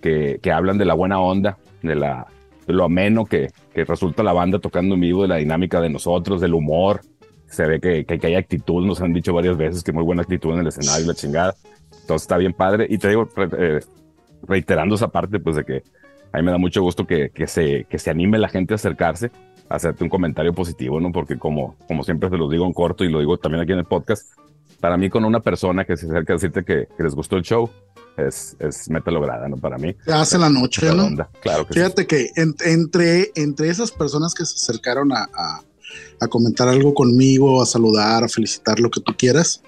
que, 0.01 0.39
que 0.43 0.53
hablan 0.53 0.79
de 0.79 0.85
la 0.85 0.95
buena 0.95 1.21
onda, 1.21 1.59
de, 1.83 1.95
la, 1.95 2.27
lo 2.67 2.85
ameno 2.85 3.27
que, 3.27 3.51
que, 3.75 3.85
resulta 3.85 4.23
la 4.23 4.33
banda 4.33 4.59
tocando 4.59 4.95
en 4.95 5.01
vivo, 5.01 5.23
de 5.23 5.29
la 5.29 5.37
dinámica 5.37 5.81
de 5.81 5.91
nosotros, 5.91 6.41
del 6.41 6.55
humor. 6.55 7.01
Se 7.47 7.67
ve 7.67 7.81
que, 7.81 8.05
que, 8.05 8.27
hay 8.27 8.35
actitud, 8.35 8.87
nos 8.87 9.01
han 9.01 9.13
dicho 9.13 9.35
varias 9.35 9.57
veces 9.57 9.83
que 9.83 9.93
muy 9.93 10.05
buena 10.05 10.23
actitud 10.23 10.53
en 10.55 10.61
el 10.61 10.69
escenario, 10.69 11.07
la 11.07 11.15
chingada. 11.15 11.55
Entonces 12.01 12.23
está 12.23 12.37
bien 12.37 12.53
padre. 12.53 12.87
Y 12.89 12.99
te 12.99 13.09
digo, 13.09 13.29
eh, 13.59 13.81
reiterando 14.47 14.95
esa 14.95 15.09
parte, 15.09 15.39
pues 15.41 15.57
de 15.57 15.65
que 15.65 15.83
a 16.33 16.39
mí 16.39 16.45
me 16.45 16.53
da 16.53 16.59
mucho 16.59 16.83
gusto 16.83 17.07
que, 17.07 17.31
que, 17.31 17.47
se, 17.47 17.85
que 17.85 17.99
se 17.99 18.11
anime 18.11 18.39
la 18.39 18.49
gente 18.49 18.75
a 18.75 18.77
acercarse, 18.77 19.31
a 19.69 19.77
hacerte 19.77 20.05
un 20.05 20.11
comentario 20.11 20.53
positivo, 20.53 21.01
¿no? 21.01 21.11
Porque 21.11 21.39
como, 21.39 21.77
como 21.89 22.05
siempre 22.05 22.31
se 22.31 22.37
los 22.37 22.51
digo 22.51 22.67
en 22.67 22.73
corto 22.73 23.05
y 23.05 23.09
lo 23.09 23.19
digo 23.19 23.37
también 23.37 23.63
aquí 23.63 23.73
en 23.73 23.81
el 23.81 23.85
podcast, 23.85 24.33
para 24.81 24.97
mí 24.97 25.11
con 25.11 25.25
una 25.25 25.41
persona 25.41 25.85
que 25.85 25.97
se 25.97 26.07
acerca 26.07 26.33
a 26.33 26.37
decirte 26.37 26.65
que, 26.65 26.89
que 26.97 27.03
les 27.03 27.15
gustó 27.15 27.37
el 27.37 27.43
show, 27.43 27.71
es, 28.17 28.57
es, 28.59 28.91
meta 28.91 29.11
lograda, 29.11 29.49
¿no? 29.49 29.57
Para 29.57 29.79
mí. 29.79 29.95
Se 30.05 30.13
hace 30.13 30.39
la 30.39 30.49
noche, 30.49 30.93
¿no? 30.95 31.09
Claro 31.41 31.67
que 31.67 31.75
Fíjate 31.75 32.03
sí. 32.03 32.09
que 32.09 32.31
en, 32.37 32.55
entre, 32.65 33.31
entre 33.35 33.69
esas 33.69 33.91
personas 33.93 34.35
que 34.35 34.45
se 34.45 34.55
acercaron 34.57 35.13
a, 35.13 35.29
a, 35.35 35.63
a, 36.21 36.29
comentar 36.29 36.69
algo 36.69 36.95
conmigo, 36.95 37.63
a 37.63 37.67
saludar, 37.67 38.25
a 38.25 38.29
felicitar, 38.29 38.81
lo 38.81 38.91
que 38.91 39.01
tú 39.01 39.15
quieras, 39.17 39.63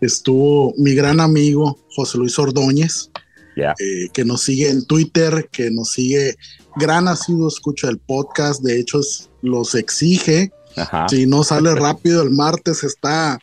estuvo 0.00 0.74
mi 0.76 0.94
gran 0.94 1.20
amigo 1.20 1.78
José 1.94 2.18
Luis 2.18 2.38
Ordóñez, 2.38 3.10
yeah. 3.56 3.74
eh, 3.78 4.08
que 4.12 4.24
nos 4.24 4.42
sigue 4.42 4.70
en 4.70 4.84
Twitter, 4.86 5.48
que 5.50 5.70
nos 5.70 5.92
sigue, 5.92 6.36
gran 6.76 7.08
asiduo 7.08 7.48
escucha 7.48 7.88
el 7.88 7.98
podcast, 7.98 8.62
de 8.62 8.78
hecho 8.78 9.00
es, 9.00 9.30
los 9.42 9.74
exige. 9.74 10.52
Ajá. 10.76 11.08
Si 11.08 11.26
no 11.26 11.42
sale 11.42 11.74
rápido 11.74 12.22
el 12.22 12.30
martes, 12.30 12.84
está 12.84 13.38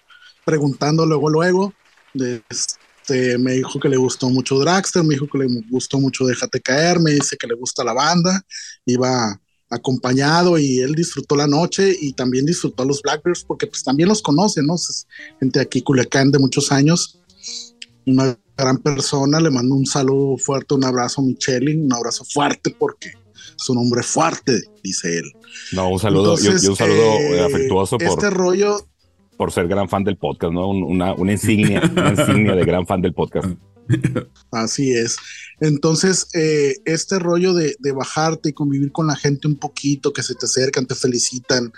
preguntando 0.48 1.06
luego, 1.06 1.30
luego. 1.30 1.74
Este, 2.16 3.38
me 3.38 3.52
dijo 3.52 3.80
que 3.82 3.90
le 3.90 3.98
gustó 3.98 4.30
mucho 4.30 4.58
Dragster, 4.58 5.04
me 5.04 5.16
dijo 5.16 5.28
que 5.28 5.40
le 5.40 5.48
gustó 5.70 6.00
mucho 6.00 6.26
Déjate 6.26 6.62
Caer, 6.62 7.02
me 7.02 7.12
dice 7.12 7.36
que 7.38 7.48
le 7.48 7.54
gusta 7.54 7.84
la 7.84 7.92
banda, 7.92 8.42
iba 8.86 9.40
acompañado 9.70 10.58
y 10.58 10.80
él 10.80 10.96
disfrutó 10.96 11.36
la 11.36 11.48
noche 11.48 11.94
y 12.00 12.14
también 12.14 12.46
disfrutó 12.46 12.84
a 12.84 12.86
los 12.86 13.02
Blackbirds 13.02 13.44
porque 13.44 13.68
pues 13.68 13.84
también 13.84 14.08
los 14.08 14.22
conoce, 14.22 14.64
¿no? 14.64 14.76
Es 14.76 15.06
gente 15.38 15.60
aquí 15.60 15.82
Culiacán 15.82 16.32
de 16.32 16.40
muchos 16.40 16.72
años, 16.72 17.20
una 18.06 18.40
gran 18.58 18.78
persona, 18.78 19.42
le 19.42 19.50
mando 19.50 19.76
un 19.76 19.86
saludo 19.86 20.38
fuerte, 20.38 20.76
un 20.76 20.86
abrazo 20.86 21.20
a 21.20 21.26
un 21.26 21.94
abrazo 21.94 22.24
fuerte 22.24 22.74
porque 22.80 23.10
es 23.10 23.70
un 23.70 23.80
hombre 23.80 24.02
fuerte, 24.02 24.62
dice 24.82 25.18
él. 25.18 25.26
No, 25.74 25.90
un 25.90 26.00
saludo, 26.00 26.38
Entonces, 26.38 26.64
y, 26.64 26.68
un 26.68 26.76
saludo 26.78 27.20
eh, 27.20 27.46
afectuoso 27.46 27.98
por... 27.98 28.08
Este 28.08 28.30
rollo 28.30 28.88
por 29.38 29.52
ser 29.52 29.68
gran 29.68 29.88
fan 29.88 30.04
del 30.04 30.18
podcast, 30.18 30.54
¿no? 30.54 30.70
una, 30.70 31.14
insignia, 31.32 31.82
una 31.96 32.10
insignia 32.10 32.56
de 32.56 32.66
gran 32.66 32.86
fan 32.86 33.02
del 33.02 33.14
podcast. 33.14 33.48
Así 34.52 34.92
es. 34.92 35.18
Entonces, 35.60 36.28
eh, 36.34 36.76
este 36.86 37.20
rollo 37.20 37.54
de, 37.54 37.76
bajarte 37.96 38.50
y 38.50 38.54
convivir 38.54 38.92
con 38.92 39.08
la 39.08 39.16
gente 39.16 39.48
un 39.48 39.56
poquito, 39.56 40.14
que 40.14 40.22
se 40.22 40.36
te 40.36 40.46
acercan, 40.46 40.86
te 40.86 40.94
felicitan, 40.94 41.72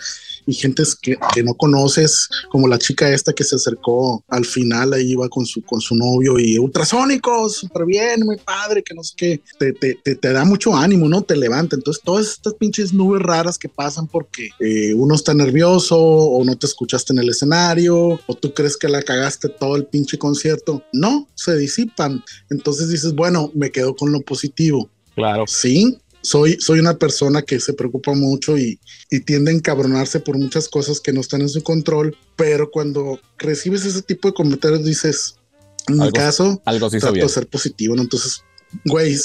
y 0.45 0.53
gentes 0.53 0.95
que, 0.95 1.17
no 1.43 1.53
conoces, 1.53 2.27
como 2.49 2.67
la 2.67 2.79
chica 2.79 3.09
esta 3.13 3.33
que 3.33 3.43
se 3.43 3.55
acercó 3.55 4.23
al 4.27 4.45
final, 4.45 4.93
ahí 4.93 5.11
iba 5.11 5.29
con 5.29 5.45
su, 5.45 5.61
con 5.61 5.79
su 5.79 5.95
novio 5.95 6.39
y 6.39 6.57
ultrasónicos, 6.57 7.57
súper 7.57 7.85
bien, 7.85 8.21
muy 8.25 8.37
padre, 8.37 8.83
que 8.83 8.93
no 8.93 9.03
sé 9.03 9.13
qué, 9.15 9.41
te, 9.59 9.73
te, 9.73 9.95
te, 10.15 10.33
da 10.33 10.43
mucho 10.45 10.75
ánimo, 10.75 11.07
¿no? 11.07 11.21
Te 11.21 11.37
levanta. 11.37 11.75
Entonces, 11.75 12.01
todas 12.03 12.27
estas 12.27 12.55
pinches 12.55 12.93
nubes 12.93 13.21
raras 13.21 13.57
que 13.57 13.69
pasan 13.69 14.07
porque 14.07 14.49
eh, 14.59 14.93
uno 14.95 15.15
está 15.15 15.33
nervioso 15.33 15.97
o 15.99 16.43
no 16.43 16.57
te 16.57 16.65
escuchaste 16.65 17.13
en 17.13 17.19
el 17.19 17.29
escenario 17.29 18.19
o 18.25 18.35
tú 18.35 18.53
crees 18.53 18.75
que 18.75 18.89
la 18.89 19.03
cagaste 19.03 19.49
todo 19.49 19.75
el 19.75 19.85
pinche 19.85 20.17
concierto, 20.17 20.83
no, 20.91 21.27
se 21.35 21.55
disipan. 21.57 22.23
Entonces 22.49 22.89
dices, 22.89 23.13
bueno, 23.13 23.51
me 23.53 23.68
quedo 23.71 23.95
con 23.95 24.11
lo 24.11 24.21
positivo. 24.21 24.89
Claro. 25.15 25.45
Sí, 25.47 25.97
soy, 26.21 26.57
soy 26.59 26.79
una 26.79 26.97
persona 26.97 27.41
que 27.41 27.59
se 27.59 27.73
preocupa 27.73 28.13
mucho 28.13 28.57
y, 28.57 28.79
y, 29.09 29.21
tiende 29.21 29.51
a 29.51 29.53
encabronarse 29.53 30.19
por 30.19 30.37
muchas 30.37 30.67
cosas 30.67 30.99
que 30.99 31.13
no 31.13 31.21
están 31.21 31.41
en 31.41 31.49
su 31.49 31.63
control, 31.63 32.15
pero 32.35 32.69
cuando 32.71 33.19
recibes 33.37 33.85
ese 33.85 34.01
tipo 34.01 34.27
de 34.27 34.33
comentarios 34.33 34.83
dices, 34.83 35.35
en 35.87 35.97
mi 35.97 36.11
caso, 36.11 36.61
algo 36.65 36.89
trato 36.89 37.13
de 37.13 37.29
ser 37.29 37.47
positivo, 37.47 37.95
¿no? 37.95 38.03
Entonces, 38.03 38.43
güey, 38.85 39.15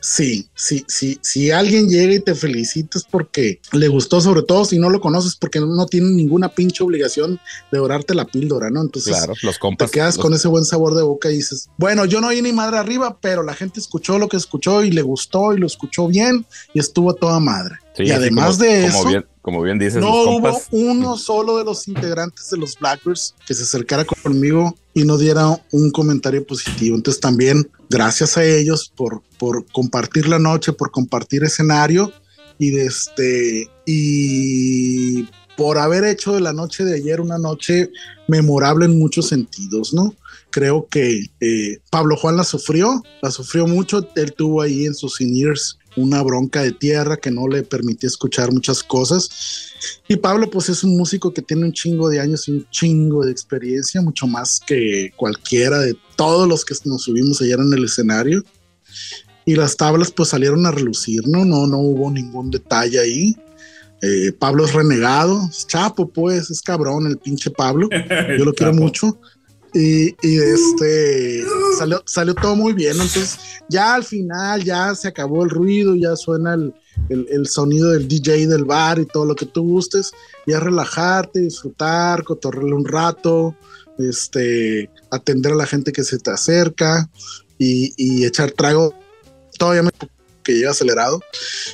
sí, 0.00 0.48
sí, 0.54 0.84
sí, 0.86 1.18
si 1.22 1.50
alguien 1.50 1.88
llega 1.88 2.14
y 2.14 2.20
te 2.20 2.34
felicita 2.34 2.98
es 2.98 3.04
porque 3.04 3.60
le 3.72 3.88
gustó, 3.88 4.20
sobre 4.20 4.42
todo 4.42 4.64
si 4.64 4.78
no 4.78 4.90
lo 4.90 5.00
conoces, 5.00 5.36
porque 5.36 5.60
no, 5.60 5.86
tiene 5.86 6.10
ninguna 6.10 6.48
pinche 6.48 6.84
obligación 6.84 7.40
de 7.70 7.78
orarte 7.78 8.14
la 8.14 8.24
píldora, 8.24 8.70
¿no? 8.70 8.82
Entonces, 8.82 9.16
claro, 9.16 9.34
los 9.42 9.58
compas, 9.58 9.90
te 9.90 9.98
quedas 9.98 10.18
con 10.18 10.34
ese 10.34 10.48
buen 10.48 10.64
sabor 10.64 10.94
de 10.94 11.02
boca 11.02 11.30
y 11.30 11.36
dices, 11.36 11.68
bueno, 11.78 12.04
yo 12.04 12.20
no 12.20 12.28
oí 12.28 12.42
ni 12.42 12.52
madre 12.52 12.78
arriba, 12.78 13.18
pero 13.20 13.42
la 13.42 13.54
gente 13.54 13.80
escuchó 13.80 14.18
lo 14.18 14.28
que 14.28 14.36
escuchó 14.36 14.82
y 14.82 14.90
le 14.90 15.02
gustó 15.02 15.54
y 15.54 15.58
lo 15.58 15.66
escuchó 15.66 16.08
bien 16.08 16.46
y 16.74 16.80
estuvo 16.80 17.14
toda 17.14 17.40
madre. 17.40 17.81
Y 17.98 18.10
además 18.10 18.58
de 18.58 18.86
eso, 18.86 19.04
como 19.42 19.60
bien 19.62 19.78
dices, 19.78 20.00
no 20.00 20.22
hubo 20.22 20.60
uno 20.70 21.16
solo 21.16 21.58
de 21.58 21.64
los 21.64 21.88
integrantes 21.88 22.50
de 22.50 22.58
los 22.58 22.78
Blackbirds 22.78 23.34
que 23.46 23.54
se 23.54 23.64
acercara 23.64 24.04
conmigo 24.04 24.74
y 24.94 25.04
no 25.04 25.18
diera 25.18 25.60
un 25.72 25.90
comentario 25.90 26.46
positivo. 26.46 26.96
Entonces 26.96 27.20
también 27.20 27.70
gracias 27.90 28.36
a 28.36 28.44
ellos 28.44 28.92
por, 28.94 29.22
por 29.38 29.66
compartir 29.72 30.28
la 30.28 30.38
noche, 30.38 30.72
por 30.72 30.90
compartir 30.90 31.44
escenario 31.44 32.12
y 32.58 32.70
de 32.70 32.86
este 32.86 33.68
y 33.84 35.28
por 35.56 35.78
haber 35.78 36.04
hecho 36.04 36.32
de 36.32 36.40
la 36.40 36.52
noche 36.52 36.84
de 36.84 36.94
ayer 36.96 37.20
una 37.20 37.38
noche 37.38 37.90
memorable 38.28 38.86
en 38.86 38.98
muchos 38.98 39.28
sentidos, 39.28 39.92
¿no? 39.92 40.14
Creo 40.50 40.86
que 40.88 41.26
eh, 41.40 41.78
Pablo 41.90 42.16
Juan 42.16 42.36
la 42.36 42.44
sufrió, 42.44 43.02
la 43.22 43.30
sufrió 43.30 43.66
mucho, 43.66 44.08
él 44.16 44.32
tuvo 44.34 44.62
ahí 44.62 44.86
en 44.86 44.94
sus 44.94 45.20
in 45.20 45.34
una 45.96 46.22
bronca 46.22 46.62
de 46.62 46.72
tierra 46.72 47.16
que 47.16 47.30
no 47.30 47.48
le 47.48 47.62
permitía 47.62 48.08
escuchar 48.08 48.52
muchas 48.52 48.82
cosas. 48.82 49.72
Y 50.08 50.16
Pablo 50.16 50.48
pues 50.50 50.68
es 50.68 50.84
un 50.84 50.96
músico 50.96 51.32
que 51.32 51.42
tiene 51.42 51.64
un 51.64 51.72
chingo 51.72 52.08
de 52.08 52.20
años 52.20 52.48
y 52.48 52.52
un 52.52 52.66
chingo 52.70 53.24
de 53.24 53.32
experiencia, 53.32 54.00
mucho 54.00 54.26
más 54.26 54.60
que 54.66 55.12
cualquiera 55.16 55.78
de 55.80 55.96
todos 56.16 56.48
los 56.48 56.64
que 56.64 56.74
nos 56.84 57.02
subimos 57.02 57.40
ayer 57.42 57.58
en 57.58 57.72
el 57.72 57.84
escenario. 57.84 58.44
Y 59.44 59.56
las 59.56 59.76
tablas 59.76 60.10
pues 60.10 60.28
salieron 60.28 60.64
a 60.66 60.70
relucir, 60.70 61.26
¿no? 61.26 61.44
No, 61.44 61.66
no 61.66 61.78
hubo 61.78 62.10
ningún 62.10 62.50
detalle 62.50 63.00
ahí. 63.00 63.36
Eh, 64.00 64.32
Pablo 64.32 64.64
es 64.64 64.72
renegado, 64.72 65.48
es 65.48 65.66
chapo 65.66 66.08
pues, 66.08 66.50
es 66.50 66.60
cabrón 66.62 67.06
el 67.06 67.18
pinche 67.18 67.50
Pablo. 67.50 67.88
Yo 68.38 68.44
lo 68.44 68.52
quiero 68.52 68.72
mucho. 68.72 69.18
Y, 69.74 70.14
este 70.22 71.44
salió, 72.04 72.34
todo 72.34 72.56
muy 72.56 72.72
bien. 72.74 72.92
Entonces, 72.92 73.38
ya 73.68 73.94
al 73.94 74.04
final, 74.04 74.62
ya 74.62 74.94
se 74.94 75.08
acabó 75.08 75.44
el 75.44 75.50
ruido, 75.50 75.94
ya 75.94 76.14
suena 76.16 76.54
el, 76.54 76.74
el, 77.08 77.46
sonido 77.46 77.90
del 77.90 78.06
DJ 78.06 78.46
del 78.46 78.64
bar 78.64 78.98
y 78.98 79.06
todo 79.06 79.24
lo 79.24 79.34
que 79.34 79.46
tú 79.46 79.62
gustes. 79.62 80.12
Ya 80.46 80.60
relajarte, 80.60 81.40
disfrutar, 81.40 82.22
cotorrearle 82.24 82.74
un 82.74 82.86
rato, 82.86 83.56
este, 83.98 84.90
atender 85.10 85.52
a 85.52 85.56
la 85.56 85.66
gente 85.66 85.92
que 85.92 86.04
se 86.04 86.18
te 86.18 86.30
acerca 86.30 87.08
y, 87.58 87.94
y 87.96 88.26
echar 88.26 88.50
trago. 88.50 88.94
Todavía 89.58 89.82
me 89.84 89.90
que 90.42 90.54
llega 90.54 90.70
acelerado. 90.70 91.20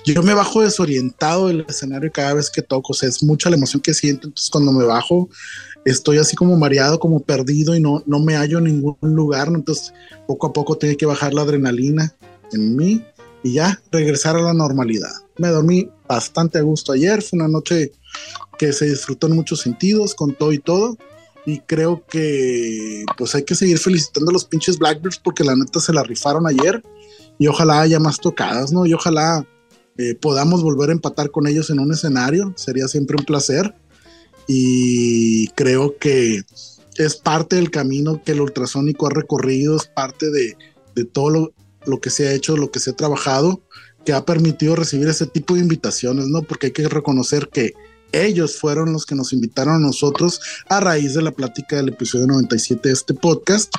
Yo 0.04 0.22
me 0.22 0.34
bajo 0.34 0.62
desorientado 0.62 1.48
del 1.48 1.64
escenario 1.68 2.10
cada 2.12 2.34
vez 2.34 2.50
que 2.50 2.62
toco, 2.62 2.94
es 3.00 3.22
mucha 3.22 3.50
la 3.50 3.56
emoción 3.56 3.80
que 3.80 3.94
siento, 3.94 4.28
entonces 4.28 4.50
cuando 4.50 4.72
me 4.72 4.84
bajo 4.84 5.28
estoy 5.90 6.18
así 6.18 6.36
como 6.36 6.56
mareado, 6.56 6.98
como 6.98 7.20
perdido 7.20 7.74
y 7.74 7.80
no, 7.80 8.02
no 8.06 8.20
me 8.20 8.34
hallo 8.36 8.58
en 8.58 8.64
ningún 8.64 8.96
lugar. 9.02 9.48
Entonces, 9.48 9.92
poco 10.26 10.48
a 10.48 10.52
poco 10.52 10.76
tengo 10.76 10.96
que 10.96 11.06
bajar 11.06 11.34
la 11.34 11.42
adrenalina 11.42 12.14
en 12.52 12.76
mí 12.76 13.04
y 13.42 13.54
ya 13.54 13.80
regresar 13.90 14.36
a 14.36 14.42
la 14.42 14.54
normalidad. 14.54 15.12
Me 15.38 15.48
dormí 15.48 15.88
bastante 16.08 16.58
a 16.58 16.62
gusto 16.62 16.92
ayer, 16.92 17.22
fue 17.22 17.38
una 17.38 17.48
noche 17.48 17.92
que 18.58 18.72
se 18.72 18.86
disfrutó 18.86 19.28
en 19.28 19.36
muchos 19.36 19.60
sentidos, 19.60 20.14
con 20.14 20.34
todo 20.34 20.52
y 20.52 20.58
todo. 20.58 20.98
Y 21.46 21.60
creo 21.60 22.04
que 22.06 23.04
pues 23.16 23.34
hay 23.34 23.44
que 23.44 23.54
seguir 23.54 23.78
felicitando 23.78 24.30
a 24.30 24.32
los 24.34 24.44
pinches 24.44 24.78
Blackbirds 24.78 25.18
porque 25.18 25.44
la 25.44 25.56
neta 25.56 25.80
se 25.80 25.92
la 25.92 26.02
rifaron 26.02 26.46
ayer 26.46 26.82
y 27.38 27.46
ojalá 27.46 27.80
haya 27.80 28.00
más 28.00 28.18
tocadas, 28.18 28.72
¿no? 28.72 28.84
Y 28.84 28.92
ojalá 28.92 29.46
eh, 29.96 30.14
podamos 30.14 30.62
volver 30.62 30.90
a 30.90 30.92
empatar 30.92 31.30
con 31.30 31.46
ellos 31.46 31.70
en 31.70 31.78
un 31.78 31.92
escenario, 31.92 32.52
sería 32.56 32.86
siempre 32.88 33.16
un 33.18 33.24
placer 33.24 33.74
y 34.48 35.48
creo 35.48 35.98
que 35.98 36.42
es 36.96 37.16
parte 37.16 37.56
del 37.56 37.70
camino 37.70 38.22
que 38.24 38.32
el 38.32 38.40
ultrasónico 38.40 39.06
ha 39.06 39.10
recorrido, 39.10 39.76
es 39.76 39.86
parte 39.86 40.30
de, 40.30 40.56
todo 41.12 41.52
lo, 41.84 42.00
que 42.00 42.10
se 42.10 42.26
ha 42.26 42.32
hecho, 42.32 42.56
lo 42.56 42.72
que 42.72 42.80
se 42.80 42.90
ha 42.90 42.96
trabajado, 42.96 43.62
que 44.04 44.14
ha 44.14 44.24
permitido 44.24 44.74
recibir 44.74 45.06
ese 45.06 45.26
tipo 45.26 45.54
de 45.54 45.60
invitaciones, 45.60 46.26
¿no? 46.26 46.42
Porque 46.42 46.68
hay 46.68 46.72
que 46.72 46.88
reconocer 46.88 47.50
que 47.52 47.74
ellos 48.10 48.58
fueron 48.58 48.92
los 48.92 49.04
que 49.04 49.14
nos 49.14 49.32
invitaron 49.34 49.74
a 49.74 49.86
nosotros 49.86 50.40
a 50.68 50.80
raíz 50.80 51.14
de 51.14 51.22
la 51.22 51.30
plática 51.30 51.76
del 51.76 51.90
episodio 51.90 52.26
97 52.26 52.88
de 52.88 52.94
este 52.94 53.14
podcast 53.14 53.72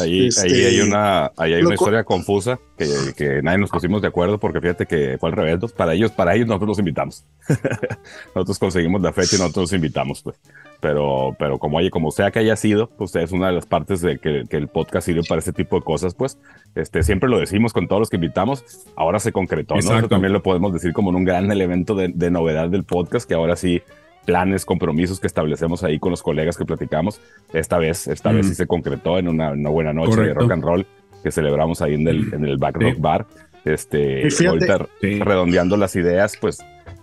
Ahí, 0.00 0.20
ahí 0.20 0.26
este, 0.28 0.66
hay 0.66 0.80
una, 0.80 1.30
ahí 1.36 1.54
hay 1.54 1.62
una 1.62 1.74
historia 1.74 2.04
confusa 2.04 2.58
que, 2.76 2.88
que, 3.16 3.42
nadie 3.42 3.58
nos 3.58 3.70
pusimos 3.70 4.02
de 4.02 4.08
acuerdo 4.08 4.38
porque 4.38 4.60
fíjate 4.60 4.86
que 4.86 5.16
fue 5.18 5.30
al 5.30 5.36
revés. 5.36 5.72
Para 5.72 5.94
ellos, 5.94 6.10
para 6.10 6.34
ellos 6.34 6.48
nosotros 6.48 6.68
los 6.68 6.78
invitamos. 6.78 7.24
nosotros 8.34 8.58
conseguimos 8.58 9.02
la 9.02 9.12
fecha 9.12 9.36
y 9.36 9.38
nosotros 9.38 9.64
los 9.64 9.72
invitamos. 9.72 10.22
Pues. 10.22 10.36
Pero, 10.80 11.36
pero 11.38 11.58
como, 11.58 11.78
oye, 11.78 11.90
como 11.90 12.10
sea 12.10 12.30
que 12.30 12.40
haya 12.40 12.56
sido, 12.56 12.88
pues 12.88 13.14
es 13.16 13.32
una 13.32 13.48
de 13.48 13.52
las 13.52 13.66
partes 13.66 14.00
de 14.00 14.18
que, 14.18 14.44
que, 14.48 14.56
el 14.56 14.68
podcast 14.68 15.06
sirve 15.06 15.22
para 15.28 15.40
ese 15.40 15.52
tipo 15.52 15.76
de 15.76 15.82
cosas, 15.82 16.14
pues 16.14 16.38
este, 16.74 17.02
siempre 17.02 17.28
lo 17.28 17.38
decimos 17.38 17.72
con 17.72 17.88
todos 17.88 18.00
los 18.00 18.10
que 18.10 18.16
invitamos. 18.16 18.64
Ahora 18.96 19.20
se 19.20 19.32
concretó, 19.32 19.74
¿no? 19.74 19.80
Eso 19.80 20.08
también 20.08 20.32
lo 20.32 20.42
podemos 20.42 20.72
decir 20.72 20.92
como 20.92 21.10
un 21.10 21.24
gran 21.24 21.50
elemento 21.50 21.94
de, 21.94 22.08
de 22.08 22.30
novedad 22.30 22.68
del 22.68 22.84
podcast 22.84 23.28
que 23.28 23.34
ahora 23.34 23.56
sí 23.56 23.82
planes, 24.24 24.64
compromisos 24.64 25.20
que 25.20 25.26
establecemos 25.26 25.84
ahí 25.84 25.98
con 25.98 26.10
los 26.10 26.22
colegas 26.22 26.56
que 26.56 26.64
platicamos. 26.64 27.20
Esta 27.52 27.78
vez, 27.78 28.06
esta 28.08 28.32
vez 28.32 28.48
sí 28.48 28.54
se 28.54 28.66
concretó 28.66 29.18
en 29.18 29.28
una, 29.28 29.52
buena 29.68 29.92
noche 29.92 30.20
de 30.20 30.34
rock 30.34 30.52
and 30.52 30.64
roll 30.64 30.86
que 31.22 31.30
celebramos 31.30 31.80
ahí 31.82 31.94
en 31.94 32.06
el, 32.06 32.34
en 32.34 32.44
el 32.44 32.58
Back 32.58 32.76
Rock 32.76 32.96
Bar. 32.98 33.26
Este, 33.64 34.28
ahorita 34.46 34.86
redondeando 35.00 35.76
las 35.76 35.96
ideas, 35.96 36.36
pues, 36.38 36.58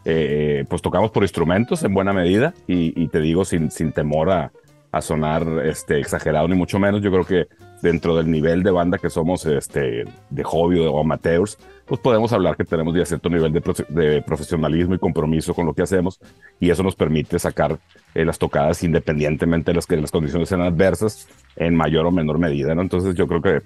eh, 0.06 0.66
pues 0.70 0.82
tocamos 0.82 1.10
por 1.12 1.24
instrumentos 1.24 1.84
en 1.84 1.94
buena 1.94 2.14
medida 2.14 2.54
y, 2.68 3.08
te 3.08 3.20
digo 3.20 3.46
sin, 3.46 3.72
sin 3.72 3.92
temor 3.92 4.30
a, 4.30 4.52
a 4.92 5.02
sonar 5.02 5.48
este, 5.66 6.00
exagerado 6.00 6.48
ni 6.48 6.56
mucho 6.56 6.78
menos. 6.80 7.02
Yo 7.02 7.12
creo 7.12 7.26
que 7.26 7.48
dentro 7.82 8.16
del 8.16 8.30
nivel 8.30 8.64
de 8.64 8.72
banda 8.72 8.98
que 8.98 9.10
somos 9.10 9.46
este, 9.46 10.06
de 10.30 10.44
hobby 10.44 10.80
o 10.80 11.00
amateurs, 11.00 11.58
pues 11.86 12.00
podemos 12.00 12.32
hablar 12.32 12.56
que 12.56 12.64
tenemos 12.64 12.96
ya 12.96 13.06
cierto 13.06 13.30
nivel 13.30 13.52
de, 13.52 14.22
profesionalismo 14.22 14.96
y 14.96 15.00
compromiso 15.00 15.54
con 15.54 15.66
lo 15.66 15.74
que 15.74 15.82
hacemos 15.82 16.20
y 16.60 16.70
eso 16.70 16.84
nos 16.84 16.96
permite 16.96 17.40
sacar 17.40 17.80
eh, 18.14 18.24
las 18.24 18.38
tocadas 18.38 18.84
independientemente 18.84 19.72
de 19.72 19.76
las 19.76 19.88
que 19.88 19.98
las 19.98 20.12
condiciones 20.12 20.50
sean 20.50 20.62
adversas 20.62 21.28
en 21.56 21.76
mayor 21.76 22.06
o 22.06 22.12
menor 22.12 22.38
medida. 22.38 22.76
¿no? 22.76 22.82
Entonces 22.82 23.16
yo 23.16 23.28
creo 23.28 23.42
que 23.42 23.62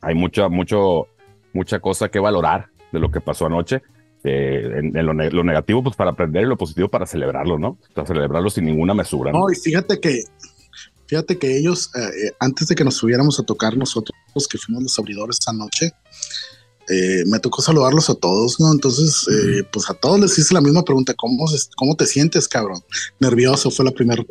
hay 0.00 0.14
mucha, 0.14 0.48
mucho, 0.48 1.08
mucha 1.52 1.80
cosa 1.80 2.08
que 2.08 2.20
valorar 2.20 2.68
de 2.92 3.00
lo 3.00 3.10
que 3.10 3.20
pasó 3.20 3.46
anoche. 3.46 3.82
Eh, 4.26 4.80
en, 4.94 5.04
lo, 5.04 5.44
negativo, 5.44 5.82
pues 5.82 5.96
para 5.96 6.12
aprender 6.12 6.44
y 6.44 6.46
lo 6.46 6.56
positivo 6.56 6.88
para 6.88 7.04
celebrarlo, 7.04 7.58
¿no? 7.58 7.76
Para 7.92 8.06
celebrarlo 8.06 8.48
sin 8.48 8.64
ninguna 8.64 8.94
mesura. 8.94 9.30
no 9.32 9.50
y 9.52 9.54
fíjate 9.54 10.00
que 10.00 10.22
Fíjate 11.14 11.38
que 11.38 11.56
ellos, 11.56 11.92
eh, 11.94 12.26
eh, 12.26 12.32
antes 12.40 12.66
de 12.66 12.74
que 12.74 12.82
nos 12.82 12.96
subiéramos 12.96 13.38
a 13.38 13.44
tocar 13.44 13.76
nosotros, 13.76 14.18
que 14.50 14.58
fuimos 14.58 14.82
los 14.82 14.98
abridores 14.98 15.38
esa 15.40 15.52
noche, 15.52 15.92
eh, 16.88 17.22
me 17.28 17.38
tocó 17.38 17.62
saludarlos 17.62 18.10
a 18.10 18.16
todos, 18.16 18.58
¿no? 18.58 18.72
Entonces, 18.72 19.24
pues 19.72 19.88
a 19.88 19.94
todos 19.94 20.18
les 20.18 20.36
hice 20.36 20.52
la 20.52 20.60
misma 20.60 20.84
pregunta, 20.84 21.14
¿cómo, 21.14 21.46
¿cómo 21.76 21.94
te 21.94 22.06
sientes, 22.06 22.48
cabrón? 22.48 22.82
Nervioso 23.20 23.70
fue 23.70 23.84
la 23.84 23.92
primera 23.92 24.24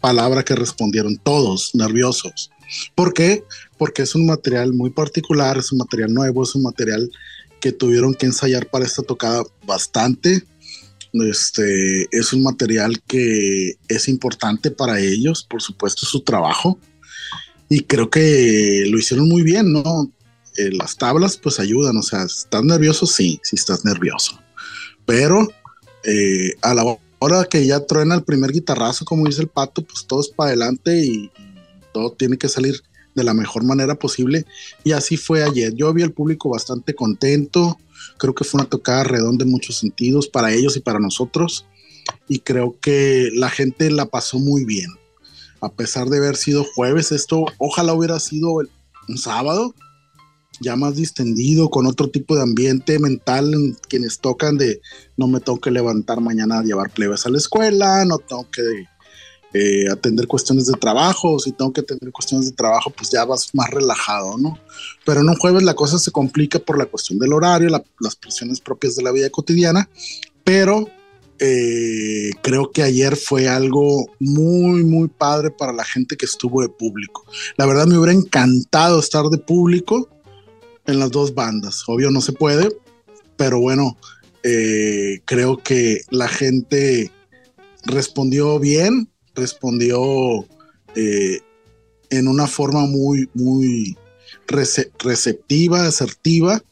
palabra 0.00 0.42
que 0.42 0.56
respondieron, 0.56 1.18
todos 1.18 1.74
nerviosos. 1.74 2.50
¿Por 2.94 3.12
qué? 3.12 3.44
Porque 3.76 4.00
es 4.00 4.14
un 4.14 4.24
material 4.24 4.72
muy 4.72 4.88
particular, 4.88 5.58
es 5.58 5.70
un 5.70 5.80
material 5.80 6.14
nuevo, 6.14 6.44
es 6.44 6.54
un 6.54 6.62
material 6.62 7.10
que 7.60 7.72
tuvieron 7.72 8.14
que 8.14 8.24
ensayar 8.24 8.70
para 8.70 8.86
esta 8.86 9.02
tocada 9.02 9.42
bastante 9.66 10.44
Este 11.12 12.08
es 12.10 12.32
un 12.32 12.42
material 12.42 13.00
que 13.06 13.74
es 13.88 14.08
importante 14.08 14.70
para 14.70 15.00
ellos, 15.00 15.44
por 15.48 15.62
supuesto, 15.62 16.06
su 16.06 16.20
trabajo. 16.20 16.78
Y 17.68 17.80
creo 17.80 18.10
que 18.10 18.86
lo 18.88 18.98
hicieron 18.98 19.28
muy 19.28 19.42
bien, 19.42 19.72
¿no? 19.72 20.12
Eh, 20.56 20.70
las 20.72 20.96
tablas 20.96 21.36
pues 21.36 21.60
ayudan, 21.60 21.96
o 21.96 22.02
sea, 22.02 22.24
¿estás 22.24 22.64
nervioso? 22.64 23.06
Sí, 23.06 23.40
sí 23.42 23.56
estás 23.56 23.84
nervioso. 23.84 24.40
Pero 25.06 25.48
eh, 26.04 26.54
a 26.62 26.74
la 26.74 26.84
hora 27.18 27.44
que 27.44 27.66
ya 27.66 27.86
truena 27.86 28.14
el 28.14 28.24
primer 28.24 28.52
guitarrazo, 28.52 29.04
como 29.04 29.26
dice 29.26 29.42
el 29.42 29.48
pato, 29.48 29.82
pues 29.82 30.06
todo 30.06 30.20
es 30.20 30.28
para 30.28 30.48
adelante 30.48 31.04
y, 31.04 31.30
todo 31.92 32.12
tiene 32.12 32.38
que 32.38 32.48
salir 32.48 32.80
de 33.20 33.24
la 33.24 33.34
mejor 33.34 33.64
manera 33.64 33.94
posible. 33.94 34.44
Y 34.84 34.92
así 34.92 35.16
fue 35.16 35.42
ayer. 35.42 35.74
Yo 35.74 35.92
vi 35.92 36.02
al 36.02 36.12
público 36.12 36.48
bastante 36.48 36.94
contento. 36.94 37.78
Creo 38.18 38.34
que 38.34 38.44
fue 38.44 38.60
una 38.60 38.68
tocada 38.68 39.04
redonda 39.04 39.44
en 39.44 39.50
muchos 39.50 39.78
sentidos 39.78 40.28
para 40.28 40.52
ellos 40.52 40.76
y 40.76 40.80
para 40.80 40.98
nosotros. 40.98 41.66
Y 42.28 42.40
creo 42.40 42.76
que 42.80 43.30
la 43.34 43.50
gente 43.50 43.90
la 43.90 44.06
pasó 44.06 44.38
muy 44.38 44.64
bien. 44.64 44.90
A 45.60 45.70
pesar 45.70 46.08
de 46.08 46.18
haber 46.18 46.36
sido 46.36 46.64
jueves, 46.64 47.12
esto 47.12 47.44
ojalá 47.58 47.92
hubiera 47.92 48.18
sido 48.18 48.50
un 49.08 49.18
sábado 49.18 49.74
ya 50.60 50.76
más 50.76 50.94
distendido, 50.94 51.70
con 51.70 51.86
otro 51.86 52.10
tipo 52.10 52.36
de 52.36 52.42
ambiente 52.42 52.98
mental 52.98 53.54
en 53.54 53.76
quienes 53.88 54.20
tocan 54.20 54.58
de 54.58 54.80
no 55.16 55.26
me 55.26 55.40
tengo 55.40 55.58
que 55.58 55.70
levantar 55.70 56.20
mañana 56.20 56.58
a 56.58 56.62
llevar 56.62 56.90
plebes 56.90 57.24
a 57.24 57.30
la 57.30 57.38
escuela, 57.38 58.04
no 58.04 58.18
tengo 58.18 58.48
que 58.50 58.62
eh, 59.52 59.88
atender 59.90 60.26
cuestiones 60.26 60.66
de 60.66 60.74
trabajo, 60.74 61.38
si 61.38 61.52
tengo 61.52 61.72
que 61.72 61.80
atender 61.80 62.12
cuestiones 62.12 62.46
de 62.46 62.52
trabajo, 62.52 62.90
pues 62.90 63.10
ya 63.10 63.24
vas 63.24 63.52
más 63.54 63.68
relajado, 63.70 64.38
¿no? 64.38 64.58
Pero 65.04 65.20
en 65.20 65.28
un 65.28 65.36
jueves 65.36 65.62
la 65.62 65.74
cosa 65.74 65.98
se 65.98 66.12
complica 66.12 66.58
por 66.58 66.78
la 66.78 66.86
cuestión 66.86 67.18
del 67.18 67.32
horario, 67.32 67.68
las 68.00 68.16
presiones 68.16 68.60
propias 68.60 68.96
de 68.96 69.02
la 69.02 69.12
vida 69.12 69.28
cotidiana, 69.30 69.88
pero 70.44 70.86
eh, 71.42 72.32
creo 72.42 72.70
que 72.70 72.82
ayer 72.82 73.16
fue 73.16 73.48
algo 73.48 74.12
muy, 74.18 74.84
muy 74.84 75.08
padre 75.08 75.50
para 75.50 75.72
la 75.72 75.84
gente 75.84 76.18
que 76.18 76.26
estuvo 76.26 76.60
de 76.60 76.68
público. 76.68 77.24
La 77.56 77.64
verdad 77.64 77.86
me 77.86 77.96
hubiera 77.96 78.12
encantado 78.12 79.00
estar 79.00 79.24
de 79.26 79.38
público 79.38 80.10
en 80.86 80.98
las 80.98 81.10
dos 81.10 81.34
bandas. 81.34 81.82
Obvio 81.86 82.10
no 82.10 82.20
se 82.20 82.34
puede, 82.34 82.68
pero 83.36 83.58
bueno, 83.58 83.96
eh, 84.42 85.22
creo 85.24 85.56
que 85.56 86.02
la 86.10 86.28
gente 86.28 87.10
respondió 87.86 88.58
bien, 88.58 89.08
respondió 89.34 90.46
eh, 90.94 91.40
en 92.10 92.28
una 92.28 92.46
forma 92.46 92.80
muy, 92.86 93.28
muy 93.34 93.96
receptiva, 94.46 95.86
asertiva. 95.86 96.62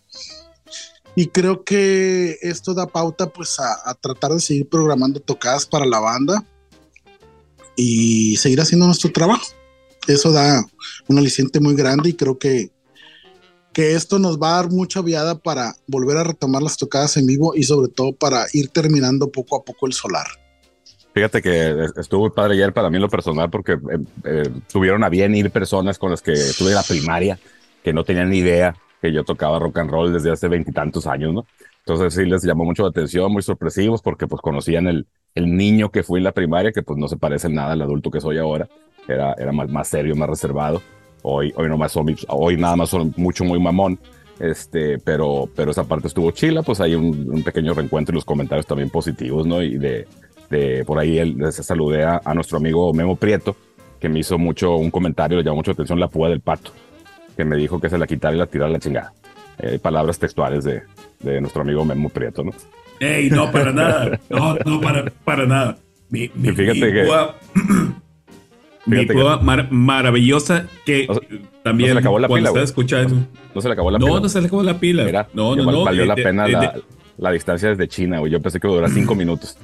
Y 1.15 1.29
creo 1.29 1.65
que 1.65 2.39
esto 2.43 2.75
da 2.75 2.87
pauta 2.87 3.33
pues 3.33 3.59
a, 3.59 3.95
tratar 3.95 4.33
de 4.33 4.41
seguir 4.41 4.69
programando 4.69 5.21
tocadas 5.21 5.67
para 5.67 5.87
la 5.87 5.99
banda 5.99 6.45
y 7.77 8.37
seguir 8.37 8.61
haciendo 8.61 8.87
nuestro 8.87 9.11
trabajo. 9.11 9.47
Eso 10.07 10.31
da 10.31 10.65
un 11.09 11.19
aliciente 11.19 11.61
muy 11.61 11.75
grande 11.75 12.11
y 12.11 12.15
creo 12.15 12.39
que 12.39 12.71
que 13.79 13.95
esto 13.95 14.19
nos 14.19 14.41
va 14.41 14.51
a 14.51 14.63
dar 14.63 14.73
mucha 14.73 15.03
viada 15.03 15.39
para 15.39 15.77
volver 15.87 16.17
a 16.17 16.25
retomar 16.25 16.63
las 16.63 16.77
tocadas 16.77 17.17
en 17.17 17.27
vivo 17.27 17.55
y 17.55 17.63
sobre 17.63 17.89
todo 17.89 18.13
para 18.13 18.47
ir 18.53 18.71
terminando 18.71 19.31
poco 19.31 19.55
a 19.55 19.65
poco 19.65 19.87
el 19.87 19.93
solar. 19.93 20.27
Fíjate 21.19 21.43
que 21.43 21.87
estuvo 21.97 22.21
muy 22.21 22.31
padre 22.31 22.55
ayer 22.55 22.73
para 22.73 22.89
mí 22.91 22.95
en 22.95 23.03
lo 23.03 23.09
personal 23.09 23.51
porque 23.51 23.73
eh, 23.73 23.99
eh, 24.23 24.51
tuvieron 24.73 25.03
a 25.03 25.09
bien 25.09 25.35
ir 25.35 25.51
personas 25.51 25.99
con 25.99 26.13
las 26.13 26.23
que 26.23 26.33
tuve 26.57 26.73
la 26.73 26.85
primaria 26.85 27.41
que 27.83 27.93
no 27.93 28.05
tenían 28.05 28.31
ni 28.31 28.39
idea 28.39 28.77
que 29.03 29.13
yo 29.13 29.25
tocaba 29.25 29.59
rock 29.59 29.79
and 29.79 29.91
roll 29.91 30.13
desde 30.13 30.31
hace 30.31 30.47
veintitantos 30.47 31.09
años, 31.09 31.35
¿no? 31.35 31.45
Entonces 31.81 32.15
sí 32.15 32.25
les 32.25 32.45
llamó 32.45 32.65
mucho 32.65 32.85
la 32.85 32.91
atención, 32.91 33.33
muy 33.33 33.43
sorpresivos 33.43 34.01
porque 34.01 34.29
pues 34.29 34.41
conocían 34.41 34.87
el, 34.87 35.09
el 35.35 35.57
niño 35.57 35.91
que 35.91 36.05
fui 36.05 36.19
en 36.19 36.25
la 36.25 36.31
primaria, 36.31 36.71
que 36.71 36.85
pues 36.85 36.97
no 37.01 37.09
se 37.09 37.17
parece 37.17 37.49
en 37.49 37.55
nada 37.55 37.73
al 37.73 37.83
adulto 37.83 38.13
que 38.13 38.21
soy 38.21 38.39
ahora, 38.39 38.69
era, 39.09 39.33
era 39.33 39.51
más, 39.51 39.69
más 39.71 39.89
serio, 39.89 40.15
más 40.15 40.29
reservado. 40.29 40.81
Hoy, 41.23 41.53
hoy, 41.57 41.69
nomás 41.69 41.91
son, 41.91 42.15
hoy 42.29 42.57
nada 42.57 42.77
más 42.77 42.91
son 42.91 43.13
mucho, 43.17 43.43
muy 43.43 43.59
mamón. 43.59 43.99
Este, 44.39 45.01
pero, 45.01 45.49
pero 45.57 45.73
esa 45.73 45.83
parte 45.83 46.07
estuvo 46.07 46.31
chila, 46.31 46.63
pues 46.63 46.81
hay 46.81 46.95
un, 46.95 47.43
pequeño 47.43 47.75
reencuentro 47.75 48.13
y 48.13 48.15
los 48.15 48.25
comentarios 48.25 48.67
también 48.67 48.89
positivos, 48.89 49.49
¿no? 49.49 49.61
Y 49.63 49.79
de, 49.79 50.07
de 50.51 50.85
por 50.85 50.99
ahí 50.99 51.19
él, 51.19 51.37
les 51.39 51.57
saludé 51.57 52.05
a, 52.05 52.21
nuestro 52.35 52.59
amigo 52.59 52.93
Memo 52.93 53.17
Prieto, 53.17 53.57
que 54.01 54.09
me 54.09 54.21
hizo 54.21 54.39
mucho 54.39 54.77
un 54.77 54.91
comentario, 54.91 55.39
le 55.39 55.45
llamó 55.45 55.57
mucho 55.57 55.73
atención 55.73 55.99
la 56.01 56.09
púa 56.09 56.29
del 56.29 56.41
pato, 56.41 56.73
que 57.37 57.45
me 57.45 57.57
dijo 57.57 57.81
que 57.81 57.89
se 57.89 57.99
la 57.99 58.07
quitara 58.07 58.35
y 58.35 58.39
la 58.39 58.47
tirara 58.47 58.71
a 58.71 58.73
la 58.73 58.79
chingada. 58.79 59.13
Eh, 59.59 59.79
palabras 59.81 60.19
textuales 60.19 60.65
de, 60.65 60.83
de, 61.21 61.41
nuestro 61.41 61.63
amigo 61.63 61.85
Memo 61.85 62.09
Prieto, 62.09 62.45
¿no? 62.45 62.53
¡Ey, 63.01 63.29
no, 63.29 63.51
para 63.51 63.73
nada! 63.73 64.21
No, 64.31 64.57
no, 64.65 64.81
para, 64.81 65.11
para 65.25 65.47
nada. 65.47 65.79
Mi, 66.11 66.29
fíjate 66.29 66.93
que... 66.93 67.09
mi 68.89 69.07
prueba 69.07 69.39
maravillosa 69.71 70.67
que 70.85 71.07
también 71.63 71.91
no 71.91 71.93
se 71.93 71.95
le 71.95 72.01
acabó 72.01 72.19
la 72.19 72.29
cuando 72.29 72.53
pila, 72.53 72.65
escuchando. 72.65 73.17
No, 73.55 73.61
se 73.61 73.69
le 73.69 73.73
acabó 73.73 73.91
la 73.91 73.99
no, 73.99 74.07
pila. 74.07 74.17
No, 74.17 74.23
no 74.23 74.29
se 74.29 74.41
le 74.41 74.47
acabó 74.47 74.63
la 74.63 74.79
pila. 74.79 75.29
no, 75.35 75.57
no, 75.57 75.71
no. 75.71 75.85
Valió 75.85 76.07
la 76.07 76.15
pena 76.15 76.47
la, 77.17 77.31
distancia 77.31 77.69
desde 77.71 77.89
China, 77.89 78.21
güey. 78.21 78.33
Yo 78.33 78.41
pensé 78.41 78.59
que 78.61 78.69
durara 78.69 78.89
cinco 78.89 79.15
minutos. 79.17 79.57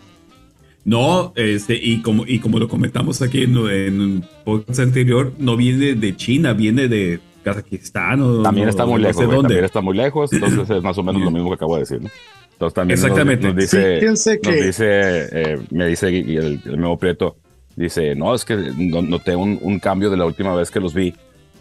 No, 0.84 1.32
este, 1.34 1.74
y 1.74 2.02
como, 2.02 2.24
y 2.26 2.40
como 2.40 2.58
lo 2.58 2.68
comentamos 2.68 3.22
aquí 3.22 3.42
en, 3.42 3.56
un 3.56 4.24
podcast 4.44 4.80
anterior, 4.80 5.32
no 5.38 5.56
viene 5.56 5.94
de 5.94 6.16
China, 6.16 6.52
viene 6.52 6.88
de 6.88 7.20
Kazajistán 7.42 8.20
o 8.20 8.42
También 8.42 8.68
está 8.68 8.84
muy 8.84 9.00
lejos, 9.00 9.24
güey, 9.24 9.40
también 9.40 9.64
está 9.64 9.80
muy 9.80 9.96
lejos, 9.96 10.32
entonces 10.32 10.68
es 10.68 10.82
más 10.82 10.98
o 10.98 11.02
menos 11.02 11.22
lo 11.22 11.30
mismo 11.30 11.48
que 11.48 11.54
acabo 11.54 11.74
de 11.76 11.80
decir, 11.80 12.02
¿no? 12.02 12.10
Entonces 12.52 12.74
también 12.74 12.98
Exactamente. 12.98 13.46
Nos, 13.46 13.56
dice, 13.56 14.00
nos 14.02 14.24
dice 14.24 15.28
eh, 15.32 15.58
me 15.70 15.88
dice 15.88 16.08
el, 16.08 16.60
el 16.64 16.78
nuevo 16.78 16.98
Prieto, 16.98 17.36
Dice, 17.76 18.14
no, 18.14 18.34
es 18.34 18.44
que 18.44 18.56
noté 18.56 19.34
un, 19.34 19.58
un, 19.60 19.80
cambio 19.80 20.08
de 20.08 20.16
la 20.16 20.26
última 20.26 20.54
vez 20.54 20.70
que 20.70 20.78
los 20.78 20.94
vi, 20.94 21.12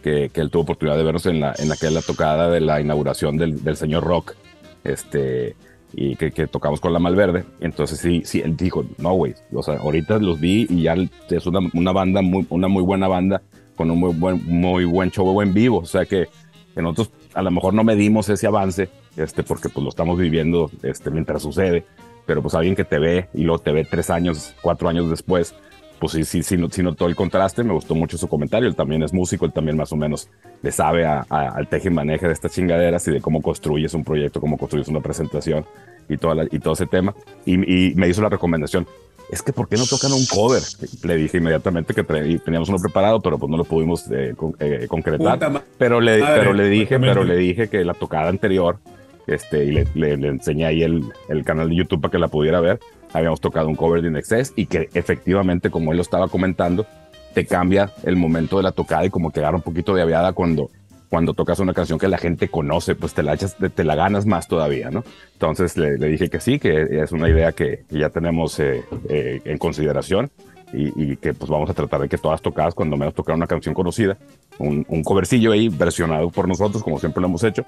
que, 0.03 0.29
que, 0.31 0.41
él 0.41 0.51
tuvo 0.51 0.61
oportunidad 0.61 0.95
de 0.95 1.03
vernos 1.03 1.25
en, 1.25 1.39
la, 1.39 1.55
en 1.57 1.71
aquella 1.71 2.01
tocada 2.01 2.51
de 2.51 2.61
la 2.61 2.79
inauguración 2.79 3.35
del, 3.35 3.63
del 3.63 3.75
señor 3.77 4.03
Rock, 4.03 4.35
este, 4.83 5.55
y 5.93 6.15
que, 6.15 6.31
que, 6.31 6.47
tocamos 6.47 6.81
con 6.81 6.91
la 6.93 6.99
Malverde. 6.99 7.45
Entonces 7.59 7.99
sí, 7.99 8.23
sí, 8.25 8.41
él 8.41 8.57
dijo, 8.57 8.85
no, 8.97 9.13
güey, 9.13 9.35
o 9.53 9.63
sea, 9.63 9.75
ahorita 9.75 10.19
los 10.19 10.39
vi 10.39 10.65
y 10.69 10.83
ya 10.83 10.95
es 11.29 11.45
una, 11.45 11.59
una 11.73 11.91
banda, 11.91 12.21
muy, 12.21 12.45
una 12.49 12.67
muy 12.67 12.83
buena 12.83 13.07
banda, 13.07 13.41
con 13.75 13.89
un 13.91 13.99
muy 13.99 14.13
buen, 14.13 14.41
muy 14.45 14.85
buen 14.85 15.11
show 15.11 15.41
en 15.41 15.53
vivo. 15.53 15.79
O 15.79 15.85
sea 15.85 16.05
que, 16.05 16.27
que 16.73 16.81
nosotros 16.81 17.11
a 17.33 17.41
lo 17.41 17.51
mejor 17.51 17.73
no 17.73 17.83
medimos 17.83 18.29
ese 18.29 18.47
avance, 18.47 18.89
este, 19.17 19.43
porque 19.43 19.69
pues 19.69 19.83
lo 19.83 19.89
estamos 19.89 20.17
viviendo 20.17 20.69
este, 20.81 21.11
mientras 21.11 21.41
sucede, 21.41 21.85
pero 22.25 22.41
pues 22.41 22.53
alguien 22.55 22.75
que 22.75 22.83
te 22.83 22.99
ve 22.99 23.29
y 23.33 23.43
luego 23.43 23.59
te 23.59 23.71
ve 23.71 23.85
tres 23.85 24.09
años, 24.09 24.53
cuatro 24.61 24.89
años 24.89 25.09
después, 25.09 25.55
pues 26.03 26.11
sí, 26.11 26.25
sí, 26.25 26.43
sí, 26.43 26.57
sí 26.69 26.83
notó 26.83 27.07
el 27.07 27.15
contraste, 27.15 27.63
me 27.63 27.71
gustó 27.71 27.95
mucho 27.95 28.17
su 28.17 28.27
comentario, 28.27 28.67
él 28.67 28.75
también 28.75 29.03
es 29.03 29.13
músico, 29.13 29.45
él 29.45 29.53
también 29.53 29.77
más 29.77 29.93
o 29.93 29.95
menos 29.95 30.27
le 30.61 30.69
sabe 30.69 31.05
al 31.05 31.67
teje 31.69 31.87
y 31.87 31.91
maneje 31.91 32.27
de 32.27 32.33
estas 32.33 32.51
chingaderas 32.51 33.07
y 33.07 33.11
de 33.11 33.21
cómo 33.21 33.41
construyes 33.41 33.93
un 33.93 34.03
proyecto, 34.03 34.41
cómo 34.41 34.57
construyes 34.57 34.89
una 34.89 34.99
presentación 34.99 35.65
y, 36.09 36.17
toda 36.17 36.43
y 36.51 36.59
todo 36.59 36.73
ese 36.73 36.87
tema. 36.87 37.15
Y, 37.45 37.93
me 37.95 38.09
hizo 38.09 38.21
la 38.21 38.27
recomendación, 38.27 38.85
es 39.31 39.41
que 39.41 39.53
¿por 39.53 39.69
qué 39.69 39.77
no 39.77 39.85
tocan 39.85 40.11
un 40.11 40.25
cover? 40.25 40.61
Le 41.03 41.15
dije 41.15 41.37
inmediatamente 41.37 41.93
que 41.93 42.03
teníamos 42.03 42.67
uno 42.67 42.79
preparado, 42.79 43.21
pero 43.21 43.37
pues 43.37 43.49
no 43.49 43.55
lo 43.55 43.63
pudimos 43.63 44.11
eh, 44.11 44.35
eh, 44.59 44.87
concretar. 44.89 45.63
Pero 45.77 46.01
le, 46.01 46.19
pero 46.19 46.51
le 46.51 46.67
dije, 46.67 46.99
pero 46.99 47.23
le 47.23 47.37
dije 47.37 47.69
que 47.69 47.85
la 47.85 47.93
tocada 47.93 48.27
anterior, 48.27 48.77
este, 49.25 49.63
y 49.63 49.71
le, 49.71 49.87
le, 49.95 50.27
enseñé 50.27 50.65
ahí 50.65 50.83
el, 50.83 51.13
el 51.29 51.45
canal 51.45 51.69
de 51.69 51.75
YouTube 51.75 52.01
para 52.01 52.11
que 52.11 52.19
la 52.19 52.27
pudiera 52.27 52.59
ver 52.59 52.81
habíamos 53.13 53.39
tocado 53.39 53.67
un 53.69 53.75
cover 53.75 54.01
de 54.01 54.09
Inexcess 54.09 54.53
y 54.55 54.65
que 54.65 54.89
efectivamente, 54.93 55.69
como 55.69 55.91
él 55.91 55.97
lo 55.97 56.01
estaba 56.01 56.27
comentando, 56.27 56.85
te 57.33 57.45
cambia 57.45 57.91
el 58.03 58.15
momento 58.15 58.57
de 58.57 58.63
la 58.63 58.71
tocada 58.71 59.05
y 59.05 59.09
como 59.09 59.31
que 59.31 59.41
un 59.41 59.61
poquito 59.61 59.95
de 59.95 60.01
aviada 60.01 60.33
cuando, 60.33 60.69
cuando 61.09 61.33
tocas 61.33 61.59
una 61.59 61.73
canción 61.73 61.99
que 61.99 62.07
la 62.07 62.17
gente 62.17 62.47
conoce, 62.47 62.95
pues 62.95 63.13
te 63.13 63.23
la, 63.23 63.33
echas, 63.33 63.55
te 63.55 63.83
la 63.83 63.95
ganas 63.95 64.25
más 64.25 64.47
todavía, 64.47 64.89
¿no? 64.89 65.03
Entonces 65.33 65.77
le, 65.77 65.97
dije 65.97 66.29
que 66.29 66.39
sí, 66.39 66.59
que 66.59 67.01
es 67.01 67.11
una 67.11 67.29
idea 67.29 67.51
que, 67.51 67.85
ya 67.89 68.09
tenemos 68.09 68.59
eh, 68.59 68.83
eh, 69.09 69.41
en 69.45 69.57
consideración 69.57 70.31
y, 70.73 71.15
que 71.17 71.33
pues 71.33 71.49
vamos 71.49 71.69
a 71.69 71.73
tratar 71.73 72.01
de 72.01 72.09
que 72.09 72.17
todas 72.17 72.41
tocadas, 72.41 72.73
cuando 72.73 72.97
menos 72.97 73.13
tocar 73.13 73.35
una 73.35 73.47
canción 73.47 73.75
conocida, 73.75 74.17
un, 74.57 74.85
un, 74.89 75.03
covercillo 75.03 75.51
ahí 75.51 75.69
versionado 75.69 76.29
por 76.29 76.47
nosotros, 76.47 76.83
como 76.83 76.99
siempre 76.99 77.21
lo 77.21 77.27
hemos 77.27 77.43
hecho, 77.43 77.63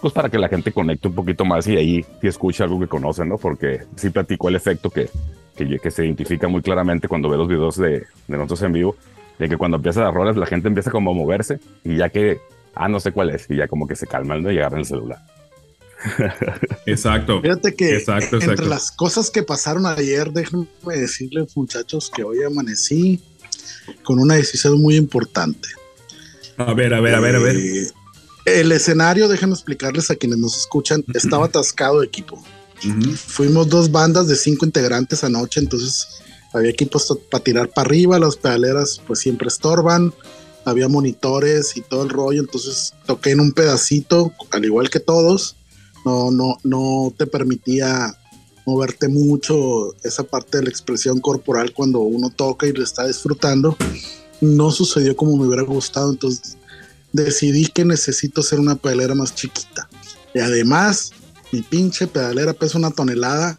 pues 0.00 0.12
para 0.12 0.28
que 0.28 0.38
la 0.38 0.48
gente 0.48 0.72
conecte 0.72 1.08
un 1.08 1.14
poquito 1.14 1.44
más 1.44 1.66
y 1.66 1.76
ahí 1.76 2.04
sí 2.20 2.28
escuche 2.28 2.62
algo 2.62 2.78
que 2.78 2.86
conocen, 2.86 3.28
¿no? 3.28 3.38
Porque 3.38 3.80
sí 3.96 4.10
platicó 4.10 4.48
el 4.48 4.56
efecto 4.56 4.90
que, 4.90 5.08
que, 5.56 5.78
que, 5.78 5.90
se 5.90 6.04
identifica 6.04 6.48
muy 6.48 6.62
claramente 6.62 7.08
cuando 7.08 7.28
ve 7.28 7.36
los 7.36 7.48
videos 7.48 7.76
de, 7.76 8.04
de 8.28 8.36
nosotros 8.36 8.62
en 8.62 8.72
vivo, 8.72 8.96
de 9.38 9.48
que 9.48 9.56
cuando 9.56 9.78
empieza 9.78 10.02
las 10.02 10.12
rolas 10.12 10.36
la 10.36 10.46
gente 10.46 10.68
empieza 10.68 10.90
como 10.90 11.10
a 11.10 11.14
moverse 11.14 11.60
y 11.82 11.96
ya 11.96 12.10
que, 12.10 12.40
ah, 12.74 12.88
no 12.88 13.00
sé 13.00 13.12
cuál 13.12 13.30
es, 13.30 13.50
y 13.50 13.56
ya 13.56 13.68
como 13.68 13.86
que 13.86 13.96
se 13.96 14.06
calman 14.06 14.42
¿no? 14.42 14.50
y 14.50 14.58
agarran 14.58 14.80
el 14.80 14.86
celular. 14.86 15.18
Exacto. 16.86 17.40
Fíjate 17.42 17.74
que 17.74 18.02
entre 18.32 18.66
las 18.66 18.90
cosas 18.90 19.30
que 19.30 19.42
pasaron 19.42 19.86
ayer, 19.86 20.32
déjenme 20.32 20.66
decirles, 20.84 21.56
muchachos, 21.56 22.10
que 22.14 22.24
hoy 22.24 22.42
amanecí 22.42 23.20
con 24.02 24.18
una 24.18 24.34
decisión 24.34 24.80
muy 24.80 24.96
importante. 24.96 25.68
A 26.56 26.74
ver, 26.74 26.94
a 26.94 27.00
ver, 27.00 27.14
a 27.14 27.20
ver, 27.20 27.36
a 27.36 27.38
ver. 27.38 27.56
Eh, 27.56 27.90
el 28.46 28.72
escenario, 28.72 29.28
déjenme 29.28 29.54
explicarles 29.54 30.10
a 30.10 30.16
quienes 30.16 30.38
nos 30.38 30.56
escuchan, 30.56 31.04
estaba 31.14 31.46
atascado 31.46 32.00
de 32.00 32.06
equipo. 32.06 32.42
Fuimos 33.14 33.68
dos 33.68 33.90
bandas 33.90 34.26
de 34.26 34.36
cinco 34.36 34.64
integrantes 34.64 35.22
anoche, 35.22 35.60
entonces 35.60 36.22
había 36.52 36.70
equipos 36.70 37.16
para 37.30 37.44
tirar 37.44 37.68
para 37.68 37.86
arriba, 37.86 38.18
las 38.18 38.36
pedaleras 38.36 39.00
pues 39.06 39.20
siempre 39.20 39.48
estorban, 39.48 40.14
había 40.64 40.88
monitores 40.88 41.76
y 41.76 41.82
todo 41.82 42.02
el 42.02 42.08
rollo, 42.08 42.40
entonces 42.40 42.94
toqué 43.06 43.30
en 43.32 43.40
un 43.40 43.52
pedacito, 43.52 44.32
al 44.50 44.64
igual 44.64 44.88
que 44.88 45.00
todos, 45.00 45.56
no, 46.04 46.30
no, 46.30 46.58
no 46.64 47.12
te 47.16 47.26
permitía 47.26 48.14
moverte 48.66 49.08
mucho 49.08 49.94
esa 50.04 50.22
parte 50.24 50.58
de 50.58 50.64
la 50.64 50.70
expresión 50.70 51.20
corporal 51.20 51.72
cuando 51.72 52.00
uno 52.00 52.30
toca 52.30 52.66
y 52.66 52.72
lo 52.72 52.84
está 52.84 53.06
disfrutando. 53.06 53.76
No 54.40 54.70
sucedió 54.70 55.16
como 55.16 55.36
me 55.36 55.46
hubiera 55.46 55.62
gustado, 55.62 56.10
entonces 56.10 56.56
decidí 57.12 57.66
que 57.66 57.84
necesito 57.84 58.40
hacer 58.40 58.60
una 58.60 58.76
pedalera 58.76 59.14
más 59.14 59.34
chiquita. 59.34 59.88
Y 60.34 60.38
además, 60.38 61.12
mi 61.52 61.62
pinche 61.62 62.06
pedalera 62.06 62.52
pesa 62.52 62.78
una 62.78 62.90
tonelada 62.90 63.58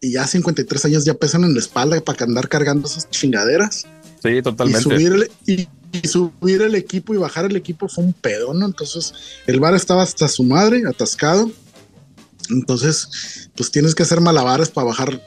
y 0.00 0.12
ya 0.12 0.26
53 0.26 0.84
años 0.86 1.04
ya 1.04 1.14
pesan 1.14 1.44
en 1.44 1.54
la 1.54 1.60
espalda 1.60 2.00
para 2.00 2.24
andar 2.24 2.48
cargando 2.48 2.88
esas 2.88 3.08
chingaderas. 3.08 3.86
Sí, 4.22 4.42
totalmente. 4.42 4.80
Y 4.80 4.82
subir, 4.82 5.30
y, 5.46 5.68
subir 6.02 6.62
el 6.62 6.74
equipo 6.74 7.14
y 7.14 7.18
bajar 7.18 7.44
el 7.44 7.56
equipo 7.56 7.88
fue 7.88 8.04
un 8.04 8.12
pedo, 8.12 8.54
¿no? 8.54 8.66
Entonces 8.66 9.14
el 9.46 9.60
bar 9.60 9.74
estaba 9.74 10.02
hasta 10.02 10.28
su 10.28 10.44
madre, 10.44 10.82
atascado. 10.88 11.50
Entonces, 12.50 13.50
pues 13.56 13.70
tienes 13.70 13.94
que 13.94 14.02
hacer 14.02 14.20
malabares 14.20 14.70
para 14.70 14.88
bajar 14.88 15.20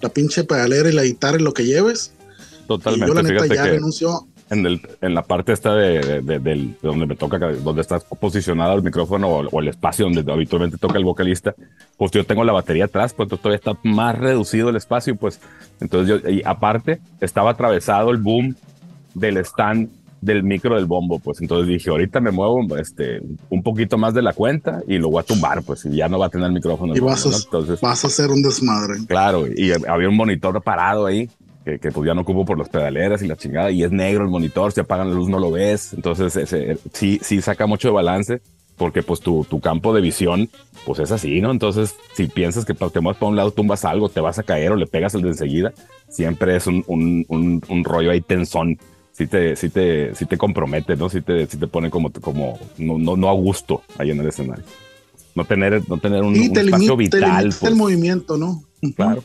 la 0.00 0.08
pinche 0.08 0.44
pedalera 0.44 0.88
y 0.88 0.92
la 0.92 1.04
guitarra 1.04 1.38
y 1.38 1.42
lo 1.42 1.52
que 1.52 1.64
lleves. 1.64 2.12
Totalmente. 2.66 3.06
yo 3.08 3.14
la 3.14 3.22
neta 3.22 3.46
ya 3.46 3.64
renunció 3.66 4.26
en, 4.50 4.66
el, 4.66 4.80
en 5.00 5.14
la 5.14 5.22
parte 5.22 5.52
esta 5.52 5.74
de, 5.74 6.22
de, 6.22 6.74
donde 6.82 7.06
me 7.06 7.16
toca, 7.16 7.38
donde 7.38 7.80
está 7.80 7.98
posicionado 7.98 8.74
el 8.74 8.82
micrófono 8.82 9.28
o, 9.28 9.60
el 9.60 9.68
espacio 9.68 10.06
donde 10.08 10.30
habitualmente 10.32 10.78
toca 10.78 10.98
el 10.98 11.04
vocalista, 11.04 11.54
pues 11.96 12.12
yo 12.12 12.24
tengo 12.24 12.44
la 12.44 12.52
batería 12.52 12.84
atrás, 12.84 13.12
pues 13.12 13.28
todavía 13.28 13.56
está 13.56 13.76
más 13.82 14.16
reducido 14.16 14.68
el 14.70 14.76
espacio, 14.76 15.16
pues 15.16 15.40
entonces 15.80 16.22
yo, 16.22 16.28
y 16.28 16.42
aparte 16.44 17.00
estaba 17.20 17.50
atravesado 17.50 18.10
el 18.10 18.18
boom 18.18 18.54
del 19.16 19.38
stand 19.38 19.88
del 20.20 20.42
micro 20.42 20.74
del 20.74 20.86
bombo, 20.86 21.18
pues 21.18 21.40
entonces 21.40 21.68
dije, 21.68 21.90
ahorita 21.90 22.20
me 22.20 22.30
muevo 22.30 22.76
este, 22.76 23.20
un 23.50 23.62
poquito 23.62 23.98
más 23.98 24.14
de 24.14 24.22
la 24.22 24.32
cuenta 24.32 24.82
y 24.88 24.98
lo 24.98 25.10
voy 25.10 25.20
a 25.20 25.24
tumbar, 25.24 25.62
pues 25.62 25.84
y 25.84 25.96
ya 25.96 26.08
no 26.08 26.18
va 26.18 26.26
a 26.26 26.28
tener 26.30 26.46
el 26.46 26.52
micrófono. 26.52 26.96
Y 26.96 27.00
vas, 27.00 27.26
a, 27.26 27.36
entonces, 27.36 27.80
vas 27.80 28.02
a 28.02 28.06
hacer 28.08 28.30
un 28.30 28.42
desmadre. 28.42 28.94
Claro, 29.06 29.46
y 29.46 29.72
había 29.72 30.08
un 30.08 30.16
monitor 30.16 30.60
parado 30.62 31.06
ahí 31.06 31.28
que, 31.64 31.78
que, 31.78 31.90
pues 31.90 32.06
ya 32.06 32.14
no 32.14 32.22
ocupo 32.22 32.44
por 32.44 32.58
las 32.58 32.68
pedaleras 32.68 33.22
y 33.22 33.28
la 33.28 33.36
chingada, 33.36 33.70
y 33.70 33.82
es 33.82 33.90
negro 33.90 34.24
el 34.24 34.30
monitor, 34.30 34.72
si 34.72 34.80
apagan 34.80 35.10
la 35.10 35.14
luz 35.14 35.28
no 35.28 35.38
lo 35.38 35.50
ves, 35.50 35.92
entonces 35.92 36.36
ese, 36.36 36.78
sí, 36.92 37.20
sí 37.22 37.42
saca 37.42 37.66
mucho 37.66 37.88
de 37.88 37.94
balance, 37.94 38.40
porque 38.76 39.02
pues 39.02 39.20
tu, 39.20 39.44
tu 39.44 39.60
campo 39.60 39.94
de 39.94 40.00
visión, 40.00 40.48
pues 40.84 40.98
es 41.00 41.10
así, 41.10 41.40
¿no? 41.40 41.50
Entonces, 41.50 41.94
si 42.14 42.26
piensas 42.26 42.64
que 42.64 42.74
te 42.74 43.00
mueves 43.00 43.18
para 43.18 43.30
un 43.30 43.36
lado, 43.36 43.50
tumbas 43.50 43.84
algo, 43.84 44.08
te 44.08 44.20
vas 44.20 44.38
a 44.38 44.42
caer 44.42 44.72
o 44.72 44.76
le 44.76 44.86
pegas 44.86 45.14
el 45.14 45.22
de 45.22 45.28
enseguida, 45.28 45.72
siempre 46.08 46.56
es 46.56 46.66
un, 46.66 46.84
un, 46.86 47.62
un, 47.68 47.84
rollo 47.84 48.10
ahí 48.10 48.20
tensón, 48.20 48.78
si 49.16 49.26
te, 49.26 49.56
si 49.56 49.70
te, 49.70 50.14
si 50.14 50.26
te 50.26 50.36
compromete, 50.36 50.94
¿no? 50.94 51.08
Si 51.08 51.22
te, 51.22 51.46
si 51.46 51.56
te 51.56 51.66
pone 51.66 51.88
como, 51.88 52.12
como 52.12 52.58
no, 52.76 52.98
no, 52.98 53.16
no 53.16 53.28
a 53.30 53.32
gusto 53.32 53.82
ahí 53.96 54.10
en 54.10 54.20
el 54.20 54.28
escenario. 54.28 54.64
No 55.34 55.44
tener, 55.46 55.82
no 55.88 55.98
tener 55.98 56.22
un, 56.22 56.36
espacio 56.36 56.96
vital. 56.96 57.42
Te 57.42 57.46
el 57.48 57.54
pues. 57.58 57.74
movimiento, 57.74 58.36
¿no? 58.36 58.62
Claro. 58.94 59.22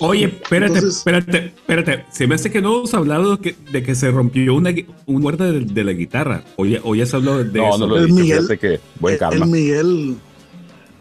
Oye, 0.00 0.24
espérate, 0.24 0.78
espérate, 0.78 1.46
espérate. 1.46 2.04
Se 2.10 2.26
me 2.26 2.36
hace 2.36 2.50
que 2.50 2.62
no 2.62 2.78
hemos 2.78 2.94
hablado 2.94 3.36
de 3.36 3.82
que, 3.82 3.94
se 3.94 4.10
rompió 4.10 4.54
una, 4.54 4.74
un 5.06 5.22
cuerda 5.22 5.52
de, 5.52 5.84
la 5.84 5.92
guitarra. 5.92 6.42
Oye, 6.56 6.80
o 6.82 6.94
ya 6.94 7.04
se 7.04 7.16
habló 7.16 7.44
de 7.44 7.58
no, 7.58 7.68
eso. 7.68 7.78
No, 7.78 7.86
lo 7.86 7.98
el 7.98 8.12
Miguel, 8.12 8.58
que 8.58 8.80
buen 8.98 9.18
El 9.30 9.46
Miguel, 9.46 10.16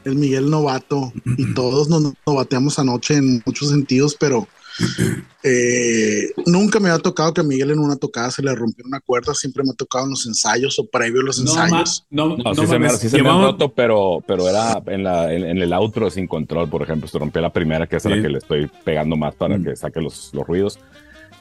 el 0.04 0.16
Miguel 0.16 0.50
novato. 0.50 1.14
Y 1.38 1.54
todos 1.54 1.90
nos 1.90 2.14
novateamos 2.28 2.78
anoche 2.78 3.16
en 3.16 3.42
muchos 3.46 3.70
sentidos, 3.70 4.18
pero 4.20 4.48
eh, 5.44 6.32
nunca 6.46 6.80
me 6.80 6.90
ha 6.90 6.98
tocado 6.98 7.34
que 7.34 7.42
a 7.42 7.44
Miguel 7.44 7.72
en 7.72 7.80
una 7.80 7.96
tocada 7.96 8.32
se 8.32 8.42
le 8.42 8.54
rompiera 8.56 8.88
una 8.88 9.00
cuerda, 9.00 9.34
siempre 9.34 9.64
me 9.64 9.72
ha 9.72 9.76
tocado 9.76 10.06
en 10.06 10.12
los 10.12 10.26
ensayos 10.26 10.80
o 10.80 10.88
previo 10.88 11.22
a 11.22 11.26
los 11.26 11.40
ensayos. 11.40 12.06
No, 12.10 12.38
no, 12.38 12.56
sí, 12.56 12.68
se 12.68 12.80
me, 12.80 12.90
sí 12.90 13.10
se 13.10 13.22
me, 13.22 13.30
han 13.30 13.42
roto, 13.42 13.70
pero, 13.74 14.24
pero 14.26 14.50
era 14.50 14.82
en, 14.88 15.04
la, 15.04 15.34
en, 15.34 15.58
el 15.58 15.74
outro 15.74 16.10
sin 16.10 16.28
control, 16.28 16.70
por 16.70 16.82
ejemplo, 16.82 17.08
se 17.08 17.20
rompió 17.20 17.42
la 17.42 17.52
primera, 17.52 17.88
que 17.88 17.98
es 17.98 18.06
la 18.06 18.22
que 18.22 18.30
le 18.30 18.38
estoy 18.40 18.70
pegando 18.84 19.16
más 19.16 19.36
para 19.36 19.58
mm. 19.58 19.64
que 19.64 19.76
saque 19.76 20.02
los, 20.02 20.34
los 20.34 20.46
ruidos. 20.48 20.80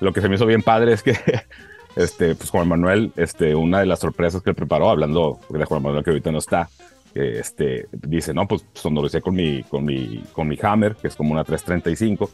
Lo 0.00 0.12
que 0.12 0.20
se 0.20 0.28
me 0.28 0.34
hizo 0.34 0.46
bien 0.46 0.62
padre 0.62 0.92
es 0.92 1.02
que 1.02 1.16
este, 1.96 2.34
pues 2.34 2.50
Juan 2.50 2.68
Manuel, 2.68 3.12
este, 3.16 3.54
una 3.54 3.80
de 3.80 3.86
las 3.86 4.00
sorpresas 4.00 4.42
que 4.42 4.54
preparó, 4.54 4.90
hablando 4.90 5.40
de 5.48 5.64
Juan 5.64 5.82
Manuel 5.82 6.04
que 6.04 6.10
ahorita 6.10 6.32
no 6.32 6.38
está, 6.38 6.68
este, 7.14 7.88
dice, 7.92 8.32
no, 8.32 8.46
pues 8.48 8.64
sonoricé 8.74 9.20
con 9.20 9.34
mi, 9.34 9.62
con 9.64 9.84
mi, 9.84 10.22
con 10.32 10.48
mi 10.48 10.58
Hammer, 10.62 10.96
que 10.96 11.08
es 11.08 11.16
como 11.16 11.32
una 11.32 11.44
335, 11.44 12.30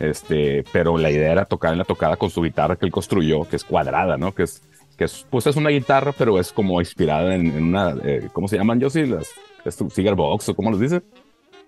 este, 0.00 0.64
pero 0.72 0.96
la 0.98 1.10
idea 1.10 1.30
era 1.30 1.44
tocar 1.44 1.72
en 1.72 1.78
la 1.78 1.84
tocada 1.84 2.16
con 2.16 2.30
su 2.30 2.42
guitarra 2.42 2.76
que 2.76 2.86
él 2.86 2.92
construyó, 2.92 3.44
que 3.44 3.56
es 3.56 3.64
cuadrada, 3.64 4.16
¿no? 4.16 4.34
Que 4.34 4.44
es, 4.44 4.62
que 4.96 5.04
es, 5.04 5.26
pues 5.30 5.46
es 5.46 5.56
una 5.56 5.70
guitarra, 5.70 6.12
pero 6.16 6.40
es 6.40 6.52
como 6.52 6.80
inspirada 6.80 7.34
en, 7.34 7.62
una, 7.62 7.94
eh, 8.02 8.28
¿cómo 8.32 8.48
se 8.48 8.56
llaman, 8.56 8.80
Josie? 8.80 9.06
Las, 9.06 9.28
Cigar 9.92 10.14
Box, 10.14 10.48
o 10.48 10.54
cómo 10.54 10.70
los 10.70 10.80
dice? 10.80 11.02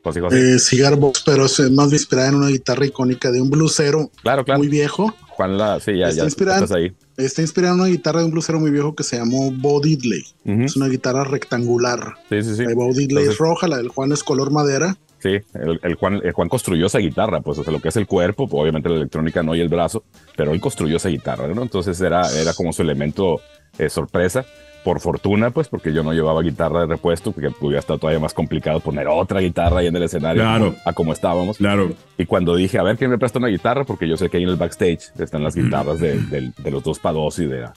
Pues, 0.03 0.17
eh, 0.17 0.59
Cigar 0.59 0.97
Box, 0.97 1.23
pero 1.25 1.45
es 1.45 1.61
más 1.71 1.93
inspirada 1.93 2.31
en 2.31 2.35
una 2.37 2.49
guitarra 2.49 2.87
icónica 2.87 3.31
de 3.31 3.41
un 3.41 3.51
blusero 3.51 4.11
claro, 4.23 4.45
claro. 4.45 4.59
muy 4.59 4.69
viejo. 4.69 5.15
Juan 5.29 5.57
la, 5.57 5.79
sí, 5.79 5.97
ya, 5.97 6.09
está 6.09 6.23
ya 6.23 6.25
inspirada, 6.25 6.57
estás 6.57 6.77
ahí. 6.77 6.93
Está 7.17 7.43
inspirada 7.43 7.75
en 7.75 7.81
una 7.81 7.89
guitarra 7.89 8.21
de 8.21 8.27
un 8.27 8.33
blusero 8.33 8.59
muy 8.59 8.71
viejo 8.71 8.95
que 8.95 9.05
se 9.05 9.17
llamó 9.19 9.53
Bo 9.53 9.81
Diddley. 9.81 10.25
Es 10.45 10.77
una 10.77 10.89
guitarra 10.89 11.25
rectangular. 11.25 12.15
Sí, 12.31 12.43
sí, 12.43 12.57
sí. 12.57 12.65
La 12.65 12.75
Bo 12.75 12.93
Diddley 12.93 13.29
es 13.29 13.39
roja, 13.39 13.69
la 13.69 13.77
del 13.77 13.89
Juan 13.89 14.11
es 14.13 14.25
color 14.25 14.51
madera. 14.51 14.97
Sí, 15.23 15.39
el, 15.55 15.95
Juan, 15.95 16.21
Juan, 16.35 16.49
construyó 16.49 16.87
esa 16.87 16.99
guitarra, 16.99 17.43
pues, 17.43 17.57
o 17.57 17.63
sea, 17.63 17.73
lo 17.73 17.79
que 17.79 17.91
es 17.91 17.97
el 17.97 18.09
cuerpo, 18.09 18.49
pues, 18.49 18.61
obviamente 18.61 18.89
la 18.89 18.97
electrónica 18.97 19.41
no 19.45 19.55
y 19.55 19.61
el 19.61 19.69
brazo, 19.69 20.03
pero 20.37 20.51
él 20.51 20.61
construyó 20.61 20.97
esa 20.97 21.11
guitarra, 21.11 21.47
¿no? 21.47 21.63
Entonces 21.63 22.01
era, 22.01 22.29
era 22.41 22.53
como 22.55 22.73
su 22.73 22.83
elemento 22.83 23.41
eh, 23.79 23.89
sorpresa. 23.89 24.45
Por 24.83 24.99
fortuna, 24.99 25.51
pues, 25.51 25.69
porque 25.69 25.93
yo 25.93 26.03
no 26.03 26.13
llevaba 26.13 26.43
guitarra 26.43 26.81
de 26.81 26.87
repuesto, 26.87 27.31
porque 27.31 27.55
hubiera 27.61 27.79
estado 27.79 28.01
todavía 28.01 28.19
más 28.19 28.35
complicado 28.35 28.81
poner 28.81 29.07
otra 29.07 29.39
guitarra 29.39 29.79
ahí 29.79 29.87
en 29.87 29.95
el 29.95 30.03
escenario 30.03 30.43
claro. 30.43 30.75
a 30.85 30.93
como 30.93 31.13
estábamos. 31.13 31.59
Claro. 31.59 31.93
Y 32.19 32.27
cuando 32.27 32.57
dije, 32.57 32.81
a 32.81 32.83
ver 32.83 32.99
quién 32.99 33.09
me 33.09 33.17
presta 33.17 33.39
una 33.39 33.47
guitarra, 33.47 33.85
porque 33.85 34.09
yo 34.09 34.17
sé 34.17 34.29
que 34.29 34.39
ahí 34.39 34.43
en 34.43 34.49
el 34.49 34.57
backstage 34.57 35.13
están 35.21 35.45
las 35.45 35.55
guitarras 35.55 36.01
de, 36.01 36.19
de, 36.19 36.71
los 36.73 36.83
dos 36.83 36.99
pados 36.99 37.39
y 37.39 37.47
de, 37.47 37.69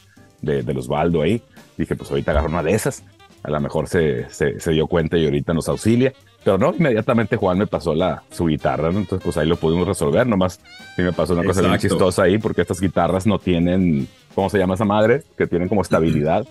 de, 0.42 0.64
de 0.64 0.74
los 0.74 0.88
Baldo 0.88 1.22
ahí, 1.22 1.44
dije, 1.78 1.96
pues 1.96 2.10
ahorita 2.10 2.32
agarro 2.32 2.50
una 2.50 2.64
de 2.64 2.74
esas. 2.74 3.04
A 3.44 3.52
lo 3.52 3.60
mejor 3.60 3.88
se, 3.88 4.28
se, 4.32 4.60
se 4.60 4.72
dio 4.72 4.88
cuenta 4.88 5.16
y 5.20 5.26
ahorita 5.26 5.54
nos 5.54 5.70
auxilia. 5.70 6.12
Pero 6.46 6.60
no, 6.60 6.76
inmediatamente 6.78 7.38
Juan 7.38 7.58
me 7.58 7.66
pasó 7.66 7.96
la, 7.96 8.22
su 8.30 8.46
guitarra, 8.46 8.90
entonces 8.90 9.20
pues 9.24 9.36
ahí 9.36 9.48
lo 9.48 9.58
pudimos 9.58 9.88
resolver, 9.88 10.28
nomás 10.28 10.60
sí 10.96 11.02
me 11.02 11.12
pasó 11.12 11.34
una 11.34 11.44
cosa 11.44 11.62
bien 11.62 11.76
chistosa 11.80 12.22
ahí, 12.22 12.38
porque 12.38 12.62
estas 12.62 12.80
guitarras 12.80 13.26
no 13.26 13.40
tienen, 13.40 14.08
¿cómo 14.36 14.48
se 14.52 14.60
llama 14.60 14.76
esa 14.76 14.86
madre? 14.86 15.24
Que 15.36 15.48
tienen 15.48 15.68
como 15.68 15.82
estabilidad, 15.82 16.46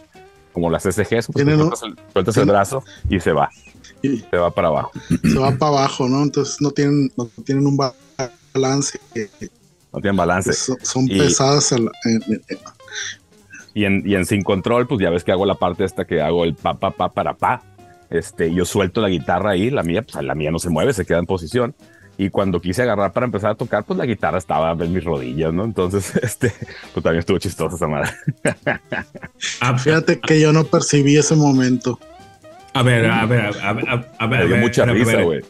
como 0.53 0.69
las 0.69 0.83
SGs, 0.83 1.29
pues 1.33 1.47
sueltas, 2.13 2.37
el, 2.37 2.45
brazo 2.45 2.83
y 3.09 3.21
se 3.21 3.31
va, 3.31 3.49
se 4.03 4.37
va 4.37 4.51
para 4.51 4.67
abajo. 4.67 4.91
Se 5.23 5.39
va 5.39 5.53
para 5.53 5.79
abajo, 5.79 6.09
¿no? 6.09 6.25
Entonces 6.25 6.57
no 6.61 6.73
tienen, 6.73 7.13
no 7.17 7.31
tienen 7.45 7.65
un 7.65 7.77
balance. 7.77 8.99
No 9.93 10.01
tienen 10.01 10.17
balance. 10.17 10.53
Son, 10.83 11.07
pesadas. 11.07 11.73
y, 13.75 13.85
en, 13.85 14.03
y 14.05 14.17
en 14.17 14.27
sin 14.27 14.43
control, 14.43 14.89
pues 14.89 15.01
ya 15.01 15.11
ves 15.11 15.23
que 15.23 15.31
hago 15.31 15.47
la 15.47 15.55
parte 15.55 15.85
esta 15.85 16.05
que 16.05 16.21
hago 16.21 16.43
el 16.43 16.57
pa, 16.57 16.75
pa, 16.75 16.91
pa, 16.91 17.13
para 17.13 17.35
pa 17.35 17.63
este, 18.11 18.53
yo 18.55 18.65
suelto 18.65 19.01
la 19.01 19.09
guitarra 19.09 19.51
ahí, 19.51 19.71
la 19.71 19.83
mía, 19.83 20.03
pues 20.03 20.25
la 20.25 20.35
mía 20.35 20.51
no 20.51 20.59
se 20.59 20.71
mueve, 20.71 20.93
se 20.93 21.05
queda 21.05 21.19
en 21.19 21.27
posición. 21.27 21.75
Y 22.17 22.31
cuando 22.31 22.61
quise 22.61 22.83
agarrar 22.83 23.13
para 23.13 23.27
empezar 23.27 23.51
a 23.51 23.55
tocar, 23.57 23.85
pues 23.85 23.99
la 23.99 24.07
guitarra 24.07 24.39
estaba 24.39 24.73
en 24.73 24.93
mis 24.93 25.03
rodillas, 25.03 25.53
¿no? 25.53 25.65
Entonces, 25.65 26.15
este, 26.23 26.53
pues 26.93 27.03
también 27.03 27.21
estuvo 27.21 27.39
chistoso 27.39 27.77
esa 27.77 27.89
madre. 27.89 28.11
Ah, 29.61 29.77
fíjate 29.79 30.21
que 30.21 30.41
yo 30.41 30.53
no 30.53 30.65
percibí 30.65 31.17
ese 31.17 31.35
momento. 31.35 31.99
A 32.73 32.83
ver, 32.83 33.07
a 33.07 33.27
ver, 33.27 33.53
a 33.63 33.73
ver, 33.73 33.85
a 34.19 34.27
ver. 34.27 34.41
Me 34.41 34.47
dio 34.47 34.57
mucha 34.57 34.85
risa, 34.85 35.23
güey. 35.23 35.43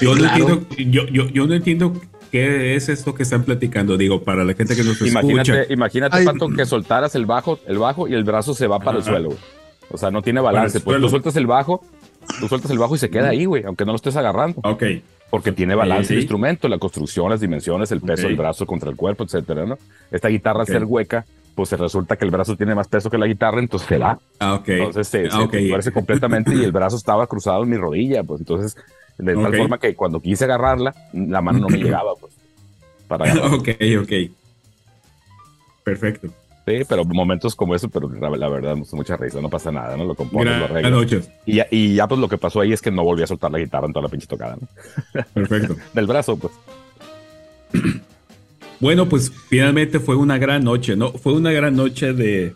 yo, 0.00 0.14
no 0.14 0.24
entiendo, 0.24 0.66
yo, 0.76 1.06
yo, 1.06 1.28
yo, 1.28 1.46
no 1.46 1.54
entiendo 1.54 2.00
qué 2.30 2.76
es 2.76 2.90
esto 2.90 3.14
que 3.14 3.22
están 3.22 3.44
platicando. 3.44 3.96
Digo, 3.96 4.22
para 4.22 4.44
la 4.44 4.52
gente 4.54 4.76
que 4.76 4.84
nos 4.84 5.00
imagínate, 5.00 5.52
escucha. 5.52 5.72
Imagínate, 5.72 6.24
cuánto 6.24 6.48
que 6.50 6.66
soltaras 6.66 7.14
el 7.14 7.24
bajo, 7.24 7.60
el 7.66 7.78
bajo 7.78 8.08
y 8.08 8.14
el 8.14 8.24
brazo 8.24 8.54
se 8.54 8.66
va 8.66 8.78
para 8.78 8.98
el 8.98 9.04
suelo, 9.04 9.28
güey. 9.28 9.61
O 9.92 9.98
sea, 9.98 10.10
no 10.10 10.22
tiene 10.22 10.40
balance. 10.40 10.80
pues 10.80 11.00
tú 11.00 11.08
sueltas 11.08 11.36
el 11.36 11.46
bajo, 11.46 11.82
tú 12.40 12.48
sueltas 12.48 12.70
el 12.70 12.78
bajo 12.78 12.94
y 12.94 12.98
se 12.98 13.10
queda 13.10 13.28
ahí, 13.28 13.44
güey, 13.44 13.64
aunque 13.64 13.84
no 13.84 13.92
lo 13.92 13.96
estés 13.96 14.16
agarrando. 14.16 14.60
Ok. 14.64 14.84
Porque 15.30 15.52
tiene 15.52 15.74
balance 15.74 16.12
el 16.12 16.18
instrumento, 16.20 16.68
la 16.68 16.78
construcción, 16.78 17.30
las 17.30 17.40
dimensiones, 17.40 17.90
el 17.90 18.00
peso 18.02 18.26
del 18.26 18.36
brazo 18.36 18.66
contra 18.66 18.90
el 18.90 18.96
cuerpo, 18.96 19.24
etcétera, 19.24 19.64
¿no? 19.64 19.78
Esta 20.10 20.28
guitarra, 20.28 20.60
al 20.60 20.66
ser 20.66 20.84
hueca, 20.84 21.24
pues 21.54 21.70
se 21.70 21.76
resulta 21.76 22.16
que 22.16 22.24
el 22.24 22.30
brazo 22.30 22.56
tiene 22.56 22.74
más 22.74 22.88
peso 22.88 23.08
que 23.08 23.16
la 23.16 23.26
guitarra, 23.26 23.58
entonces 23.60 23.88
se 23.88 23.98
da. 23.98 24.18
Ah, 24.38 24.54
ok. 24.54 24.68
Entonces 24.68 25.08
se, 25.08 25.28
ah, 25.30 25.48
completamente 25.92 26.54
y 26.54 26.62
el 26.62 26.72
brazo 26.72 26.96
estaba 26.96 27.26
cruzado 27.26 27.62
en 27.62 27.70
mi 27.70 27.76
rodilla, 27.76 28.22
pues 28.22 28.40
entonces, 28.40 28.76
de 29.18 29.34
tal 29.34 29.56
forma 29.56 29.78
que 29.78 29.94
cuando 29.94 30.20
quise 30.20 30.44
agarrarla, 30.44 30.94
la 31.14 31.40
mano 31.40 31.60
no 31.60 31.68
me 31.68 31.78
llegaba, 31.82 32.14
pues. 32.20 32.34
Para 33.08 33.32
ok, 33.46 33.68
ok. 34.00 34.12
Perfecto. 35.84 36.28
Sí, 36.66 36.82
pero 36.88 37.04
momentos 37.04 37.56
como 37.56 37.74
eso, 37.74 37.88
pero 37.88 38.08
la, 38.08 38.30
la 38.30 38.48
verdad, 38.48 38.76
mucha 38.92 39.16
risa, 39.16 39.40
no 39.40 39.50
pasa 39.50 39.72
nada, 39.72 39.96
¿no? 39.96 40.04
Lo 40.04 40.14
compones, 40.14 40.58
lo 40.58 40.64
arreglas. 40.66 40.92
noches. 40.92 41.30
Y 41.44 41.56
ya, 41.56 41.66
y 41.70 41.94
ya, 41.94 42.06
pues 42.06 42.20
lo 42.20 42.28
que 42.28 42.38
pasó 42.38 42.60
ahí 42.60 42.72
es 42.72 42.80
que 42.80 42.92
no 42.92 43.02
volví 43.02 43.22
a 43.22 43.26
soltar 43.26 43.50
la 43.50 43.58
guitarra 43.58 43.86
en 43.86 43.92
toda 43.92 44.04
la 44.04 44.08
pinche 44.08 44.28
tocada, 44.28 44.56
¿no? 44.60 44.68
Perfecto. 45.34 45.76
Del 45.92 46.06
brazo, 46.06 46.36
pues. 46.36 46.52
Bueno, 48.80 49.08
pues 49.08 49.30
finalmente 49.48 50.00
fue 50.00 50.16
una 50.16 50.38
gran 50.38 50.64
noche, 50.64 50.96
¿no? 50.96 51.12
Fue 51.12 51.34
una 51.34 51.52
gran 51.52 51.76
noche 51.76 52.14
de, 52.14 52.52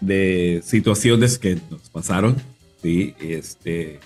de 0.00 0.62
situaciones 0.64 1.38
que 1.38 1.58
nos 1.70 1.90
pasaron, 1.90 2.36
¿sí? 2.80 3.14
Este, 3.20 4.00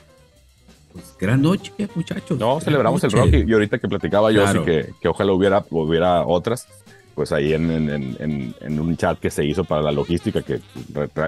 pues 0.92 1.14
gran 1.20 1.40
noche, 1.40 1.72
muchachos. 1.94 2.36
No, 2.36 2.60
celebramos 2.60 3.04
el 3.04 3.12
rock 3.12 3.28
y, 3.46 3.52
ahorita 3.52 3.78
que 3.78 3.86
platicaba 3.86 4.32
yo, 4.32 4.44
sí 4.48 4.58
que, 4.64 4.90
que 5.00 5.06
ojalá 5.06 5.32
hubiera, 5.32 5.64
hubiera 5.70 6.26
otras, 6.26 6.66
pues 7.14 7.32
ahí 7.32 7.52
en, 7.52 7.70
en, 7.70 8.54
en, 8.60 8.80
un 8.80 8.96
chat 8.96 9.18
que 9.18 9.30
se 9.30 9.44
hizo 9.44 9.64
para 9.64 9.82
la 9.82 9.92
logística, 9.92 10.42
que 10.42 10.60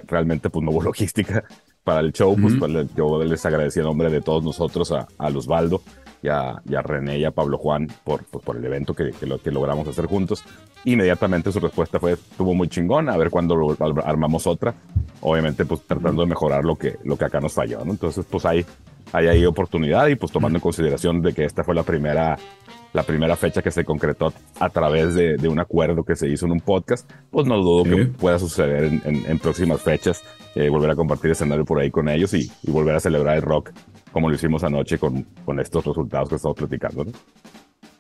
realmente 0.07 0.51
pues 0.51 0.65
no 0.65 0.71
hubo 0.71 0.83
logística 0.85 1.45
para 1.85 2.01
el 2.01 2.13
show, 2.13 2.37
pues, 2.41 2.55
pues 2.59 2.73
yo 2.95 3.23
les 3.25 3.45
agradecí 3.45 3.81
en 3.81 3.87
nombre 3.87 4.09
de 4.09 4.21
todos 4.21 4.45
nosotros 4.45 4.93
a, 4.93 5.09
a 5.19 5.29
Osvaldo 5.29 5.83
y 6.23 6.29
a, 6.29 6.83
René 6.83 7.19
y 7.19 7.25
a 7.25 7.33
Pablo 7.33 7.59
Juan 7.59 7.89
por, 8.05 8.25
pues, 8.25 8.45
por 8.45 8.57
el 8.57 8.65
evento 8.65 8.95
que, 8.95 9.11
que, 9.11 9.27
lo, 9.27 9.39
que 9.39 9.51
logramos 9.51 9.89
hacer 9.89 10.07
juntos. 10.07 10.45
Inmediatamente 10.85 11.51
su 11.51 11.59
respuesta 11.59 11.99
fue, 11.99 12.13
estuvo 12.13 12.55
muy 12.55 12.69
chingón, 12.69 13.09
a 13.09 13.17
ver 13.17 13.31
cuándo 13.31 13.77
armamos 14.05 14.47
otra. 14.47 14.75
Obviamente, 15.21 15.65
pues 15.65 15.83
tratando 15.87 16.23
de 16.23 16.29
mejorar 16.29 16.65
lo 16.65 16.77
que, 16.77 16.97
lo 17.05 17.17
que 17.17 17.25
acá 17.25 17.41
nos 17.41 17.53
falló, 17.53 17.85
¿no? 17.85 17.93
Entonces, 17.93 18.25
pues 18.29 18.45
hay, 18.45 18.65
hay 19.13 19.29
ahí 19.29 19.45
oportunidad 19.45 20.07
y 20.09 20.17
pues 20.17 20.33
tomando 20.33 20.59
en 20.59 20.63
consideración 20.63 21.23
de 21.23 21.33
que 21.33 21.45
esta 21.45 21.65
fue 21.65 21.75
la 21.75 21.83
primera, 21.83 22.39
la 22.93 23.03
primera 23.03 23.37
fecha 23.37 23.63
que 23.63 23.71
se 23.71 23.85
concretó 23.85 24.33
a 24.59 24.69
través 24.71 25.15
de, 25.15 25.37
de 25.37 25.49
un 25.49 25.61
acuerdo 25.61 26.05
que 26.05 26.17
se 26.17 26.29
hizo 26.29 26.47
en 26.47 26.53
un 26.53 26.61
podcast, 26.61 27.11
pues 27.31 27.47
no 27.47 27.57
dudo 27.59 27.85
que 27.85 28.07
pueda 28.07 28.39
suceder 28.39 28.85
en, 28.85 29.03
en, 29.05 29.39
próximas 29.39 29.81
fechas, 29.81 30.23
eh, 30.55 30.69
volver 30.69 30.91
a 30.91 30.97
compartir 30.97 31.31
escenario 31.31 31.65
por 31.65 31.81
ahí 31.81 31.91
con 31.91 32.09
ellos 32.09 32.35
y, 32.35 32.51
y 32.63 32.71
volver 32.71 32.95
a 32.95 33.01
celebrar 33.01 33.37
el 33.37 33.43
rock 33.43 33.71
como 34.13 34.29
lo 34.29 34.35
hicimos 34.35 34.63
anoche 34.63 34.99
con, 34.99 35.27
con 35.45 35.59
estos 35.59 35.85
resultados 35.85 36.29
que 36.29 36.37
estamos 36.37 36.57
platicando. 36.57 37.05
¿no? 37.05 37.13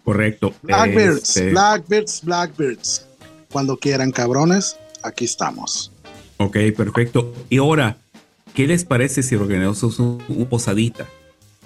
Correcto. 0.04 0.52
Blackbirds, 0.62 1.36
este... 1.36 1.50
Blackbirds, 1.50 2.22
Blackbirds. 2.22 3.08
Cuando 3.50 3.76
quieran, 3.76 4.12
cabrones, 4.12 4.76
aquí 5.02 5.24
estamos. 5.24 5.92
Ok, 6.36 6.56
perfecto. 6.76 7.32
Y 7.48 7.58
ahora, 7.58 7.96
¿qué 8.54 8.66
les 8.66 8.84
parece 8.84 9.22
si 9.22 9.34
organizamos 9.34 9.98
una 9.98 10.48
posadita? 10.48 11.06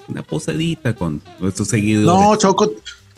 Una 0.09 0.23
posadita 0.23 0.95
con 0.95 1.21
nuestros 1.41 1.69
seguidores. 1.69 2.07
No, 2.07 2.37
Choco, 2.37 2.73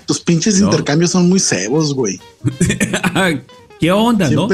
tus 0.07 0.21
pinches 0.21 0.61
intercambios 0.61 1.11
son 1.11 1.29
muy 1.29 1.41
cebos, 1.41 1.95
güey. 1.95 2.19
¿Qué 3.81 3.93
onda, 3.93 4.29
no? 4.31 4.49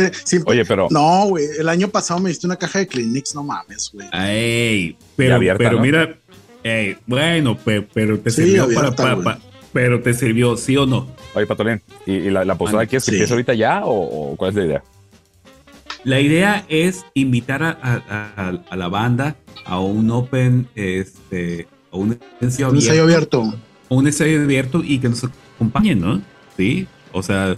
Oye, 0.46 0.64
pero. 0.64 0.88
No, 0.90 1.26
güey. 1.28 1.46
El 1.58 1.68
año 1.68 1.88
pasado 1.88 2.20
me 2.20 2.28
diste 2.28 2.46
una 2.46 2.56
caja 2.56 2.80
de 2.80 2.86
Kleenex, 2.86 3.34
no 3.34 3.42
mames, 3.42 3.90
güey. 3.92 4.06
Ay, 4.12 4.96
pero, 5.16 5.38
pero 5.56 5.80
mira, 5.80 6.18
bueno, 7.06 7.58
pero, 7.64 8.18
te 8.18 8.30
sirvió 8.30 8.68
para, 8.74 9.38
pero 9.72 10.00
te 10.00 10.14
sirvió, 10.14 10.56
¿sí 10.56 10.76
o 10.76 10.86
no? 10.86 11.08
Oye, 11.34 11.46
Patolín, 11.46 11.82
¿y, 12.06 12.30
la, 12.30 12.54
posada 12.56 12.82
aquí 12.82 12.96
es 12.96 13.04
que 13.04 13.12
empieza 13.12 13.34
ahorita 13.34 13.54
ya 13.54 13.82
o, 13.84 14.36
cuál 14.36 14.50
es 14.50 14.56
la 14.56 14.64
idea? 14.64 14.82
La 16.04 16.20
idea 16.20 16.66
es 16.68 17.06
invitar 17.14 17.62
a, 17.62 18.76
la 18.76 18.88
banda 18.88 19.36
a 19.64 19.80
un 19.80 20.10
open, 20.10 20.68
este, 20.74 21.66
a 21.90 21.96
un 21.96 22.18
ensayo 22.40 22.66
abierto. 22.66 22.70
Un 22.70 22.76
ensayo 22.76 23.02
abierto. 23.02 23.54
Un 23.88 24.06
ensayo 24.06 24.42
abierto 24.42 24.82
y 24.84 24.98
que 24.98 25.08
nos 25.08 25.24
acompañen, 25.24 26.00
¿no? 26.00 26.20
Sí, 26.56 26.86
o 27.12 27.22
sea, 27.22 27.56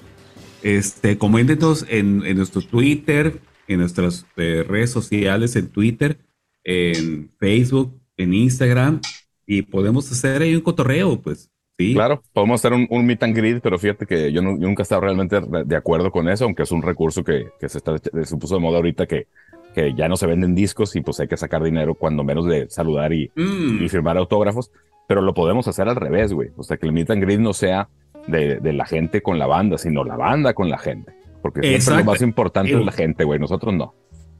este, 0.63 1.19
coméntenos 1.19 1.85
en, 1.89 2.25
en 2.25 2.37
nuestro 2.37 2.63
Twitter, 2.63 3.41
en 3.67 3.81
nuestras 3.81 4.27
eh, 4.37 4.65
redes 4.69 4.91
sociales, 4.91 5.57
en 5.57 5.69
Twitter, 5.69 6.19
en 6.63 7.31
Facebook, 7.39 8.01
en 8.17 8.33
Instagram 8.33 9.01
y 9.47 9.63
podemos 9.63 10.11
hacer 10.11 10.43
ahí 10.43 10.55
un 10.55 10.61
cotorreo, 10.61 11.21
pues. 11.21 11.51
Sí. 11.79 11.93
Claro, 11.93 12.23
podemos 12.33 12.61
hacer 12.61 12.73
un, 12.73 13.07
meet 13.07 13.23
and 13.23 13.37
greet, 13.37 13.61
pero 13.61 13.79
fíjate 13.79 14.07
que 14.07 14.33
yo, 14.33 14.41
nunca 14.41 14.81
he 14.81 14.85
estado 14.85 15.03
realmente 15.03 15.41
de 15.41 15.77
acuerdo 15.77 16.11
con 16.11 16.29
eso, 16.29 16.45
aunque 16.45 16.63
es 16.63 16.73
un 16.73 16.81
recurso 16.81 17.23
que, 17.23 17.49
que 17.61 17.69
se, 17.69 17.79
está, 17.79 17.97
se 17.99 18.37
puso 18.39 18.55
de 18.55 18.61
moda 18.63 18.79
ahorita 18.79 19.07
que, 19.07 19.27
que 19.75 19.93
ya 19.93 20.09
no 20.09 20.17
se 20.17 20.27
venden 20.27 20.55
discos 20.55 20.97
y 20.97 21.03
pues 21.03 21.21
hay 21.21 21.29
que 21.29 21.37
sacar 21.37 21.63
dinero 21.63 21.95
cuando 21.95 22.25
menos 22.25 22.47
de 22.47 22.71
saludar 22.71 23.13
y, 23.13 23.31
mm. 23.37 23.85
y 23.85 23.89
firmar 23.91 24.17
autógrafos, 24.17 24.73
pero 25.07 25.21
lo 25.21 25.35
podemos 25.35 25.69
hacer 25.69 25.87
al 25.87 25.97
revés, 25.97 26.33
güey. 26.33 26.49
O 26.57 26.63
sea, 26.63 26.79
que 26.79 26.87
el 26.87 26.93
meet 26.93 27.11
and 27.11 27.23
greet 27.23 27.41
no 27.41 27.53
sea 27.53 27.91
de, 28.27 28.59
de 28.59 28.73
la 28.73 28.87
gente 28.87 29.21
con 29.21 29.39
la 29.39 29.47
banda, 29.47 29.77
sino 29.77 30.03
la 30.03 30.17
banda 30.17 30.55
con 30.55 30.71
la 30.71 30.79
gente. 30.79 31.13
Porque 31.43 31.61
siempre 31.79 32.05
lo 32.05 32.11
más 32.11 32.23
importante 32.23 32.73
es 32.73 32.85
la 32.85 32.91
gente, 32.91 33.25
güey. 33.25 33.39
Nosotros 33.39 33.75
no. 33.75 33.95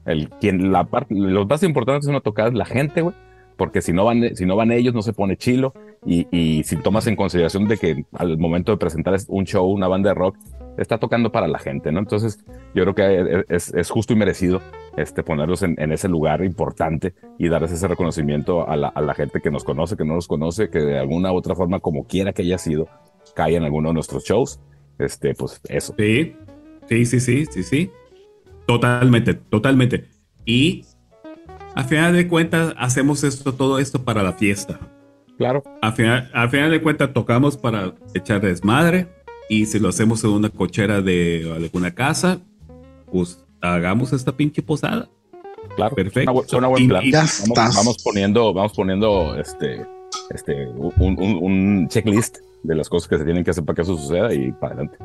El, 0.05 0.29
quien, 0.29 0.71
la 0.71 0.85
parte, 0.85 1.13
lo 1.13 1.45
más 1.45 1.61
importante 1.61 2.05
es 2.05 2.07
una 2.07 2.21
tocada 2.21 2.49
es 2.49 2.55
la 2.55 2.65
gente, 2.65 3.01
güey 3.01 3.13
porque 3.57 3.81
si 3.81 3.91
no 3.91 4.05
van, 4.05 4.35
si 4.35 4.45
no 4.45 4.55
van 4.55 4.71
ellos 4.71 4.93
no 4.93 5.01
se 5.01 5.13
pone 5.13 5.35
chilo 5.35 5.73
y, 6.05 6.27
y, 6.31 6.63
si 6.63 6.77
tomas 6.77 7.07
en 7.07 7.15
consideración 7.15 7.67
de 7.67 7.77
que 7.77 8.05
al 8.13 8.37
momento 8.37 8.71
de 8.71 8.77
presentar 8.77 9.17
un 9.27 9.45
show, 9.45 9.65
una 9.67 9.87
banda 9.87 10.09
de 10.09 10.15
rock, 10.15 10.37
está 10.77 10.99
tocando 10.99 11.31
para 11.31 11.47
la 11.47 11.59
gente, 11.59 11.91
¿no? 11.91 11.99
Entonces 11.99 12.43
yo 12.75 12.83
creo 12.83 12.95
que 12.95 13.45
es, 13.49 13.73
es 13.73 13.89
justo 13.89 14.13
y 14.13 14.15
merecido 14.15 14.61
este, 14.95 15.23
ponerlos 15.23 15.63
en, 15.63 15.75
en, 15.79 15.91
ese 15.91 16.07
lugar 16.07 16.43
importante 16.43 17.13
y 17.37 17.49
darles 17.49 17.71
ese 17.71 17.87
reconocimiento 17.87 18.67
a 18.69 18.75
la, 18.75 18.87
a 18.89 19.01
la, 19.01 19.13
gente 19.15 19.41
que 19.41 19.51
nos 19.51 19.63
conoce, 19.63 19.97
que 19.97 20.05
no 20.05 20.15
nos 20.15 20.27
conoce, 20.27 20.69
que 20.69 20.79
de 20.79 20.99
alguna 20.99 21.31
u 21.31 21.35
otra 21.35 21.55
forma, 21.55 21.79
como 21.79 22.05
quiera 22.05 22.31
que 22.31 22.43
haya 22.43 22.57
sido, 22.57 22.87
cae 23.35 23.55
en 23.55 23.63
alguno 23.63 23.89
de 23.89 23.95
nuestros 23.95 24.23
shows. 24.23 24.59
Este, 24.99 25.33
pues 25.35 25.61
eso. 25.69 25.93
Sí, 25.97 26.35
sí, 26.87 27.05
sí, 27.05 27.19
sí, 27.19 27.45
sí, 27.45 27.63
sí. 27.63 27.91
Totalmente, 28.65 29.33
totalmente. 29.33 30.09
Y 30.45 30.83
a 31.75 31.83
final 31.83 32.13
de 32.13 32.27
cuentas, 32.27 32.73
hacemos 32.77 33.23
esto, 33.23 33.53
todo 33.53 33.79
esto 33.79 34.03
para 34.03 34.23
la 34.23 34.33
fiesta. 34.33 34.79
Claro. 35.37 35.63
A 35.81 35.91
final, 35.91 36.29
a 36.33 36.47
final 36.49 36.71
de 36.71 36.81
cuentas, 36.81 37.13
tocamos 37.13 37.57
para 37.57 37.93
echar 38.13 38.41
desmadre. 38.41 39.07
Y 39.49 39.65
si 39.65 39.79
lo 39.79 39.89
hacemos 39.89 40.23
en 40.23 40.31
una 40.31 40.49
cochera 40.49 41.01
de 41.01 41.51
alguna 41.55 41.93
casa, 41.93 42.39
pues 43.11 43.45
hagamos 43.61 44.13
esta 44.13 44.35
pinche 44.35 44.61
posada. 44.61 45.09
Claro. 45.75 45.95
Perfecto. 45.95 46.33
Buen 46.33 46.87
plan. 46.87 47.03
vamos, 47.55 47.97
poniendo, 48.03 48.53
vamos 48.53 48.73
poniendo 48.73 49.35
este, 49.39 49.85
este, 50.31 50.67
un, 50.67 50.93
un, 51.41 51.87
checklist 51.87 52.39
de 52.63 52.75
las 52.75 52.89
cosas 52.89 53.07
que 53.07 53.17
se 53.17 53.23
tienen 53.23 53.43
que 53.43 53.51
hacer 53.51 53.63
para 53.63 53.75
que 53.75 53.83
eso 53.83 53.95
suceda 53.95 54.33
y 54.33 54.51
para 54.51 54.73
adelante. 54.73 54.97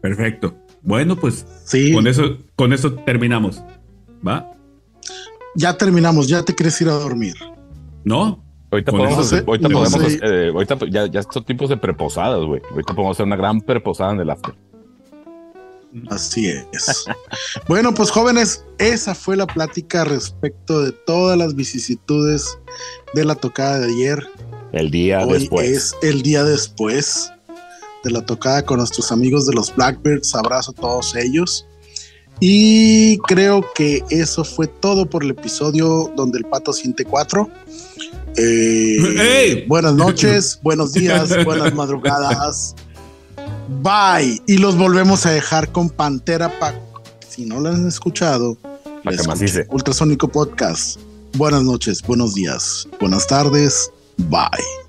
Perfecto. 0.00 0.54
Bueno, 0.82 1.16
pues 1.16 1.46
sí. 1.64 1.92
con 1.92 2.06
eso, 2.06 2.36
con 2.54 2.72
eso 2.72 2.92
terminamos. 2.92 3.62
¿Va? 4.26 4.54
ya 5.54 5.76
terminamos, 5.76 6.28
ya 6.28 6.42
te 6.42 6.54
quieres 6.54 6.80
ir 6.80 6.88
a 6.88 6.94
dormir. 6.94 7.34
¿No? 8.04 8.44
Ahorita 8.70 8.92
podemos, 8.92 9.32
ahorita 9.32 9.68
podemos 9.68 10.18
eh, 10.22 10.50
ahorita 10.52 10.78
ya, 10.90 11.06
ya 11.06 11.22
son 11.22 11.44
tipos 11.44 11.68
de 11.68 11.76
preposadas, 11.76 12.44
güey. 12.44 12.60
Ahorita 12.70 12.94
podemos 12.94 13.16
hacer 13.16 13.26
una 13.26 13.36
gran 13.36 13.60
preposada 13.60 14.12
en 14.12 14.20
el 14.20 14.30
after. 14.30 14.54
Así 16.08 16.48
es. 16.48 17.04
bueno, 17.68 17.94
pues 17.94 18.10
jóvenes, 18.10 18.64
esa 18.78 19.14
fue 19.14 19.36
la 19.36 19.46
plática 19.46 20.04
respecto 20.04 20.82
de 20.82 20.92
todas 20.92 21.38
las 21.38 21.54
vicisitudes 21.54 22.58
de 23.14 23.24
la 23.24 23.34
tocada 23.36 23.78
de 23.78 23.92
ayer. 23.92 24.26
El 24.72 24.90
día 24.90 25.20
Hoy 25.20 25.40
después. 25.40 25.70
Es 25.70 25.96
el 26.02 26.22
día 26.22 26.42
después 26.42 27.32
de 28.02 28.10
la 28.10 28.26
tocada 28.26 28.64
con 28.64 28.78
nuestros 28.78 29.12
amigos 29.12 29.46
de 29.46 29.54
los 29.54 29.74
Blackbirds. 29.74 30.34
Abrazo 30.34 30.72
a 30.72 30.74
todos 30.74 31.14
ellos. 31.14 31.66
Y 32.40 33.18
creo 33.18 33.64
que 33.74 34.02
eso 34.10 34.44
fue 34.44 34.66
todo 34.66 35.06
por 35.06 35.22
el 35.22 35.30
episodio 35.30 36.12
donde 36.16 36.38
el 36.38 36.44
pato 36.44 36.72
siente 36.72 37.04
cuatro. 37.04 37.48
Eh, 38.36 39.64
buenas 39.68 39.94
noches, 39.94 40.58
buenos 40.62 40.92
días, 40.92 41.44
buenas 41.44 41.74
madrugadas. 41.74 42.74
Bye. 43.82 44.40
Y 44.46 44.58
los 44.58 44.76
volvemos 44.76 45.26
a 45.26 45.30
dejar 45.30 45.70
con 45.72 45.90
Pantera 45.90 46.58
Pack. 46.58 46.76
Si 47.28 47.44
no 47.46 47.60
lo 47.60 47.70
han 47.70 47.86
escuchado, 47.88 48.56
Ultrasónico 49.70 50.28
Podcast. 50.28 51.00
Buenas 51.36 51.62
noches, 51.62 52.02
buenos 52.02 52.34
días, 52.34 52.88
buenas 53.00 53.26
tardes. 53.26 53.90
Bye. 54.16 54.83